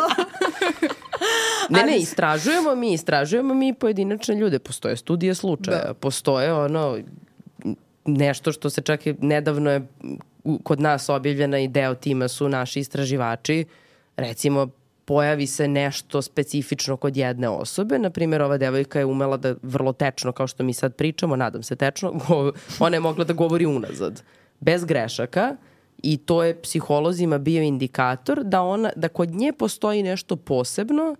Ne, 1.71 1.83
ne, 1.83 1.99
istražujemo 1.99 2.75
mi, 2.75 2.93
istražujemo 2.93 3.55
mi 3.55 3.75
pojedinačne 3.75 4.35
ljude. 4.35 4.59
Postoje 4.59 4.97
studije 4.97 5.35
slučaja, 5.35 5.85
Da. 5.87 5.95
postoje 5.95 6.53
ono 6.53 6.99
nešto 8.05 8.53
što 8.53 8.71
se 8.71 8.83
čak 8.83 9.07
i 9.07 9.14
nedavno 9.21 9.71
je 9.71 9.87
kod 10.62 10.81
nas 10.81 11.09
objavljena 11.09 11.59
i 11.59 11.68
deo 11.68 11.95
tima 11.95 12.29
su 12.29 12.49
naši 12.49 12.81
istraživači. 12.81 13.64
Recimo, 14.16 14.68
pojavi 15.05 15.47
se 15.47 15.68
nešto 15.68 16.23
specifično 16.23 16.97
kod 16.97 17.16
jedne 17.16 17.49
osobe. 17.49 17.99
Naprimjer, 17.99 18.43
ova 18.43 18.59
devojka 18.59 18.99
je 18.99 19.05
umela 19.05 19.37
da 19.37 19.55
vrlo 19.62 19.93
tečno, 19.93 20.33
kao 20.33 20.47
što 20.47 20.62
mi 20.62 20.73
sad 20.75 20.95
pričamo, 20.95 21.37
nadam 21.37 21.62
se 21.62 21.77
tečno, 21.77 22.12
ona 22.79 22.97
je 22.97 23.01
mogla 23.01 23.25
da 23.25 23.33
govori 23.33 23.66
unazad. 23.66 24.23
Bez 24.61 24.85
grešaka 24.85 25.57
i 26.03 26.16
to 26.16 26.45
je 26.45 26.62
psiholozima 26.62 27.39
bio 27.39 27.62
indikator 27.62 28.45
da, 28.45 28.62
ona, 28.62 28.91
da 28.97 29.09
kod 29.09 29.31
nje 29.31 29.53
postoji 29.53 30.03
nešto 30.03 30.37
posebno 30.37 31.16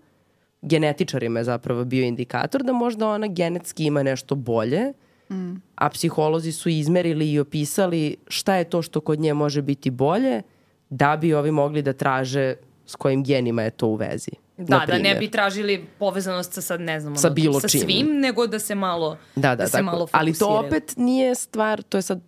genetičarima 0.61 1.39
je 1.39 1.43
zapravo 1.43 1.85
bio 1.85 2.03
indikator 2.03 2.63
da 2.63 2.73
možda 2.73 3.07
ona 3.09 3.27
genetski 3.27 3.85
ima 3.85 4.03
nešto 4.03 4.35
bolje, 4.35 4.93
mm. 5.31 5.55
a 5.75 5.89
psiholozi 5.89 6.51
su 6.51 6.69
izmerili 6.69 7.31
i 7.31 7.39
opisali 7.39 8.15
šta 8.27 8.55
je 8.55 8.63
to 8.63 8.81
što 8.81 9.01
kod 9.01 9.19
nje 9.19 9.33
može 9.33 9.61
biti 9.61 9.89
bolje, 9.89 10.41
da 10.89 11.17
bi 11.17 11.33
ovi 11.33 11.51
mogli 11.51 11.81
da 11.81 11.93
traže 11.93 12.55
s 12.85 12.95
kojim 12.95 13.23
genima 13.23 13.61
je 13.61 13.69
to 13.69 13.87
u 13.87 13.95
vezi. 13.95 14.31
Da, 14.57 14.83
da 14.87 14.97
ne 14.97 15.15
bi 15.15 15.31
tražili 15.31 15.85
povezanost 15.99 16.53
sa 16.53 16.61
sad, 16.61 16.81
ne 16.81 16.99
znam, 16.99 17.15
Sa 17.15 17.27
ono, 17.27 17.35
bilo 17.35 17.59
sa 17.59 17.67
čim. 17.67 17.81
svim, 17.81 18.19
nego 18.19 18.47
da 18.47 18.59
se 18.59 18.75
malo, 18.75 19.17
Da, 19.35 19.55
da, 19.55 19.65
se 19.65 19.71
tako. 19.71 19.83
malo 19.83 20.07
Ali 20.11 20.33
to 20.33 20.39
fokusiraju. 20.39 20.67
opet 20.67 20.93
nije 20.97 21.35
stvar, 21.35 21.81
to 21.81 21.97
je 21.97 22.01
sad, 22.01 22.21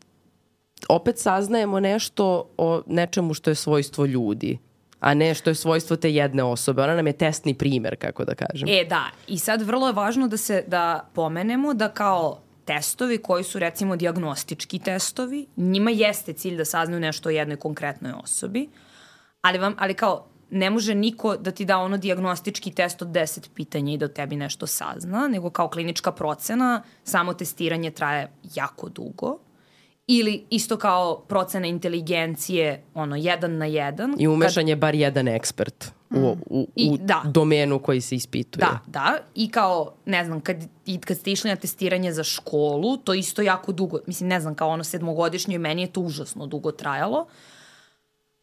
opet 0.89 1.17
saznajemo 1.17 1.79
nešto 1.79 2.49
o 2.57 2.81
nečemu 2.87 3.33
što 3.33 3.49
je 3.51 3.55
svojstvo 3.55 4.05
ljudi, 4.05 4.57
a 5.03 5.13
ne 5.13 5.33
što 5.33 5.49
je 5.49 5.55
svojstvo 5.55 5.95
te 5.95 6.11
jedne 6.11 6.43
osobe. 6.43 6.81
Ona 6.81 6.95
nam 6.95 7.07
je 7.07 7.13
testni 7.13 7.53
primer, 7.53 7.95
kako 7.95 8.25
da 8.25 8.35
kažem. 8.35 8.69
E, 8.69 8.85
da. 8.89 9.03
I 9.27 9.39
sad 9.39 9.61
vrlo 9.61 9.87
je 9.87 9.93
važno 9.93 10.27
da 10.27 10.37
se 10.37 10.63
da 10.67 11.09
pomenemo 11.13 11.73
da 11.73 11.89
kao 11.89 12.39
testovi 12.65 13.17
koji 13.17 13.43
su 13.43 13.59
recimo 13.59 13.95
diagnostički 13.95 14.79
testovi, 14.79 15.45
njima 15.57 15.91
jeste 15.91 16.33
cilj 16.33 16.57
da 16.57 16.65
saznaju 16.65 16.99
nešto 16.99 17.29
o 17.29 17.31
jednoj 17.31 17.57
konkretnoj 17.57 18.13
osobi, 18.23 18.69
ali, 19.41 19.59
vam, 19.59 19.75
ali 19.77 19.93
kao 19.93 20.25
ne 20.49 20.69
može 20.69 20.95
niko 20.95 21.35
da 21.35 21.51
ti 21.51 21.65
da 21.65 21.77
ono 21.77 21.97
diagnostički 21.97 22.71
test 22.71 23.01
od 23.01 23.07
10 23.07 23.49
pitanja 23.55 23.93
i 23.93 23.97
da 23.97 24.07
tebi 24.07 24.35
nešto 24.35 24.67
sazna, 24.67 25.27
nego 25.27 25.49
kao 25.49 25.69
klinička 25.69 26.11
procena, 26.11 26.83
samo 27.03 27.33
testiranje 27.33 27.91
traje 27.91 28.31
jako 28.55 28.89
dugo. 28.89 29.39
Ili 30.07 30.45
isto 30.49 30.77
kao 30.77 31.23
procena 31.27 31.67
inteligencije, 31.67 32.83
ono, 32.93 33.15
jedan 33.15 33.57
na 33.57 33.65
jedan. 33.65 34.15
I 34.19 34.27
umešan 34.27 34.67
je 34.67 34.75
bar 34.75 34.95
jedan 34.95 35.27
ekspert 35.27 35.91
u, 36.09 36.17
u, 36.19 36.35
u 36.49 36.67
I- 36.75 36.97
da. 36.97 37.21
domenu 37.25 37.79
koji 37.79 38.01
se 38.01 38.15
ispituje. 38.15 38.65
Da, 38.65 38.79
da. 38.87 39.17
I 39.35 39.49
kao, 39.49 39.93
ne 40.05 40.25
znam, 40.25 40.41
kad, 40.41 40.57
i 40.85 40.97
kad 40.99 41.17
ste 41.17 41.31
išli 41.31 41.49
na 41.49 41.55
testiranje 41.55 42.11
za 42.11 42.23
školu, 42.23 42.97
to 42.97 43.13
isto 43.13 43.41
jako 43.41 43.71
dugo, 43.71 43.99
mislim, 44.07 44.29
ne 44.29 44.39
znam, 44.39 44.55
kao 44.55 44.69
ono 44.69 44.83
sedmogodišnje, 44.83 45.57
meni 45.57 45.81
je 45.81 45.91
to 45.91 46.01
užasno 46.01 46.47
dugo 46.47 46.71
trajalo. 46.71 47.27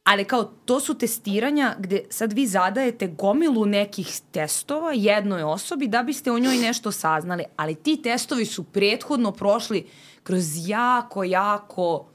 Ali 0.04 0.24
kao, 0.24 0.44
to 0.44 0.80
su 0.80 0.98
testiranja 0.98 1.74
gde 1.78 2.02
sad 2.10 2.32
vi 2.32 2.46
zadajete 2.46 3.06
gomilu 3.06 3.66
nekih 3.66 4.20
testova 4.30 4.92
jednoj 4.92 5.42
osobi 5.42 5.88
da 5.88 6.02
biste 6.02 6.32
o 6.32 6.38
njoj 6.38 6.56
nešto 6.56 6.92
saznali. 6.92 7.44
Ali 7.56 7.74
ti 7.74 8.02
testovi 8.02 8.44
su 8.44 8.64
prethodno 8.64 9.32
prošli 9.32 9.86
kroz 10.30 10.68
jako, 10.68 11.24
jako 11.24 12.06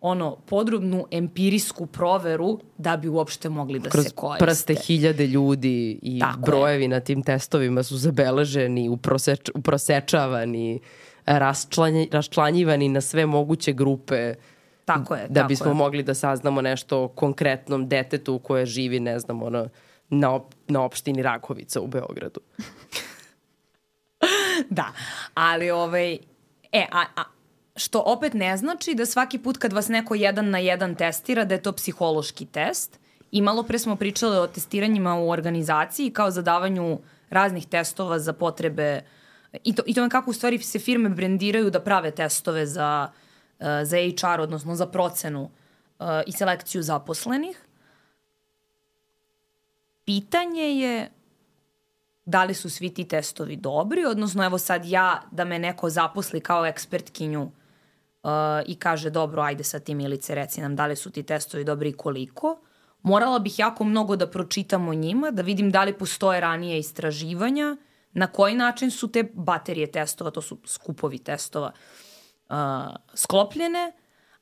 ono, 0.00 0.36
podrobnu 0.36 1.06
empirijsku 1.10 1.86
proveru 1.86 2.60
da 2.78 2.96
bi 2.96 3.08
uopšte 3.08 3.48
mogli 3.48 3.78
da 3.78 3.90
Kroz 3.90 4.04
se 4.04 4.10
koriste. 4.10 4.44
prste 4.46 4.74
hiljade 4.76 5.26
ljudi 5.26 5.98
i 6.02 6.18
Tako 6.20 6.38
je. 6.38 6.42
brojevi 6.42 6.88
na 6.88 7.00
tim 7.00 7.22
testovima 7.22 7.82
su 7.82 7.96
zabeleženi, 7.96 8.88
uproseč, 8.88 9.50
uprosečavani, 9.54 10.80
raščlanje, 11.26 12.08
raščlanjivani 12.12 12.88
na 12.88 13.00
sve 13.00 13.26
moguće 13.26 13.72
grupe 13.72 14.34
Tako 14.84 15.14
je, 15.14 15.26
da 15.28 15.34
tako 15.34 15.48
bismo 15.48 15.70
je. 15.70 15.74
mogli 15.74 16.02
da 16.02 16.14
saznamo 16.14 16.60
nešto 16.62 17.02
o 17.02 17.08
konkretnom 17.08 17.88
detetu 17.88 18.38
koje 18.38 18.66
živi, 18.66 19.00
ne 19.00 19.18
znam, 19.18 19.42
ono, 19.42 19.68
na, 20.08 20.30
op, 20.32 20.54
na 20.68 20.82
opštini 20.82 21.22
Rakovica 21.22 21.80
u 21.80 21.86
Beogradu. 21.86 22.40
Da, 24.70 24.92
ali 25.34 25.70
ovaj, 25.70 26.12
e, 26.72 26.86
a, 26.92 27.04
a, 27.16 27.22
što 27.76 28.02
opet 28.06 28.34
ne 28.34 28.56
znači 28.56 28.94
da 28.94 29.06
svaki 29.06 29.38
put 29.38 29.56
kad 29.56 29.72
vas 29.72 29.88
neko 29.88 30.14
jedan 30.14 30.50
na 30.50 30.58
jedan 30.58 30.94
testira 30.94 31.44
da 31.44 31.54
je 31.54 31.62
to 31.62 31.72
psihološki 31.72 32.46
test. 32.46 33.00
I 33.30 33.42
malo 33.42 33.62
pre 33.62 33.78
smo 33.78 33.96
pričali 33.96 34.36
o 34.36 34.46
testiranjima 34.46 35.14
u 35.14 35.30
organizaciji 35.30 36.10
kao 36.10 36.30
zadavanju 36.30 36.98
raznih 37.30 37.66
testova 37.66 38.18
za 38.18 38.32
potrebe 38.32 39.02
i 39.64 39.74
to, 39.74 39.82
i 39.86 39.94
to 39.94 40.08
kako 40.08 40.30
u 40.30 40.34
stvari 40.34 40.58
se 40.58 40.78
firme 40.78 41.08
brendiraju 41.08 41.70
da 41.70 41.80
prave 41.80 42.10
testove 42.10 42.66
za, 42.66 43.10
uh, 43.58 43.66
za 43.82 43.96
HR, 43.96 44.40
odnosno 44.40 44.74
za 44.74 44.86
procenu 44.86 45.42
uh, 45.42 46.06
i 46.26 46.32
selekciju 46.32 46.82
zaposlenih. 46.82 47.60
Pitanje 50.04 50.62
je 50.62 51.10
da 52.24 52.44
li 52.44 52.54
su 52.54 52.70
svi 52.70 52.94
ti 52.94 53.08
testovi 53.08 53.56
dobri, 53.56 54.04
odnosno 54.04 54.44
evo 54.44 54.58
sad 54.58 54.84
ja 54.84 55.22
da 55.30 55.44
me 55.44 55.58
neko 55.58 55.90
zaposli 55.90 56.40
kao 56.40 56.66
ekspertkinju 56.66 57.50
uh, 58.24 58.30
i 58.66 58.74
kaže 58.74 59.10
dobro, 59.10 59.42
ajde 59.42 59.64
sad 59.64 59.84
ti 59.84 59.94
Milice 59.94 60.34
reci 60.34 60.60
nam 60.60 60.76
da 60.76 60.86
li 60.86 60.96
su 60.96 61.10
ti 61.10 61.22
testovi 61.22 61.64
dobri 61.64 61.88
i 61.88 61.92
koliko, 61.96 62.60
morala 63.02 63.38
bih 63.38 63.58
jako 63.58 63.84
mnogo 63.84 64.16
da 64.16 64.30
pročitam 64.30 64.88
o 64.88 64.94
njima, 64.94 65.30
da 65.30 65.42
vidim 65.42 65.70
da 65.70 65.84
li 65.84 65.98
postoje 65.98 66.40
ranije 66.40 66.78
istraživanja, 66.78 67.76
na 68.12 68.26
koji 68.26 68.54
način 68.54 68.90
su 68.90 69.12
te 69.12 69.22
baterije 69.34 69.92
testova, 69.92 70.30
to 70.30 70.42
su 70.42 70.58
skupovi 70.66 71.18
testova, 71.18 71.72
uh, 72.48 72.56
sklopljene, 73.14 73.92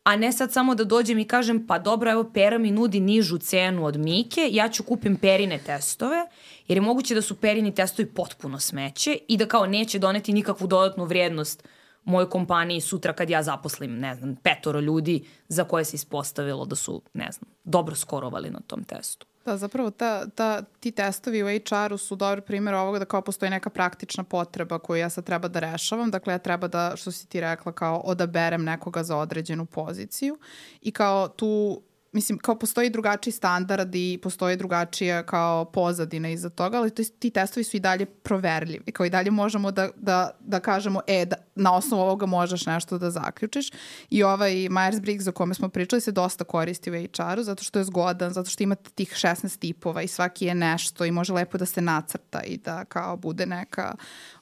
a 0.05 0.16
ne 0.16 0.33
sad 0.33 0.53
samo 0.53 0.74
da 0.74 0.85
dođem 0.85 1.18
i 1.18 1.26
kažem 1.28 1.66
pa 1.66 1.78
dobro, 1.78 2.11
evo 2.11 2.30
Pera 2.35 2.59
mi 2.59 2.70
nudi 2.70 3.01
nižu 3.01 3.39
cenu 3.39 3.85
od 3.85 3.97
Mike, 3.97 4.49
ja 4.51 4.68
ću 4.68 4.83
kupim 4.83 5.16
Perine 5.16 5.59
testove, 5.59 6.26
jer 6.68 6.76
je 6.76 6.83
moguće 6.83 7.14
da 7.14 7.22
su 7.22 7.37
Perini 7.37 7.74
testovi 7.74 8.09
potpuno 8.09 8.61
smeće 8.61 9.18
i 9.28 9.37
da 9.37 9.47
kao 9.47 9.66
neće 9.66 9.99
doneti 9.99 10.33
nikakvu 10.33 10.66
dodatnu 10.66 11.05
vrijednost 11.05 11.68
mojoj 12.05 12.30
kompaniji 12.30 12.80
sutra 12.80 13.12
kad 13.12 13.30
ja 13.30 13.42
zaposlim, 13.42 13.98
ne 13.98 14.14
znam, 14.14 14.36
petoro 14.36 14.80
ljudi 14.80 15.24
za 15.48 15.64
koje 15.64 15.84
se 15.84 15.94
ispostavilo 15.96 16.64
da 16.64 16.76
su, 16.76 17.03
ne 17.14 17.28
znam, 17.32 17.50
dobro 17.64 17.94
skorovali 17.94 18.50
na 18.50 18.61
tom 18.66 18.84
testu. 18.84 19.26
Da, 19.44 19.57
zapravo 19.57 19.90
ta, 19.90 20.26
ta, 20.26 20.62
ti 20.62 20.92
testovi 20.92 21.42
u 21.42 21.46
HR-u 21.46 21.98
su 21.98 22.16
dobar 22.16 22.40
primjer 22.40 22.74
ovoga 22.74 22.98
da 22.98 23.05
kao 23.05 23.22
postoji 23.22 23.50
neka 23.50 23.70
praktična 23.70 24.24
potreba 24.24 24.78
koju 24.78 25.00
ja 25.00 25.11
sad 25.11 25.24
treba 25.24 25.48
da 25.48 25.61
rešavam. 25.61 26.11
Dakle, 26.11 26.34
ja 26.34 26.38
treba 26.38 26.68
da, 26.68 26.92
što 26.96 27.12
si 27.12 27.26
ti 27.26 27.40
rekla, 27.40 27.72
kao 27.72 27.96
odaberem 28.05 28.64
nekoga 28.64 29.03
za 29.03 29.16
određenu 29.16 29.66
poziciju 29.66 30.38
i 30.80 30.90
kao 30.90 31.28
tu 31.28 31.82
mislim, 32.13 32.39
kao 32.39 32.59
postoji 32.59 32.91
drugačiji 32.91 33.33
standard 33.33 33.95
i 33.95 34.19
postoji 34.23 34.57
drugačija 34.57 35.23
kao 35.23 35.65
pozadina 35.65 36.29
iza 36.29 36.51
toga, 36.51 36.79
ali 36.79 36.91
to, 36.91 37.03
ti 37.19 37.31
testovi 37.31 37.65
su 37.65 37.77
i 37.77 37.81
dalje 37.81 38.07
proverljivi. 38.07 38.93
Kao 38.93 39.07
i 39.07 39.11
dalje 39.11 39.31
možemo 39.31 39.71
da, 39.71 39.89
da, 39.97 40.31
da 40.41 40.61
kažemo, 40.61 41.01
e, 41.07 41.25
da, 41.25 41.37
na 41.55 41.75
osnovu 41.77 42.03
ovoga 42.03 42.27
možeš 42.27 42.67
nešto 42.67 42.99
da 42.99 43.11
zaključiš. 43.11 43.71
I 44.11 44.23
ovaj 44.23 44.53
Myers-Briggs 44.53 45.29
o 45.29 45.33
kome 45.33 45.55
smo 45.55 45.69
pričali 45.69 46.01
se 46.01 46.13
dosta 46.13 46.45
koristi 46.45 46.91
u 46.91 46.95
HR-u, 46.95 47.43
zato 47.43 47.65
što 47.65 47.79
je 47.79 47.85
zgodan, 47.85 48.33
zato 48.33 48.51
što 48.51 48.63
imate 48.63 48.91
tih 48.91 49.11
16 49.11 49.59
tipova 49.59 50.03
i 50.03 50.09
svaki 50.09 50.45
je 50.45 50.55
nešto 50.55 51.05
i 51.05 51.11
može 51.11 51.33
lepo 51.33 51.59
da 51.59 51.67
se 51.67 51.81
nacrta 51.81 52.43
i 52.43 52.57
da 52.57 52.85
kao 52.85 53.17
bude 53.17 53.47
neka 53.47 53.95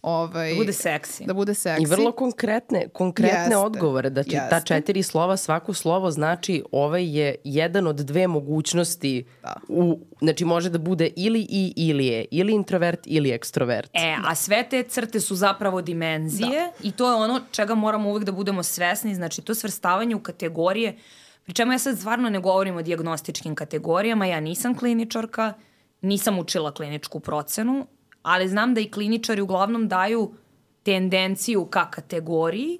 Ovaj, 0.02 0.50
da 0.50 0.56
bude 0.56 0.72
seksi. 0.72 1.24
Da 1.24 1.34
bude 1.34 1.54
seksi. 1.54 1.82
I 1.82 1.86
vrlo 1.86 2.12
konkretne, 2.12 2.88
konkretne 2.92 3.38
Jeste. 3.38 3.56
odgovore. 3.56 4.10
Znači, 4.10 4.30
Jeste. 4.30 4.50
ta 4.50 4.60
četiri 4.60 5.02
slova, 5.02 5.36
svako 5.36 5.74
slovo 5.74 6.10
znači 6.10 6.62
ovaj 6.72 7.18
je 7.18 7.34
jedan 7.60 7.86
od 7.86 7.96
dve 7.96 8.26
mogućnosti. 8.26 9.24
Da. 9.42 9.54
U, 9.68 10.00
znači, 10.20 10.44
može 10.44 10.70
da 10.70 10.78
bude 10.78 11.10
ili 11.16 11.46
i 11.50 11.72
ili 11.76 12.06
je. 12.06 12.24
Ili 12.30 12.52
introvert 12.52 13.00
ili 13.04 13.30
ekstrovert. 13.30 13.90
E, 13.94 14.16
a 14.24 14.34
sve 14.34 14.66
te 14.70 14.82
crte 14.82 15.20
su 15.20 15.36
zapravo 15.36 15.82
dimenzije 15.82 16.60
da. 16.60 16.88
i 16.88 16.92
to 16.92 17.08
je 17.08 17.14
ono 17.14 17.40
čega 17.50 17.74
moramo 17.74 18.10
uvek 18.10 18.24
da 18.24 18.32
budemo 18.32 18.62
svesni. 18.62 19.14
Znači, 19.14 19.42
to 19.42 19.54
svrstavanje 19.54 20.16
u 20.16 20.20
kategorije 20.20 20.96
Pri 21.44 21.54
čemu 21.54 21.72
ja 21.72 21.78
sad 21.78 21.98
stvarno 21.98 22.30
ne 22.30 22.40
govorim 22.40 22.76
o 22.76 22.82
diagnostičkim 22.82 23.54
kategorijama, 23.54 24.26
ja 24.26 24.40
nisam 24.40 24.74
kliničarka, 24.78 25.52
nisam 26.00 26.38
učila 26.38 26.74
kliničku 26.74 27.20
procenu, 27.20 27.86
ali 28.22 28.48
znam 28.48 28.74
da 28.74 28.80
i 28.80 28.90
kliničari 28.90 29.40
uglavnom 29.40 29.88
daju 29.88 30.34
tendenciju 30.82 31.64
ka 31.66 31.90
kategoriji 31.90 32.78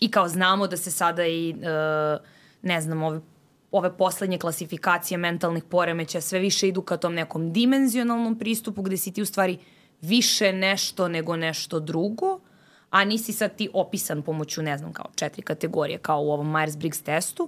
i 0.00 0.10
kao 0.10 0.28
znamo 0.28 0.66
da 0.66 0.76
se 0.76 0.90
sada 0.90 1.26
i, 1.26 1.54
uh, 1.54 2.26
ne 2.62 2.80
znam, 2.80 3.02
ove, 3.02 3.20
ove 3.72 3.96
poslednje 3.96 4.38
klasifikacije 4.38 5.18
mentalnih 5.18 5.64
poremeća 5.64 6.20
sve 6.20 6.38
više 6.38 6.68
idu 6.68 6.82
ka 6.82 6.96
tom 6.96 7.14
nekom 7.14 7.52
dimenzionalnom 7.52 8.38
pristupu 8.38 8.82
gde 8.82 8.96
si 8.96 9.12
ti 9.12 9.22
u 9.22 9.26
stvari 9.26 9.58
više 10.00 10.52
nešto 10.52 11.08
nego 11.08 11.36
nešto 11.36 11.80
drugo, 11.80 12.40
a 12.90 13.04
nisi 13.04 13.32
sad 13.32 13.56
ti 13.56 13.68
opisan 13.72 14.22
pomoću, 14.22 14.62
ne 14.62 14.78
znam, 14.78 14.92
kao 14.92 15.06
četiri 15.14 15.42
kategorije, 15.42 15.98
kao 15.98 16.20
u 16.20 16.32
ovom 16.32 16.52
Myers-Briggs 16.52 17.04
testu. 17.04 17.42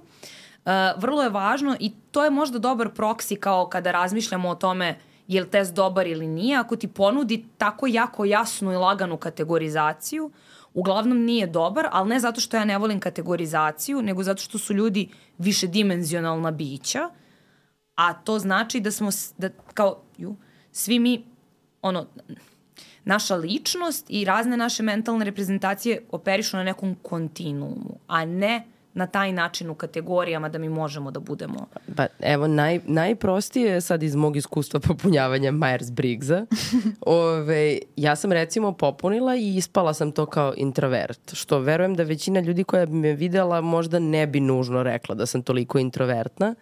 Uh, 0.65 0.71
vrlo 0.97 1.23
je 1.23 1.29
važno 1.29 1.77
i 1.79 1.91
to 2.11 2.23
je 2.23 2.29
možda 2.29 2.59
dobar 2.59 2.89
proksi 2.89 3.35
kao 3.35 3.67
kada 3.67 3.91
razmišljamo 3.91 4.49
o 4.49 4.55
tome 4.55 4.89
uh, 4.89 5.09
je 5.29 5.41
li 5.41 5.49
test 5.49 5.73
dobar 5.73 6.07
ili 6.07 6.27
nije, 6.27 6.57
ako 6.57 6.75
ti 6.75 6.87
ponudi 6.87 7.45
tako 7.57 7.87
jako 7.87 8.25
jasnu 8.25 8.73
i 8.73 8.75
laganu 8.75 9.17
kategorizaciju, 9.17 10.31
uglavnom 10.73 11.25
nije 11.25 11.47
dobar, 11.47 11.87
ali 11.91 12.09
ne 12.09 12.19
zato 12.19 12.41
što 12.41 12.57
ja 12.57 12.65
ne 12.65 12.77
volim 12.77 12.99
kategorizaciju, 12.99 14.01
nego 14.01 14.23
zato 14.23 14.41
što 14.41 14.57
su 14.57 14.73
ljudi 14.73 15.09
više 15.37 15.67
dimenzionalna 15.67 16.51
bića, 16.51 17.09
a 17.95 18.13
to 18.13 18.39
znači 18.39 18.79
da 18.79 18.91
smo, 18.91 19.09
da, 19.37 19.49
kao, 19.73 20.01
ju, 20.17 20.35
svi 20.71 20.99
mi, 20.99 21.25
ono, 21.81 22.07
naša 23.03 23.35
ličnost 23.35 24.05
i 24.09 24.25
razne 24.25 24.57
naše 24.57 24.83
mentalne 24.83 25.25
reprezentacije 25.25 26.01
operišu 26.11 26.57
na 26.57 26.63
nekom 26.63 26.95
kontinuumu, 27.01 27.99
a 28.07 28.25
ne 28.25 28.67
na 28.99 29.07
taj 29.07 29.31
način 29.31 29.69
u 29.69 29.75
kategorijama 29.75 30.49
da 30.49 30.57
mi 30.57 30.69
možemo 30.69 31.11
da 31.11 31.19
budemo. 31.19 31.67
Pa 31.95 32.07
evo, 32.19 32.47
naj, 32.47 32.79
najprostije 32.85 33.71
je 33.71 33.81
sad 33.81 34.03
iz 34.03 34.15
mog 34.15 34.37
iskustva 34.37 34.79
popunjavanja 34.79 35.51
Myers-Briggsa. 35.51 36.45
Ove, 37.01 37.79
ja 37.95 38.15
sam 38.15 38.31
recimo 38.31 38.71
popunila 38.71 39.35
i 39.35 39.55
ispala 39.55 39.93
sam 39.93 40.11
to 40.11 40.25
kao 40.25 40.53
introvert, 40.57 41.33
što 41.33 41.59
verujem 41.59 41.95
da 41.95 42.03
većina 42.03 42.39
ljudi 42.39 42.63
koja 42.63 42.85
bi 42.85 42.93
me 42.93 43.13
videla 43.13 43.61
možda 43.61 43.99
ne 43.99 44.27
bi 44.27 44.39
nužno 44.39 44.83
rekla 44.83 45.15
da 45.15 45.25
sam 45.25 45.41
toliko 45.41 45.79
introvertna. 45.79 46.55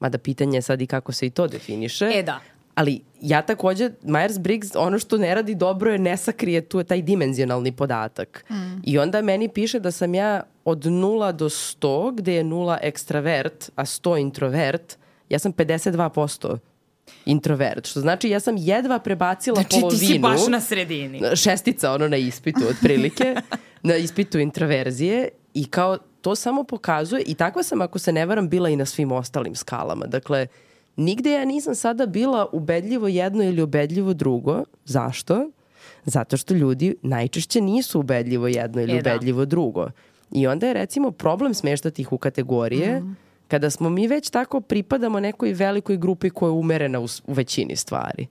Mada 0.00 0.18
pitanje 0.18 0.58
je 0.58 0.62
sad 0.62 0.82
i 0.82 0.86
kako 0.86 1.12
se 1.12 1.26
i 1.26 1.30
to 1.30 1.46
definiše. 1.46 2.10
E 2.14 2.22
da. 2.22 2.40
Ali 2.74 3.00
ja 3.20 3.42
takođe, 3.42 3.90
Myers-Briggs, 4.04 4.78
ono 4.78 4.98
što 4.98 5.18
ne 5.18 5.34
radi 5.34 5.54
dobro 5.54 5.92
je 5.92 5.98
ne 5.98 6.16
sakrije 6.16 6.60
tu 6.60 6.84
taj 6.84 7.02
dimenzionalni 7.02 7.72
podatak. 7.72 8.44
Mm. 8.50 8.80
I 8.84 8.98
onda 8.98 9.22
meni 9.22 9.48
piše 9.48 9.80
da 9.80 9.90
sam 9.90 10.14
ja 10.14 10.42
od 10.70 10.84
0 10.84 11.32
do 11.32 11.48
100, 11.48 12.14
gde 12.14 12.34
je 12.34 12.44
0 12.44 12.78
ekstravert, 12.82 13.70
a 13.76 13.84
100 13.84 14.20
introvert, 14.20 14.96
ja 15.28 15.38
sam 15.38 15.52
52% 15.52 16.58
introvert, 17.24 17.86
što 17.86 18.00
znači 18.00 18.28
ja 18.28 18.40
sam 18.40 18.56
jedva 18.58 18.98
prebacila 18.98 19.54
znači, 19.54 19.80
polovinu. 19.80 19.90
Znači 19.90 20.06
ti 20.06 20.12
si 20.12 20.18
baš 20.18 20.46
na 20.48 20.60
sredini. 20.60 21.20
Šestica 21.36 21.92
ono 21.92 22.08
na 22.08 22.16
ispitu 22.16 22.60
otprilike, 22.70 23.34
na 23.82 23.96
ispitu 23.96 24.38
introverzije 24.38 25.28
i 25.54 25.64
kao 25.64 25.98
to 26.20 26.34
samo 26.34 26.64
pokazuje 26.64 27.22
i 27.22 27.34
takva 27.34 27.62
sam 27.62 27.80
ako 27.80 27.98
se 27.98 28.12
ne 28.12 28.26
varam 28.26 28.48
bila 28.48 28.68
i 28.68 28.76
na 28.76 28.86
svim 28.86 29.12
ostalim 29.12 29.54
skalama. 29.54 30.06
Dakle, 30.06 30.46
nigde 30.96 31.30
ja 31.30 31.44
nisam 31.44 31.74
sada 31.74 32.06
bila 32.06 32.46
ubedljivo 32.52 33.08
jedno 33.08 33.44
ili 33.44 33.62
ubedljivo 33.62 34.14
drugo. 34.14 34.64
Zašto? 34.84 35.50
Zato 36.04 36.36
što 36.36 36.54
ljudi 36.54 36.94
najčešće 37.02 37.60
nisu 37.60 38.00
ubedljivo 38.00 38.48
jedno 38.48 38.82
ili 38.82 38.96
e, 38.98 39.02
da. 39.02 39.10
ubedljivo 39.10 39.44
drugo. 39.44 39.88
I 40.32 40.46
onda 40.46 40.66
je 40.66 40.74
recimo 40.74 41.10
problem 41.10 41.54
smeštati 41.54 42.02
ih 42.02 42.12
u 42.12 42.18
kategorije 42.18 43.00
mm. 43.00 43.16
kada 43.48 43.70
smo 43.70 43.90
mi 43.90 44.06
već 44.06 44.30
tako 44.30 44.60
pripadamo 44.60 45.20
nekoj 45.20 45.52
velikoj 45.52 45.96
grupi 45.96 46.30
koja 46.30 46.48
je 46.48 46.52
umerena 46.52 47.00
u, 47.00 47.06
u 47.26 47.32
većini 47.32 47.76
stvari. 47.76 48.26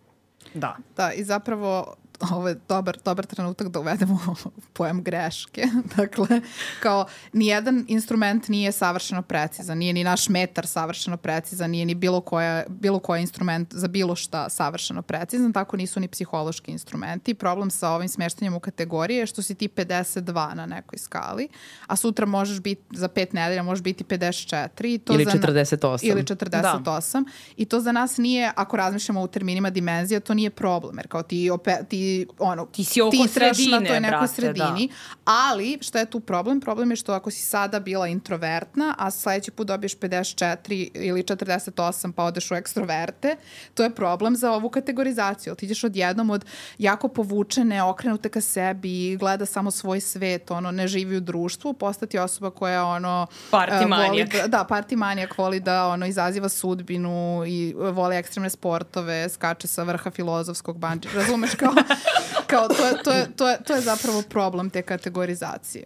Da. 0.53 0.75
Da, 0.97 1.13
i 1.13 1.23
zapravo 1.23 1.95
ovo 2.35 2.47
je 2.47 2.59
dobar, 2.69 2.97
dobar 3.05 3.25
trenutak 3.25 3.67
da 3.67 3.79
uvedemo 3.79 4.19
pojem 4.73 5.03
greške. 5.03 5.63
dakle, 5.97 6.41
kao 6.79 7.05
nijedan 7.33 7.85
instrument 7.87 8.47
nije 8.47 8.71
savršeno 8.71 9.21
precizan, 9.21 9.77
nije 9.77 9.93
ni 9.93 10.03
naš 10.03 10.29
metar 10.29 10.67
savršeno 10.67 11.17
precizan, 11.17 11.71
nije 11.71 11.85
ni 11.85 11.95
bilo, 11.95 12.21
koja, 12.21 12.63
bilo 12.67 12.99
koji 12.99 13.21
instrument 13.21 13.73
za 13.73 13.87
bilo 13.87 14.15
šta 14.15 14.49
savršeno 14.49 15.01
precizan, 15.01 15.53
tako 15.53 15.77
nisu 15.77 15.99
ni 15.99 16.07
psihološki 16.07 16.71
instrumenti. 16.71 17.33
Problem 17.33 17.71
sa 17.71 17.89
ovim 17.89 18.09
smeštanjem 18.09 18.55
u 18.55 18.59
kategorije 18.59 19.19
je 19.19 19.25
što 19.25 19.41
si 19.41 19.55
ti 19.55 19.67
52 19.67 20.55
na 20.55 20.65
nekoj 20.65 20.99
skali, 20.99 21.47
a 21.87 21.95
sutra 21.95 22.25
možeš 22.25 22.59
biti, 22.59 22.81
za 22.91 23.07
pet 23.07 23.33
nedelja 23.33 23.63
možeš 23.63 23.83
biti 23.83 24.03
54. 24.03 24.69
I 24.93 24.97
to 24.97 25.13
ili 25.13 25.25
za, 25.25 25.31
48. 25.31 25.99
Ili 26.03 26.23
48. 26.23 26.81
Da. 26.83 27.31
I 27.57 27.65
to 27.65 27.79
za 27.79 27.91
nas 27.91 28.17
nije, 28.17 28.51
ako 28.55 28.77
razmišljamo 28.77 29.21
u 29.21 29.27
terminima 29.27 29.69
dimenzija, 29.69 30.19
to 30.19 30.33
nije 30.33 30.49
problem, 30.49 30.97
jer 30.97 31.07
kao 31.07 31.23
ti, 31.23 31.49
ope, 31.49 31.75
ti 31.89 32.08
ono, 32.39 32.65
ti 32.65 32.83
si 32.83 33.01
oko 33.01 33.11
ti 33.11 33.27
sredine, 33.27 33.79
na 33.79 33.87
toj 33.87 33.99
nekoj 33.99 34.17
brate, 34.17 34.33
sredini, 34.33 34.87
da. 34.87 34.93
ali 35.25 35.77
šta 35.81 35.99
je 35.99 36.05
tu 36.05 36.19
problem? 36.19 36.61
Problem 36.61 36.91
je 36.91 36.95
što 36.95 37.13
ako 37.13 37.31
si 37.31 37.41
sada 37.41 37.79
bila 37.79 38.07
introvertna, 38.07 38.95
a 38.97 39.11
sledeći 39.11 39.51
put 39.51 39.67
dobiješ 39.67 39.97
54 39.97 40.89
ili 40.93 41.23
48 41.23 42.11
pa 42.11 42.23
odeš 42.23 42.51
u 42.51 42.55
ekstroverte, 42.55 43.35
to 43.73 43.83
je 43.83 43.95
problem 43.95 44.35
za 44.35 44.51
ovu 44.51 44.69
kategorizaciju. 44.69 45.55
Ti 45.55 45.65
ideš 45.65 45.83
odjednom 45.83 46.29
od 46.29 46.45
jako 46.77 47.07
povučene, 47.07 47.83
okrenute 47.83 48.29
ka 48.29 48.41
sebi, 48.41 49.17
gleda 49.17 49.45
samo 49.45 49.71
svoj 49.71 50.01
svet, 50.01 50.51
ono, 50.51 50.71
ne 50.71 50.87
živi 50.87 51.17
u 51.17 51.19
društvu, 51.19 51.73
postati 51.73 52.19
osoba 52.19 52.51
koja 52.51 52.85
ono... 52.85 53.27
Party 53.51 53.83
uh, 53.83 53.89
manijak. 53.89 54.29
Da, 54.47 54.65
da, 54.65 54.95
manijak 54.95 55.37
voli 55.37 55.59
da 55.59 55.87
ono, 55.87 56.05
izaziva 56.05 56.49
sudbinu 56.49 57.43
i 57.47 57.73
voli 57.73 58.15
ekstremne 58.15 58.49
sportove, 58.49 59.29
skače 59.29 59.67
sa 59.67 59.83
vrha 59.83 60.11
filozofskog 60.11 60.77
banđa. 60.77 61.09
Razumeš 61.15 61.55
kao 61.55 61.73
kao 62.51 62.67
to 62.67 62.85
je, 62.85 63.03
to, 63.03 63.11
je, 63.11 63.27
to, 63.35 63.49
je, 63.49 63.57
to 63.67 63.75
je 63.75 63.81
zapravo 63.81 64.21
problem 64.21 64.69
te 64.69 64.81
kategorizacije. 64.81 65.83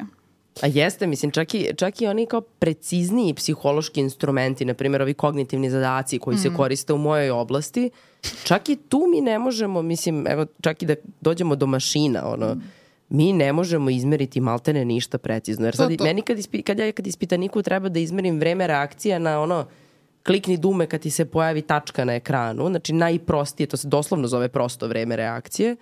A 0.62 0.68
jeste, 0.68 1.08
mislim, 1.08 1.32
čak 1.32 1.54
i, 1.54 1.70
čak 1.78 2.02
i 2.02 2.08
oni 2.08 2.26
kao 2.26 2.42
precizniji 2.42 3.34
psihološki 3.34 4.00
instrumenti, 4.00 4.66
na 4.66 4.74
primjer 4.74 5.02
ovi 5.02 5.14
kognitivni 5.14 5.70
zadaci 5.70 6.20
koji 6.20 6.36
mm. 6.36 6.40
se 6.40 6.54
koriste 6.58 6.94
u 6.94 6.98
mojoj 6.98 7.30
oblasti, 7.30 7.90
čak 8.44 8.70
i 8.70 8.76
tu 8.76 9.08
mi 9.12 9.22
ne 9.22 9.40
možemo, 9.40 9.82
mislim, 9.82 10.28
evo, 10.28 10.46
čak 10.62 10.84
i 10.84 10.86
da 10.86 10.96
dođemo 11.22 11.56
do 11.56 11.66
mašina, 11.66 12.28
ono, 12.28 12.56
mm. 12.56 12.62
mi 13.10 13.34
ne 13.34 13.54
možemo 13.54 13.90
izmeriti 13.90 14.42
maltene 14.42 14.86
ništa 14.86 15.18
precizno. 15.18 15.66
Jer 15.66 15.76
sad, 15.76 15.90
to, 15.90 15.96
to. 15.96 16.04
meni 16.04 16.22
kad, 16.22 16.40
ispi, 16.40 16.62
kad 16.62 16.80
ja 16.80 16.92
kad 16.92 17.08
ispitaniku 17.08 17.62
treba 17.62 17.90
da 17.90 18.00
izmerim 18.00 18.40
vreme 18.40 18.68
reakcija 18.68 19.20
na 19.20 19.42
ono, 19.42 19.66
klikni 20.26 20.58
dume 20.58 20.88
kad 20.88 21.02
ti 21.02 21.12
se 21.12 21.26
pojavi 21.26 21.62
tačka 21.62 22.06
na 22.06 22.16
ekranu, 22.16 22.70
znači 22.70 22.94
najprostije, 22.94 23.68
to 23.68 23.78
se 23.78 23.88
doslovno 23.88 24.28
zove 24.28 24.50
prosto 24.50 24.88
vreme 24.88 25.16
reakcije, 25.16 25.76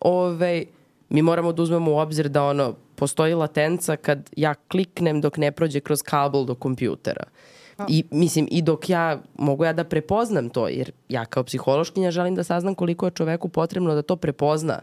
ove, 0.00 0.64
mi 1.08 1.22
moramo 1.22 1.52
da 1.52 1.62
uzmemo 1.62 1.92
u 1.92 1.98
obzir 1.98 2.28
da 2.28 2.44
ono, 2.44 2.74
postoji 2.94 3.34
latenca 3.34 3.96
kad 3.96 4.30
ja 4.36 4.54
kliknem 4.54 5.20
dok 5.20 5.36
ne 5.36 5.52
prođe 5.52 5.80
kroz 5.80 6.02
kabel 6.02 6.44
do 6.44 6.54
kompjutera. 6.54 7.24
I 7.88 8.04
mislim, 8.10 8.48
i 8.50 8.62
dok 8.62 8.88
ja, 8.88 9.18
mogu 9.38 9.64
ja 9.64 9.72
da 9.72 9.84
prepoznam 9.84 10.48
to, 10.48 10.68
jer 10.68 10.92
ja 11.08 11.24
kao 11.24 11.44
psihološkinja 11.44 12.10
želim 12.10 12.34
da 12.34 12.44
saznam 12.44 12.74
koliko 12.74 13.06
je 13.06 13.10
čoveku 13.10 13.48
potrebno 13.48 13.94
da 13.94 14.02
to 14.02 14.16
prepozna, 14.16 14.80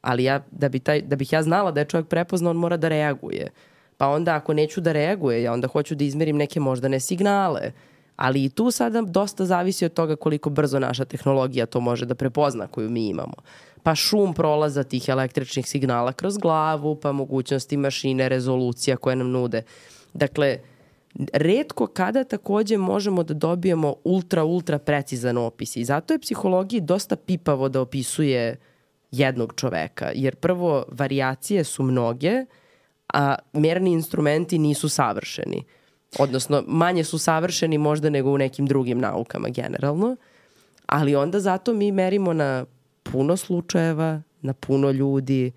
ali 0.00 0.24
ja, 0.24 0.40
da, 0.50 0.68
bi 0.68 0.78
taj, 0.78 1.00
da 1.00 1.16
bih 1.16 1.32
ja 1.32 1.42
znala 1.42 1.70
da 1.70 1.80
je 1.80 1.86
čovek 1.86 2.08
prepoznao, 2.08 2.50
on 2.50 2.56
mora 2.56 2.76
da 2.76 2.88
reaguje. 2.88 3.50
Pa 3.96 4.08
onda 4.08 4.34
ako 4.34 4.54
neću 4.54 4.80
da 4.80 4.92
reaguje, 4.92 5.42
ja 5.42 5.52
onda 5.52 5.68
hoću 5.68 5.94
da 5.94 6.04
izmerim 6.04 6.36
neke 6.36 6.60
moždane 6.60 7.00
signale. 7.00 7.72
Ali 8.16 8.44
i 8.44 8.48
tu 8.48 8.70
sada 8.70 9.02
dosta 9.02 9.44
zavisi 9.44 9.84
od 9.84 9.92
toga 9.92 10.16
koliko 10.16 10.50
brzo 10.50 10.78
naša 10.78 11.04
tehnologija 11.04 11.66
to 11.66 11.80
može 11.80 12.06
da 12.06 12.14
prepozna 12.14 12.66
koju 12.66 12.90
mi 12.90 13.08
imamo 13.08 13.34
pa 13.82 13.94
šum 13.94 14.34
prolaza 14.34 14.82
tih 14.82 15.08
električnih 15.08 15.68
signala 15.68 16.12
kroz 16.12 16.38
glavu, 16.38 16.96
pa 16.96 17.12
mogućnosti 17.12 17.76
mašine, 17.76 18.28
rezolucija 18.28 18.96
koje 18.96 19.16
nam 19.16 19.30
nude. 19.30 19.62
Dakle, 20.14 20.58
redko 21.32 21.86
kada 21.86 22.24
takođe 22.24 22.76
možemo 22.76 23.22
da 23.22 23.34
dobijemo 23.34 23.94
ultra, 24.04 24.44
ultra 24.44 24.78
precizan 24.78 25.38
opis 25.38 25.76
i 25.76 25.84
zato 25.84 26.14
je 26.14 26.18
psihologiji 26.18 26.80
dosta 26.80 27.16
pipavo 27.16 27.68
da 27.68 27.80
opisuje 27.80 28.56
jednog 29.10 29.52
čoveka, 29.56 30.10
jer 30.14 30.36
prvo 30.36 30.84
varijacije 30.88 31.64
su 31.64 31.82
mnoge, 31.82 32.44
a 33.12 33.34
merni 33.52 33.92
instrumenti 33.92 34.58
nisu 34.58 34.88
savršeni. 34.88 35.64
Odnosno, 36.18 36.64
manje 36.66 37.04
su 37.04 37.18
savršeni 37.18 37.78
možda 37.78 38.10
nego 38.10 38.30
u 38.30 38.38
nekim 38.38 38.66
drugim 38.66 38.98
naukama 38.98 39.48
generalno, 39.48 40.16
ali 40.86 41.16
onda 41.16 41.40
zato 41.40 41.74
mi 41.74 41.92
merimo 41.92 42.32
na 42.32 42.64
puno 43.12 43.36
slučajeva, 43.36 44.22
na 44.42 44.52
puno 44.52 44.90
ljudi, 44.90 45.52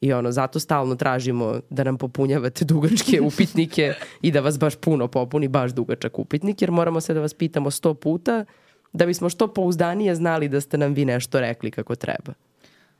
I 0.00 0.12
ono, 0.12 0.30
zato 0.32 0.60
stalno 0.60 0.94
tražimo 0.94 1.60
da 1.70 1.84
nam 1.84 1.96
popunjavate 1.98 2.64
dugačke 2.64 3.20
upitnike 3.28 3.94
i 4.22 4.30
da 4.30 4.40
vas 4.40 4.58
baš 4.58 4.76
puno 4.76 5.08
popuni, 5.08 5.48
baš 5.48 5.72
dugačak 5.72 6.18
upitnik, 6.18 6.62
jer 6.62 6.70
moramo 6.70 7.00
se 7.00 7.14
da 7.14 7.20
vas 7.20 7.34
pitamo 7.34 7.70
sto 7.70 7.94
puta 7.94 8.44
da 8.92 9.06
bismo 9.06 9.28
što 9.28 9.48
pouzdanije 9.54 10.14
znali 10.14 10.48
da 10.48 10.60
ste 10.60 10.78
nam 10.78 10.94
vi 10.94 11.04
nešto 11.04 11.40
rekli 11.40 11.70
kako 11.70 11.94
treba. 11.94 12.32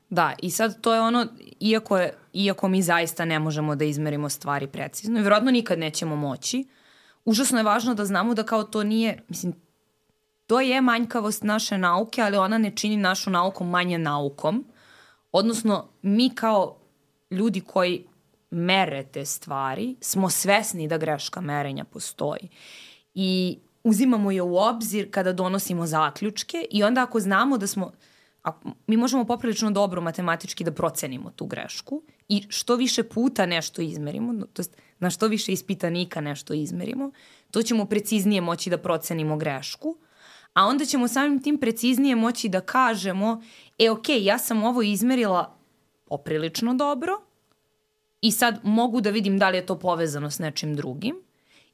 Da, 0.09 0.33
i 0.41 0.51
sad 0.51 0.81
to 0.81 0.93
je 0.93 1.01
ono, 1.01 1.27
iako, 1.59 1.97
je, 1.97 2.13
iako 2.33 2.67
mi 2.67 2.81
zaista 2.81 3.25
ne 3.25 3.39
možemo 3.39 3.75
da 3.75 3.85
izmerimo 3.85 4.29
stvari 4.29 4.67
precizno 4.67 5.19
i 5.19 5.21
vjerojatno 5.21 5.51
nikad 5.51 5.79
nećemo 5.79 6.15
moći, 6.15 6.65
užasno 7.25 7.57
je 7.57 7.63
važno 7.63 7.93
da 7.93 8.05
znamo 8.05 8.33
da 8.33 8.43
kao 8.43 8.63
to 8.63 8.83
nije, 8.83 9.23
mislim, 9.27 9.53
to 10.49 10.61
je 10.61 10.81
manjkavost 10.81 11.43
naše 11.43 11.77
nauke, 11.77 12.21
ali 12.21 12.37
ona 12.37 12.57
ne 12.57 12.71
čini 12.75 12.97
našu 12.97 13.29
nauku 13.29 13.63
manje 13.63 13.97
naukom. 13.97 14.65
Odnosno, 15.31 15.89
mi 16.01 16.29
kao 16.35 16.77
ljudi 17.31 17.61
koji 17.61 18.05
mere 18.49 19.03
te 19.03 19.25
stvari 19.25 19.95
smo 20.01 20.29
svesni 20.29 20.87
da 20.87 20.97
greška 20.97 21.41
merenja 21.41 21.83
postoji. 21.83 22.49
I 23.13 23.59
uzimamo 23.83 24.31
je 24.31 24.41
u 24.41 24.57
obzir 24.57 25.11
kada 25.11 25.33
donosimo 25.33 25.87
zaključke 25.87 26.65
i 26.71 26.83
onda 26.83 27.03
ako 27.03 27.19
znamo 27.19 27.57
da 27.57 27.67
smo, 27.67 27.91
a, 28.43 28.51
mi 28.87 28.97
možemo 28.97 29.25
poprilično 29.25 29.71
dobro 29.71 30.01
matematički 30.01 30.63
da 30.63 30.71
procenimo 30.71 31.31
tu 31.31 31.45
grešku 31.45 32.01
i 32.27 32.45
što 32.49 32.75
više 32.75 33.03
puta 33.03 33.45
nešto 33.45 33.81
izmerimo, 33.81 34.45
to 34.53 34.61
jest 34.61 34.77
na 34.99 35.09
što 35.09 35.27
više 35.27 35.51
ispitanika 35.51 36.21
nešto 36.21 36.53
izmerimo, 36.53 37.11
to 37.51 37.61
ćemo 37.61 37.85
preciznije 37.85 38.41
moći 38.41 38.69
da 38.69 38.77
procenimo 38.77 39.37
grešku, 39.37 39.97
a 40.53 40.65
onda 40.65 40.85
ćemo 40.85 41.07
samim 41.07 41.43
tim 41.43 41.57
preciznije 41.57 42.15
moći 42.15 42.49
da 42.49 42.61
kažemo, 42.61 43.41
e 43.79 43.89
ok, 43.89 44.05
ja 44.09 44.37
sam 44.37 44.63
ovo 44.63 44.81
izmerila 44.81 45.57
poprilično 46.05 46.73
dobro 46.73 47.13
i 48.21 48.31
sad 48.31 48.59
mogu 48.63 49.01
da 49.01 49.09
vidim 49.09 49.37
da 49.37 49.49
li 49.49 49.57
je 49.57 49.65
to 49.65 49.79
povezano 49.79 50.31
s 50.31 50.39
nečim 50.39 50.75
drugim. 50.75 51.15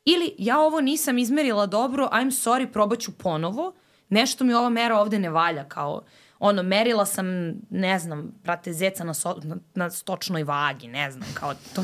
Ili 0.05 0.35
ja 0.37 0.59
ovo 0.59 0.81
nisam 0.81 1.17
izmerila 1.17 1.65
dobro, 1.65 2.09
I'm 2.11 2.31
sorry, 2.31 2.71
probat 2.71 2.99
ću 2.99 3.11
ponovo, 3.11 3.73
nešto 4.09 4.43
mi 4.43 4.53
ova 4.53 4.69
mera 4.69 4.99
ovde 4.99 5.19
ne 5.19 5.29
valja, 5.29 5.63
kao 5.63 6.01
ono, 6.39 6.63
merila 6.63 7.05
sam, 7.05 7.25
ne 7.69 7.99
znam, 7.99 8.39
prate 8.43 8.73
zeca 8.73 9.03
na, 9.03 9.13
so, 9.13 9.39
na, 9.43 9.57
na 9.75 9.89
stočnoj 9.89 10.43
vagi, 10.43 10.87
ne 10.87 11.11
znam, 11.11 11.29
kao 11.33 11.53
to. 11.75 11.83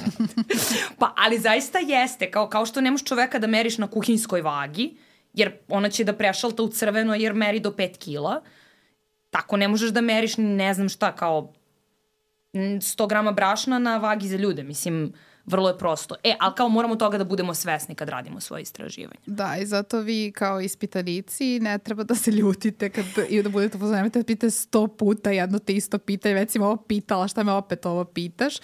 pa, 1.00 1.14
ali 1.18 1.39
zaista 1.39 1.80
jeste, 1.80 2.32
kao, 2.32 2.50
kao 2.50 2.66
što 2.66 2.82
nemaš 2.82 3.04
čoveka 3.04 3.39
da 3.39 3.48
meriš 3.48 3.78
na 3.78 3.88
kuhinskoj 3.88 4.42
vagi, 4.42 4.98
jer 5.34 5.51
ona 5.67 5.89
će 5.89 6.03
da 6.03 6.13
prešalta 6.13 6.63
u 6.63 6.67
crveno 6.67 7.15
jer 7.15 7.34
meri 7.34 7.59
do 7.59 7.71
5 7.71 7.97
kila, 7.97 8.41
tako 9.29 9.57
ne 9.57 9.67
možeš 9.67 9.89
da 9.89 10.01
meriš 10.01 10.38
ne 10.38 10.73
znam 10.73 10.89
šta, 10.89 11.15
kao 11.15 11.53
100 12.53 13.07
grama 13.07 13.32
brašna 13.32 13.79
na 13.79 13.97
vagi 13.97 14.27
za 14.27 14.38
ljude. 14.38 14.63
Mislim, 14.63 15.13
vrlo 15.46 15.70
je 15.70 15.78
prosto. 15.78 16.16
E, 16.24 16.36
ali 16.39 16.56
kao 16.56 16.70
moramo 16.70 16.96
toga 16.96 17.18
da 17.18 17.24
budemo 17.24 17.54
svesni 17.54 17.96
kad 17.96 18.10
radimo 18.10 18.39
svoje 18.39 18.62
istraživanje. 18.62 19.20
Da, 19.26 19.58
i 19.58 19.66
zato 19.66 20.00
vi 20.00 20.32
kao 20.36 20.62
ispitanici 20.62 21.60
ne 21.60 21.78
treba 21.78 22.04
da 22.04 22.16
se 22.16 22.32
ljutite 22.32 22.89
kad, 22.89 23.06
i 23.30 23.44
da 23.44 23.50
budete 23.50 23.78
upozoreni, 23.78 24.10
da 24.10 24.24
pitate 24.24 24.50
sto 24.50 24.88
puta 24.88 25.32
jedno 25.32 25.60
te 25.60 25.74
isto 25.74 25.98
pitanje, 25.98 26.36
već 26.36 26.52
si 26.52 26.60
me 26.60 26.66
ovo 26.66 26.78
pitala, 26.78 27.28
šta 27.28 27.44
me 27.44 27.52
opet 27.52 27.86
ovo 27.86 28.06
pitaš. 28.06 28.56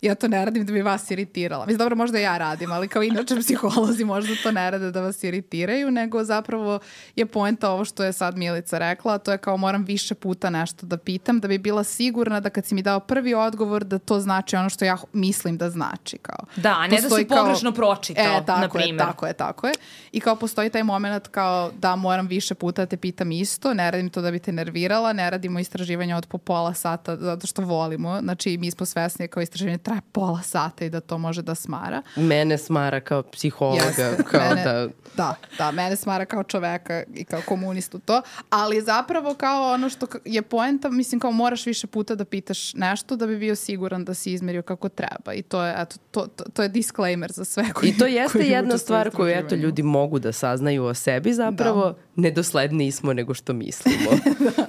Ja 0.00 0.14
to 0.14 0.28
ne 0.28 0.44
radim 0.44 0.66
da 0.66 0.72
bi 0.72 0.82
vas 0.82 1.10
iritirala. 1.10 1.66
Mislim, 1.66 1.78
dobro, 1.78 1.96
možda 1.96 2.18
ja 2.18 2.38
radim, 2.38 2.72
ali 2.72 2.88
kao 2.88 3.02
inače 3.02 3.36
psiholozi 3.40 4.04
možda 4.04 4.34
to 4.42 4.50
ne 4.52 4.70
rade 4.70 4.90
da 4.90 5.00
vas 5.00 5.24
iritiraju, 5.24 5.90
nego 5.90 6.24
zapravo 6.24 6.78
je 7.16 7.26
poenta 7.26 7.70
ovo 7.70 7.84
što 7.84 8.04
je 8.04 8.12
sad 8.12 8.36
Milica 8.36 8.78
rekla, 8.78 9.18
to 9.18 9.32
je 9.32 9.38
kao 9.38 9.56
moram 9.56 9.84
više 9.84 10.14
puta 10.14 10.50
nešto 10.50 10.86
da 10.86 10.96
pitam, 10.96 11.40
da 11.40 11.48
bi 11.48 11.58
bila 11.58 11.84
sigurna 11.84 12.40
da 12.40 12.50
kad 12.50 12.66
si 12.66 12.74
mi 12.74 12.82
dao 12.82 13.00
prvi 13.00 13.34
odgovor 13.34 13.84
da 13.84 13.98
to 13.98 14.20
znači 14.20 14.56
ono 14.56 14.68
što 14.68 14.84
ja 14.84 14.96
mislim 15.12 15.56
da 15.56 15.70
znači 15.70 16.18
kao. 16.22 16.46
Da, 16.56 16.76
a 16.78 16.86
ne 16.86 17.00
da 17.00 17.16
si 17.16 17.24
kao, 17.24 17.38
pogrešno 17.38 17.72
pročitao, 17.72 18.38
e, 18.38 18.46
tako 18.46 18.60
na 18.60 18.68
primjer. 18.68 18.94
Je, 18.94 18.98
tako 18.98 19.26
je, 19.26 19.32
tako 19.32 19.66
je. 19.66 19.74
I 20.12 20.20
kao 20.20 20.36
postoji 20.36 20.70
taj 20.70 20.82
moment 20.82 21.28
kao 21.28 21.70
da 21.78 21.96
moram 21.96 22.26
više 22.26 22.54
puta 22.54 22.82
da 22.82 22.86
te 22.86 22.96
pitam 22.96 23.32
isto, 23.32 23.74
ne 23.74 23.90
radim 23.90 24.10
to 24.10 24.20
da 24.20 24.30
bi 24.30 24.38
te 24.38 24.52
nervirala, 24.52 25.12
ne 25.12 25.30
radimo 25.30 25.58
istraživanja 25.58 26.16
od 26.16 26.26
po 26.26 26.38
pola 26.38 26.74
sata 26.74 27.16
zato 27.16 27.46
što 27.46 27.62
volimo. 27.62 28.20
Znači, 28.20 28.56
mi 28.56 28.70
smo 28.70 28.86
svesni 28.86 29.28
kao 29.28 29.42
istraživanje 29.42 29.78
traje 29.78 30.00
pola 30.12 30.42
sata 30.42 30.84
i 30.84 30.90
da 30.90 31.00
to 31.00 31.18
može 31.18 31.42
da 31.42 31.54
smara. 31.54 32.02
Mene 32.16 32.58
smara 32.58 33.00
kao 33.00 33.22
psihologa, 33.22 33.82
yes, 33.98 34.22
kao 34.22 34.40
mene, 34.40 34.64
da... 34.64 34.88
Da, 35.16 35.34
da, 35.58 35.70
mene 35.70 35.96
smara 35.96 36.24
kao 36.24 36.42
čoveka 36.42 37.02
i 37.14 37.24
kao 37.24 37.40
komunistu 37.46 37.98
to, 37.98 38.22
ali 38.50 38.82
zapravo 38.82 39.34
kao 39.34 39.72
ono 39.72 39.88
što 39.88 40.06
je 40.24 40.42
poenta, 40.42 40.88
mislim 40.88 41.20
kao 41.20 41.32
moraš 41.32 41.66
više 41.66 41.86
puta 41.86 42.14
da 42.14 42.24
pitaš 42.24 42.74
nešto 42.74 43.16
da 43.16 43.26
bi 43.26 43.38
bio 43.38 43.56
siguran 43.56 44.04
da 44.04 44.14
si 44.14 44.32
izmerio 44.32 44.62
kako 44.62 44.88
treba 44.88 45.32
i 45.34 45.42
to 45.42 45.64
je, 45.64 45.74
eto, 45.78 45.96
to, 46.12 46.26
to, 46.26 46.44
to 46.44 46.62
je 46.62 46.68
disclaimer 46.68 47.32
za 47.32 47.44
sve 47.44 47.72
koji 47.72 47.90
I 47.90 47.98
to 47.98 48.06
jeste 48.06 48.38
jedna 48.38 48.78
stvar 48.78 49.10
koju 49.10 49.28
eto 49.28 49.54
ljudi 49.54 49.82
mogu 49.82 50.18
da 50.18 50.32
saznaju 50.32 50.84
o 50.84 50.94
sebi 50.94 51.32
zapravo 51.32 51.84
da. 51.84 51.96
nedosledniji 52.16 52.90
smo 52.90 53.12
nego 53.12 53.34
što 53.34 53.52
mislimo. 53.52 54.10
da. 54.56 54.66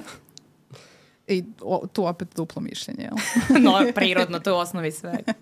I 1.26 1.44
o, 1.60 1.86
tu 1.92 2.06
opet 2.06 2.28
duplo 2.36 2.62
mišljenje, 2.62 3.02
jel? 3.04 3.16
no, 3.64 3.92
prirodno, 3.94 4.38
to 4.38 4.50
je 4.50 4.54
u 4.54 4.58
osnovi 4.58 4.92
svega. 4.92 5.32